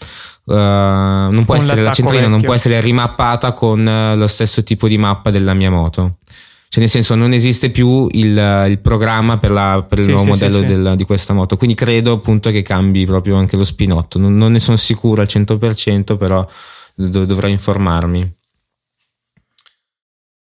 uh, 0.46 0.54
non 0.54 1.44
può 1.46 1.56
con 1.56 1.64
essere 1.64 1.82
la 1.82 1.92
centralina 1.92 2.24
vecchio. 2.24 2.38
non 2.38 2.46
può 2.46 2.54
essere 2.54 2.82
rimappata 2.82 3.52
con 3.52 4.14
lo 4.16 4.28
stesso 4.28 4.64
tipo 4.64 4.88
di 4.88 4.98
mappa 4.98 5.30
della 5.30 5.54
mia 5.54 5.70
moto. 5.70 6.18
Cioè, 6.74 6.82
nel 6.82 6.90
senso, 6.90 7.14
non 7.14 7.34
esiste 7.34 7.70
più 7.70 8.08
il, 8.10 8.66
il 8.68 8.80
programma 8.80 9.38
per, 9.38 9.52
la, 9.52 9.86
per 9.88 10.00
il 10.00 10.06
sì, 10.06 10.10
nuovo 10.10 10.24
sì, 10.24 10.30
modello 10.32 10.58
sì, 10.58 10.66
del, 10.66 10.94
di 10.96 11.04
questa 11.04 11.32
moto. 11.32 11.56
Quindi 11.56 11.76
credo 11.76 12.14
appunto 12.14 12.50
che 12.50 12.64
cambi 12.64 13.06
proprio 13.06 13.36
anche 13.36 13.56
lo 13.56 13.64
spinotto. 13.64 14.18
Non, 14.18 14.36
non 14.36 14.54
ne 14.54 14.60
sono 14.60 14.78
sicuro 14.78 15.22
al 15.22 15.28
100%, 15.30 16.18
però 16.18 16.44
dov- 16.94 17.26
dovrò 17.26 17.48
informarmi. 17.48 18.38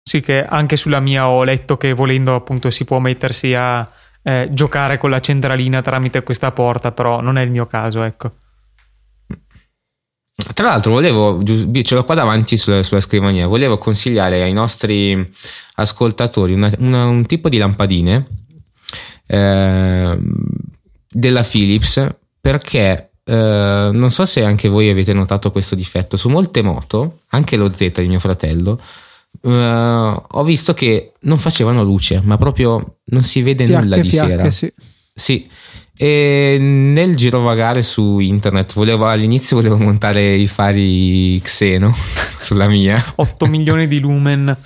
Sì, 0.03 0.21
che 0.21 0.45
anche 0.45 0.77
sulla 0.77 1.01
mia 1.01 1.29
ho 1.29 1.45
letto 1.45 1.77
che 1.77 1.93
volendo 1.93 2.35
appunto 2.35 2.71
si 2.71 2.85
può 2.85 2.99
mettersi 2.99 3.55
a 3.55 3.87
eh, 4.23 4.49
giocare 4.51 4.97
con 4.97 5.11
la 5.11 5.21
centralina 5.21 5.83
tramite 5.83 6.23
questa 6.23 6.51
porta, 6.53 6.93
però 6.93 7.21
non 7.21 7.37
è 7.37 7.43
il 7.43 7.51
mio 7.51 7.67
caso, 7.67 8.03
ecco. 8.03 8.33
Tra 10.55 10.69
l'altro, 10.69 10.93
volevo, 10.93 11.43
ce 11.45 11.95
l'ho 11.95 12.05
qua 12.05 12.15
davanti 12.15 12.57
sulla, 12.57 12.83
sulla 12.83 13.01
scrivania, 13.01 13.47
volevo 13.47 13.77
consigliare 13.77 14.41
ai 14.43 14.53
nostri 14.53 15.31
ascoltatori 15.75 16.53
una, 16.53 16.71
una, 16.79 17.07
un 17.07 17.27
tipo 17.27 17.49
di 17.49 17.59
lampadine 17.59 18.27
eh, 19.27 20.19
della 21.11 21.43
Philips 21.43 22.07
perché 22.41 23.08
eh, 23.29 23.91
non 23.93 24.11
so 24.11 24.25
se 24.25 24.43
anche 24.43 24.69
voi 24.69 24.89
avete 24.89 25.13
notato 25.13 25.51
questo 25.51 25.75
difetto, 25.75 26.17
su 26.17 26.31
molte 26.31 26.63
moto, 26.63 27.21
anche 27.29 27.57
lo 27.57 27.71
Z 27.75 28.01
di 28.01 28.09
mio 28.09 28.21
fratello, 28.21 28.81
eh, 29.43 30.23
ho 30.27 30.45
visto 30.45 30.73
che 30.73 31.13
non 31.21 31.37
facevano 31.37 31.83
luce, 31.83 32.23
ma 32.25 32.39
proprio 32.39 33.01
non 33.05 33.23
si 33.23 33.43
vede 33.43 33.67
fiacche, 33.67 33.85
nulla 33.85 33.99
di 33.99 34.09
fiacche, 34.09 34.31
sera. 34.31 34.51
Sì. 34.51 34.73
sì. 35.15 35.49
E 36.01 36.57
nel 36.61 37.17
girovagare 37.17 37.83
su 37.83 38.19
internet 38.21 38.73
volevo, 38.73 39.07
all'inizio 39.07 39.57
volevo 39.57 39.77
montare 39.77 40.35
i 40.35 40.47
fari 40.47 41.39
Xeno 41.43 41.93
sulla 42.41 42.67
mia 42.67 43.03
8 43.17 43.47
milioni 43.47 43.87
di 43.89 43.99
lumen 43.99 44.57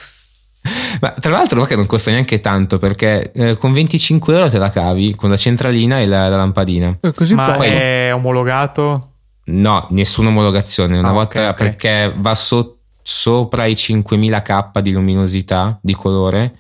ma 1.01 1.11
tra 1.11 1.33
l'altro 1.33 1.65
che 1.65 1.75
non 1.75 1.87
costa 1.87 2.11
neanche 2.11 2.41
tanto 2.41 2.79
perché 2.79 3.33
eh, 3.33 3.57
con 3.57 3.73
25 3.73 4.35
euro 4.35 4.49
te 4.49 4.59
la 4.59 4.71
cavi 4.71 5.15
con 5.15 5.31
la 5.31 5.37
centralina 5.37 6.01
e 6.01 6.07
la, 6.07 6.29
la 6.29 6.37
lampadina. 6.37 6.99
E 7.01 7.13
così 7.13 7.35
Ma 7.35 7.53
poi... 7.53 7.69
è 7.69 8.11
omologato? 8.15 9.11
No, 9.45 9.87
nessuna 9.91 10.29
omologazione. 10.29 10.99
Una 10.99 11.09
ah, 11.09 11.13
volta 11.13 11.39
okay, 11.39 11.51
okay. 11.51 11.67
perché 11.67 12.15
va 12.17 12.35
so, 12.35 12.79
sopra 13.03 13.67
i 13.67 13.73
5000K 13.73 14.79
di 14.81 14.93
luminosità, 14.93 15.79
di 15.83 15.95
colore 15.95 16.59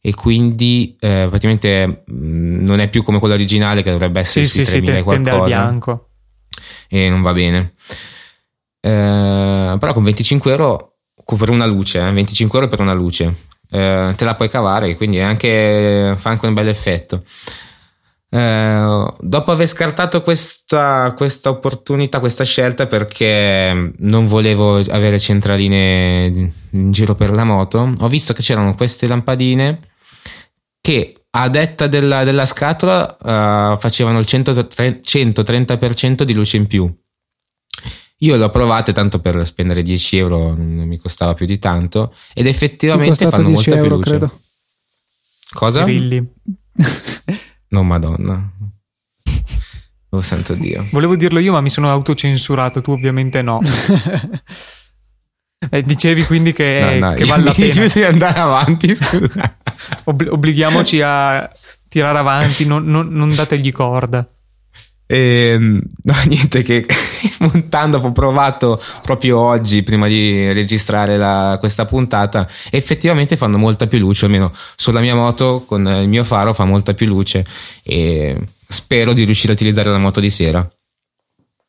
e 0.00 0.14
quindi 0.14 0.96
eh, 0.98 1.26
praticamente 1.28 2.02
mh, 2.06 2.14
mm, 2.14 2.64
non 2.64 2.80
è 2.80 2.88
più 2.88 3.02
come 3.02 3.18
quella 3.18 3.34
originale 3.34 3.82
che 3.82 3.90
dovrebbe 3.90 4.20
essere 4.20 4.46
sì, 4.46 4.64
sì, 4.64 4.78
sì, 4.78 4.82
tende 4.82 5.30
al 5.30 5.44
bianco 5.44 6.08
e 6.88 7.08
non 7.08 7.22
va 7.22 7.32
bene. 7.32 7.74
Eh, 8.80 9.76
però 9.78 9.92
con 9.92 10.02
25 10.02 10.50
euro 10.50 10.91
per 11.36 11.50
una 11.50 11.66
luce, 11.66 11.98
eh, 12.06 12.12
25 12.12 12.58
euro 12.58 12.70
per 12.70 12.80
una 12.80 12.92
luce, 12.92 13.34
eh, 13.70 14.12
te 14.16 14.24
la 14.24 14.34
puoi 14.34 14.48
cavare, 14.48 14.96
quindi 14.96 15.20
anche, 15.20 16.14
fa 16.18 16.30
anche 16.30 16.46
un 16.46 16.54
bel 16.54 16.68
effetto. 16.68 17.24
Eh, 18.34 19.14
dopo 19.20 19.50
aver 19.50 19.66
scartato 19.66 20.22
questa, 20.22 21.12
questa, 21.16 21.50
opportunità, 21.50 22.18
questa 22.18 22.44
scelta 22.44 22.86
perché 22.86 23.92
non 23.98 24.26
volevo 24.26 24.76
avere 24.76 25.18
centraline 25.18 26.50
in 26.70 26.90
giro 26.92 27.14
per 27.14 27.30
la 27.30 27.44
moto, 27.44 27.92
ho 27.98 28.08
visto 28.08 28.32
che 28.32 28.42
c'erano 28.42 28.74
queste 28.74 29.06
lampadine 29.06 29.90
che 30.80 31.24
a 31.30 31.48
detta 31.48 31.86
della, 31.86 32.24
della 32.24 32.46
scatola 32.46 33.16
uh, 33.20 33.78
facevano 33.78 34.18
il 34.18 34.26
130% 34.28 36.22
di 36.22 36.34
luce 36.34 36.56
in 36.56 36.66
più 36.66 36.92
io 38.22 38.36
l'ho 38.36 38.50
provate 38.50 38.92
tanto 38.92 39.18
per 39.20 39.44
spendere 39.46 39.82
10 39.82 40.16
euro, 40.16 40.54
non 40.54 40.86
mi 40.86 40.98
costava 40.98 41.34
più 41.34 41.44
di 41.46 41.58
tanto, 41.58 42.14
ed 42.32 42.46
effettivamente 42.46 43.28
fanno 43.28 43.48
molta 43.48 43.70
euro, 43.70 43.80
più 43.82 43.96
luce. 43.96 44.10
Credo. 44.10 44.40
Cosa? 45.52 45.82
Grilli. 45.82 46.24
no, 47.68 47.82
madonna. 47.82 48.50
Lo 50.10 50.20
sento 50.20 50.54
Dio. 50.54 50.86
Volevo 50.90 51.16
dirlo 51.16 51.40
io, 51.40 51.52
ma 51.52 51.60
mi 51.60 51.70
sono 51.70 51.90
autocensurato, 51.90 52.80
tu 52.80 52.92
ovviamente 52.92 53.42
no. 53.42 53.60
eh, 55.70 55.82
dicevi 55.82 56.24
quindi 56.24 56.52
che, 56.52 56.98
no, 57.00 57.08
no, 57.08 57.14
che 57.14 57.24
vale 57.24 57.44
la 57.44 57.52
pena. 57.54 57.86
di 57.86 58.02
andare 58.04 58.38
avanti, 58.38 58.94
scusa. 58.94 59.58
Ob- 60.04 60.28
obblighiamoci 60.30 61.00
a 61.00 61.50
tirare 61.88 62.18
avanti, 62.18 62.66
non, 62.66 62.84
non, 62.84 63.08
non 63.08 63.34
dategli 63.34 63.72
corda. 63.72 64.28
E, 65.06 65.52
ehm, 65.54 65.82
no, 66.04 66.14
niente 66.26 66.62
che 66.62 66.86
montando 67.40 67.98
ho 67.98 68.12
provato 68.12 68.80
proprio 69.02 69.38
oggi 69.38 69.82
prima 69.82 70.06
di 70.08 70.52
registrare 70.52 71.16
la, 71.16 71.56
questa 71.58 71.84
puntata. 71.84 72.48
Effettivamente 72.70 73.36
fanno 73.36 73.58
molta 73.58 73.86
più 73.86 73.98
luce 73.98 74.26
almeno 74.26 74.50
sulla 74.76 75.00
mia 75.00 75.14
moto 75.14 75.64
con 75.66 75.86
il 75.86 76.08
mio 76.08 76.24
faro 76.24 76.52
fa 76.52 76.64
molta 76.64 76.94
più 76.94 77.06
luce 77.06 77.44
e 77.82 78.38
spero 78.68 79.12
di 79.12 79.24
riuscire 79.24 79.52
a 79.52 79.54
utilizzare 79.54 79.90
la 79.90 79.98
moto 79.98 80.20
di 80.20 80.30
sera. 80.30 80.68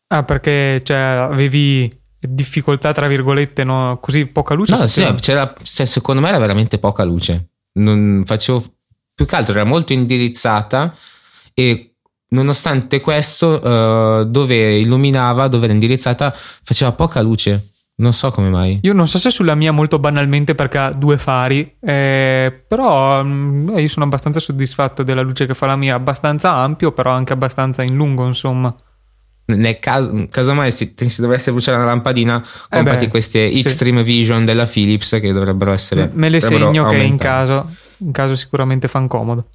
Ah 0.07 0.23
perché 0.23 0.81
cioè, 0.83 0.97
avevi 0.97 1.91
difficoltà 2.19 2.93
tra 2.93 3.07
virgolette 3.07 3.63
no? 3.63 3.97
così 4.01 4.27
poca 4.27 4.53
luce? 4.53 4.75
No, 4.75 4.87
sì, 4.87 5.03
c'era, 5.19 5.53
cioè, 5.63 5.85
secondo 5.85 6.21
me 6.21 6.29
era 6.29 6.37
veramente 6.37 6.77
poca 6.79 7.03
luce. 7.03 7.49
Non 7.73 8.23
facevo 8.25 8.63
più 9.15 9.25
che 9.25 9.35
altro 9.35 9.53
era 9.53 9.63
molto 9.63 9.93
indirizzata 9.93 10.95
e 11.53 11.92
nonostante 12.33 12.99
questo, 12.99 13.59
uh, 13.61 14.25
dove 14.25 14.79
illuminava, 14.79 15.47
dove 15.47 15.65
era 15.65 15.73
indirizzata, 15.73 16.35
faceva 16.63 16.91
poca 16.91 17.21
luce. 17.21 17.69
Non 17.95 18.11
so 18.11 18.31
come 18.31 18.49
mai. 18.49 18.79
Io 18.81 18.93
non 18.93 19.07
so 19.07 19.19
se 19.19 19.29
sulla 19.29 19.53
mia 19.53 19.71
molto 19.71 19.99
banalmente 19.99 20.55
perché 20.55 20.77
ha 20.79 20.91
due 20.91 21.19
fari, 21.19 21.75
eh, 21.79 22.63
però 22.67 23.23
mh, 23.23 23.29
mm, 23.29 23.77
io 23.77 23.87
sono 23.87 24.05
abbastanza 24.05 24.39
soddisfatto 24.39 25.03
della 25.03 25.21
luce 25.21 25.45
che 25.45 25.53
fa 25.53 25.67
la 25.67 25.75
mia, 25.75 25.93
abbastanza 25.93 26.53
ampio, 26.53 26.91
però 26.91 27.11
anche 27.11 27.33
abbastanza 27.33 27.83
in 27.83 27.95
lungo, 27.95 28.25
insomma. 28.25 28.75
Nel 29.45 29.77
caso, 29.77 30.27
casomai 30.29 30.71
si, 30.71 30.95
si 30.95 31.21
dovesse 31.21 31.51
bruciare 31.51 31.77
una 31.77 31.85
lampadina, 31.85 32.43
comprati 32.67 33.05
eh 33.05 33.07
queste 33.09 33.51
Extreme 33.51 33.99
sì. 33.99 34.05
Vision 34.05 34.43
della 34.43 34.65
Philips 34.65 35.09
che 35.21 35.31
dovrebbero 35.31 35.71
essere. 35.71 36.09
Me 36.13 36.29
le 36.29 36.39
segno 36.39 36.65
aumentare. 36.65 36.97
che 36.97 37.03
in 37.03 37.17
caso, 37.17 37.69
in 37.97 38.11
caso 38.11 38.35
sicuramente 38.35 38.87
fan 38.87 39.07
comodo. 39.07 39.49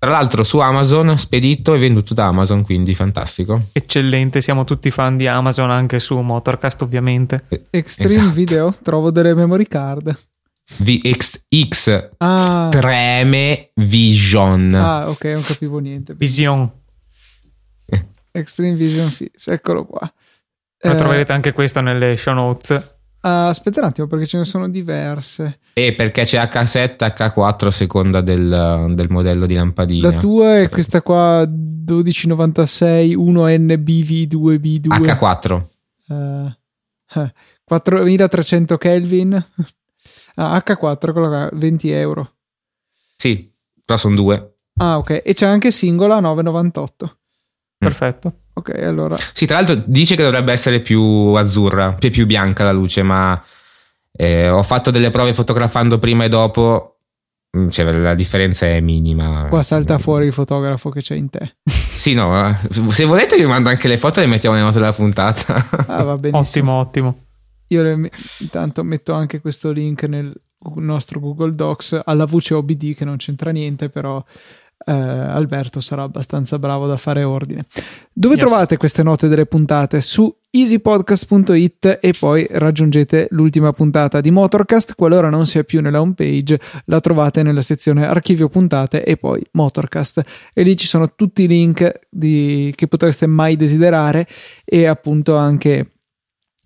Tra 0.00 0.10
l'altro 0.10 0.44
su 0.44 0.58
Amazon, 0.58 1.18
spedito 1.18 1.74
e 1.74 1.78
venduto 1.78 2.14
da 2.14 2.26
Amazon, 2.26 2.62
quindi 2.62 2.94
fantastico. 2.94 3.68
Eccellente, 3.72 4.40
siamo 4.40 4.62
tutti 4.62 4.92
fan 4.92 5.16
di 5.16 5.26
Amazon 5.26 5.72
anche 5.72 5.98
su 5.98 6.16
Motorcast 6.20 6.82
ovviamente. 6.82 7.46
Extreme 7.70 8.12
esatto. 8.12 8.30
Video, 8.30 8.76
trovo 8.80 9.10
delle 9.10 9.34
memory 9.34 9.66
card. 9.66 10.16
VXX 10.76 12.10
ah. 12.18 12.68
Treme 12.70 13.70
Vision. 13.74 14.74
Ah, 14.74 15.08
ok, 15.08 15.24
non 15.24 15.42
capivo 15.42 15.78
niente. 15.78 16.14
Vision. 16.14 16.70
Extreme 18.30 18.76
Vision, 18.76 19.12
eccolo 19.46 19.84
qua. 19.84 20.12
Lo 20.82 20.92
eh, 20.92 20.94
troverete 20.94 21.32
anche 21.32 21.52
questo 21.52 21.80
nelle 21.80 22.16
show 22.16 22.34
notes. 22.34 22.97
Uh, 23.20 23.50
aspetta 23.50 23.80
un 23.80 23.86
attimo 23.86 24.06
perché 24.06 24.26
ce 24.26 24.38
ne 24.38 24.44
sono 24.44 24.68
diverse. 24.68 25.58
E 25.72 25.92
perché 25.94 26.22
c'è 26.22 26.40
H7 26.40 26.96
H4 26.96 27.66
a 27.66 27.70
seconda 27.70 28.20
del, 28.20 28.92
del 28.94 29.10
modello 29.10 29.46
di 29.46 29.54
lampadina. 29.54 30.10
La 30.10 30.16
tua 30.16 30.58
è 30.58 30.68
questa 30.68 31.02
qua 31.02 31.44
1296 31.46 33.16
1NBV2B2. 33.16 34.86
H4. 34.86 35.66
Uh, 36.08 36.52
4300 37.64 38.78
Kelvin. 38.78 39.46
Ah, 40.40 40.62
H4, 40.64 41.10
quello 41.10 41.26
qua, 41.26 41.50
20 41.52 41.90
euro. 41.90 42.36
Sì, 43.16 43.52
però 43.84 43.98
sono 43.98 44.14
due. 44.14 44.58
Ah, 44.76 44.98
ok. 44.98 45.22
E 45.24 45.34
c'è 45.34 45.46
anche 45.46 45.72
singola 45.72 46.20
998. 46.20 47.18
Perfetto. 47.76 48.32
Ok, 48.58 48.74
allora. 48.82 49.16
Sì, 49.32 49.46
tra 49.46 49.56
l'altro 49.56 49.80
dice 49.86 50.16
che 50.16 50.24
dovrebbe 50.24 50.52
essere 50.52 50.80
più 50.80 51.00
azzurra, 51.34 51.92
più, 51.92 52.10
più 52.10 52.26
bianca 52.26 52.64
la 52.64 52.72
luce, 52.72 53.02
ma 53.04 53.40
eh, 54.10 54.48
ho 54.48 54.64
fatto 54.64 54.90
delle 54.90 55.10
prove 55.10 55.32
fotografando 55.32 55.98
prima 55.98 56.24
e 56.24 56.28
dopo. 56.28 56.96
Mm, 57.56 57.68
cioè, 57.68 57.90
la 57.92 58.14
differenza 58.14 58.66
è 58.66 58.80
minima. 58.80 59.46
Qua 59.48 59.62
salta 59.62 59.98
fuori 59.98 60.26
il 60.26 60.32
fotografo 60.32 60.90
che 60.90 61.00
c'è 61.00 61.14
in 61.14 61.30
te. 61.30 61.58
sì, 61.64 62.14
no, 62.14 62.58
se 62.88 63.04
volete 63.04 63.36
vi 63.36 63.46
mando 63.46 63.68
anche 63.68 63.86
le 63.86 63.96
foto 63.96 64.18
e 64.18 64.24
le 64.24 64.28
mettiamo 64.28 64.56
nelle 64.56 64.66
note 64.66 64.80
della 64.80 64.92
puntata. 64.92 65.64
ah, 65.86 66.02
va 66.02 66.18
benissimo. 66.18 66.72
Ottimo, 66.72 67.12
ottimo. 67.12 67.26
Io 67.68 67.82
le, 67.82 68.10
intanto 68.40 68.82
metto 68.82 69.12
anche 69.12 69.40
questo 69.40 69.70
link 69.70 70.02
nel 70.04 70.34
nostro 70.76 71.20
Google 71.20 71.54
Docs 71.54 72.00
alla 72.04 72.24
voce 72.24 72.54
OBD 72.54 72.94
che 72.94 73.04
non 73.04 73.18
c'entra 73.18 73.52
niente, 73.52 73.88
però 73.88 74.24
eh, 74.84 74.92
Alberto 74.92 75.80
sarà 75.80 76.02
abbastanza 76.02 76.58
bravo 76.58 76.86
da 76.86 76.96
fare 76.96 77.24
ordine. 77.24 77.66
Dove 78.12 78.34
yes. 78.34 78.44
trovate 78.44 78.76
queste 78.76 79.02
note 79.02 79.28
delle 79.28 79.46
puntate? 79.46 80.00
Su 80.00 80.34
easypodcast.it 80.50 81.98
e 82.00 82.14
poi 82.18 82.46
raggiungete 82.50 83.28
l'ultima 83.30 83.72
puntata 83.72 84.20
di 84.20 84.30
Motorcast. 84.30 84.94
Qualora 84.94 85.28
non 85.28 85.46
sia 85.46 85.62
più 85.62 85.80
nella 85.80 86.00
homepage, 86.00 86.58
la 86.86 87.00
trovate 87.00 87.42
nella 87.42 87.62
sezione 87.62 88.06
archivio 88.06 88.48
puntate 88.48 89.04
e 89.04 89.16
poi 89.16 89.44
Motorcast. 89.52 90.22
E 90.52 90.62
lì 90.62 90.76
ci 90.76 90.86
sono 90.86 91.14
tutti 91.14 91.42
i 91.42 91.48
link 91.48 92.00
di, 92.08 92.72
che 92.74 92.88
potreste 92.88 93.26
mai 93.26 93.56
desiderare 93.56 94.26
e 94.64 94.86
appunto 94.86 95.36
anche 95.36 95.97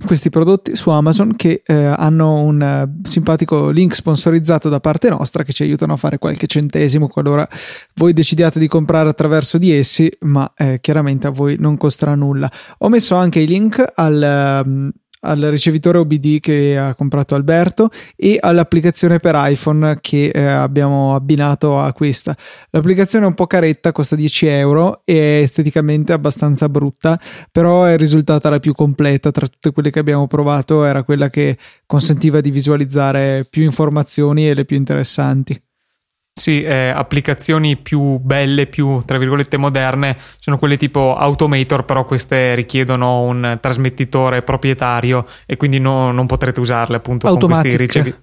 questi 0.04 0.30
prodotti 0.30 0.76
su 0.76 0.90
Amazon 0.90 1.34
che 1.36 1.62
eh, 1.64 1.74
hanno 1.74 2.40
un 2.40 2.60
uh, 2.60 3.06
simpatico 3.06 3.70
link 3.70 3.94
sponsorizzato 3.94 4.68
da 4.68 4.80
parte 4.80 5.08
nostra 5.08 5.42
che 5.42 5.52
ci 5.52 5.62
aiutano 5.62 5.94
a 5.94 5.96
fare 5.96 6.18
qualche 6.18 6.46
centesimo 6.46 7.08
qualora 7.08 7.48
voi 7.94 8.12
decidiate 8.12 8.58
di 8.58 8.68
comprare 8.68 9.08
attraverso 9.08 9.58
di 9.58 9.72
essi, 9.72 10.10
ma 10.20 10.52
eh, 10.56 10.78
chiaramente 10.80 11.26
a 11.26 11.30
voi 11.30 11.56
non 11.58 11.76
costerà 11.76 12.14
nulla. 12.14 12.50
Ho 12.78 12.88
messo 12.88 13.14
anche 13.16 13.40
i 13.40 13.46
link 13.46 13.84
al, 13.94 14.62
um, 14.64 14.90
al 15.24 15.40
ricevitore 15.40 15.98
OBD 15.98 16.40
che 16.40 16.78
ha 16.78 16.94
comprato 16.94 17.34
Alberto 17.34 17.90
e 18.16 18.38
all'applicazione 18.40 19.18
per 19.18 19.34
iPhone 19.36 19.98
che 20.00 20.26
eh, 20.26 20.44
abbiamo 20.44 21.14
abbinato 21.14 21.78
a 21.78 21.92
questa. 21.92 22.36
L'applicazione 22.70 23.24
è 23.24 23.28
un 23.28 23.34
po' 23.34 23.46
caretta, 23.46 23.92
costa 23.92 24.16
10 24.16 24.46
euro 24.46 25.02
e 25.04 25.38
è 25.38 25.42
esteticamente 25.42 26.12
abbastanza 26.12 26.68
brutta, 26.68 27.18
però 27.50 27.84
è 27.84 27.96
risultata 27.96 28.50
la 28.50 28.58
più 28.58 28.72
completa 28.72 29.30
tra 29.30 29.46
tutte 29.46 29.72
quelle 29.72 29.90
che 29.90 29.98
abbiamo 29.98 30.26
provato, 30.26 30.84
era 30.84 31.02
quella 31.02 31.30
che 31.30 31.58
consentiva 31.86 32.40
di 32.40 32.50
visualizzare 32.50 33.46
più 33.48 33.62
informazioni 33.62 34.48
e 34.48 34.54
le 34.54 34.64
più 34.64 34.76
interessanti. 34.76 35.60
Sì, 36.34 36.62
eh, 36.62 36.88
applicazioni 36.88 37.76
più 37.76 38.18
belle, 38.18 38.66
più 38.66 39.02
tra 39.04 39.18
virgolette 39.18 39.58
moderne, 39.58 40.16
sono 40.38 40.58
quelle 40.58 40.78
tipo 40.78 41.14
Automator, 41.14 41.84
però 41.84 42.04
queste 42.04 42.54
richiedono 42.54 43.20
un 43.22 43.58
trasmettitore 43.60 44.42
proprietario 44.42 45.26
e 45.44 45.56
quindi 45.56 45.78
no, 45.78 46.10
non 46.10 46.26
potrete 46.26 46.58
usarle 46.58 46.96
appunto 46.96 47.26
Automatic. 47.26 47.54
con 47.54 47.62
questi 47.62 47.76
ricevi. 47.76 48.14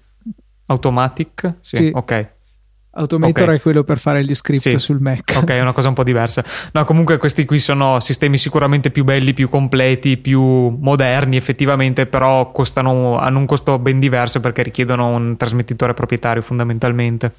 Automatic? 0.66 1.56
Sì, 1.62 1.78
sì. 1.78 1.92
ok. 1.94 2.38
Automator 2.92 3.44
okay. 3.44 3.56
è 3.56 3.62
quello 3.62 3.84
per 3.84 4.00
fare 4.00 4.26
gli 4.26 4.34
script 4.34 4.62
sì. 4.62 4.80
sul 4.80 5.00
Mac. 5.00 5.36
Ok, 5.38 5.50
è 5.52 5.62
una 5.62 5.72
cosa 5.72 5.90
un 5.90 5.94
po' 5.94 6.04
diversa. 6.04 6.44
No, 6.74 6.84
comunque 6.86 7.18
questi 7.18 7.46
qui 7.46 7.60
sono 7.60 8.00
sistemi 8.00 8.38
sicuramente 8.38 8.90
più 8.90 9.04
belli, 9.04 9.34
più 9.34 9.48
completi, 9.48 10.18
più 10.18 10.42
moderni 10.42 11.38
effettivamente, 11.38 12.08
però 12.08 12.52
costano, 12.52 13.20
hanno 13.20 13.38
un 13.38 13.46
costo 13.46 13.78
ben 13.78 14.00
diverso 14.00 14.40
perché 14.40 14.64
richiedono 14.64 15.10
un 15.10 15.38
trasmettitore 15.38 15.94
proprietario 15.94 16.42
fondamentalmente. 16.42 17.32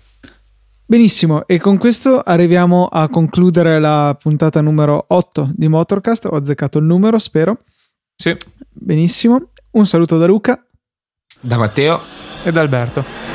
Benissimo, 0.91 1.47
e 1.47 1.61
con 1.61 1.79
questo 1.79 2.19
arriviamo 2.19 2.87
a 2.87 3.09
concludere 3.09 3.79
la 3.79 4.17
puntata 4.21 4.61
numero 4.61 5.05
8 5.07 5.53
di 5.55 5.69
Motorcast. 5.69 6.25
Ho 6.25 6.35
azzeccato 6.35 6.79
il 6.79 6.85
numero, 6.85 7.17
spero. 7.19 7.61
Sì. 8.17 8.37
Benissimo. 8.69 9.51
Un 9.71 9.87
saluto 9.87 10.19
da 10.19 10.27
Luca. 10.27 10.67
Da 11.39 11.59
Matteo. 11.59 12.01
E 12.43 12.51
da 12.51 12.63
Alberto. 12.63 13.30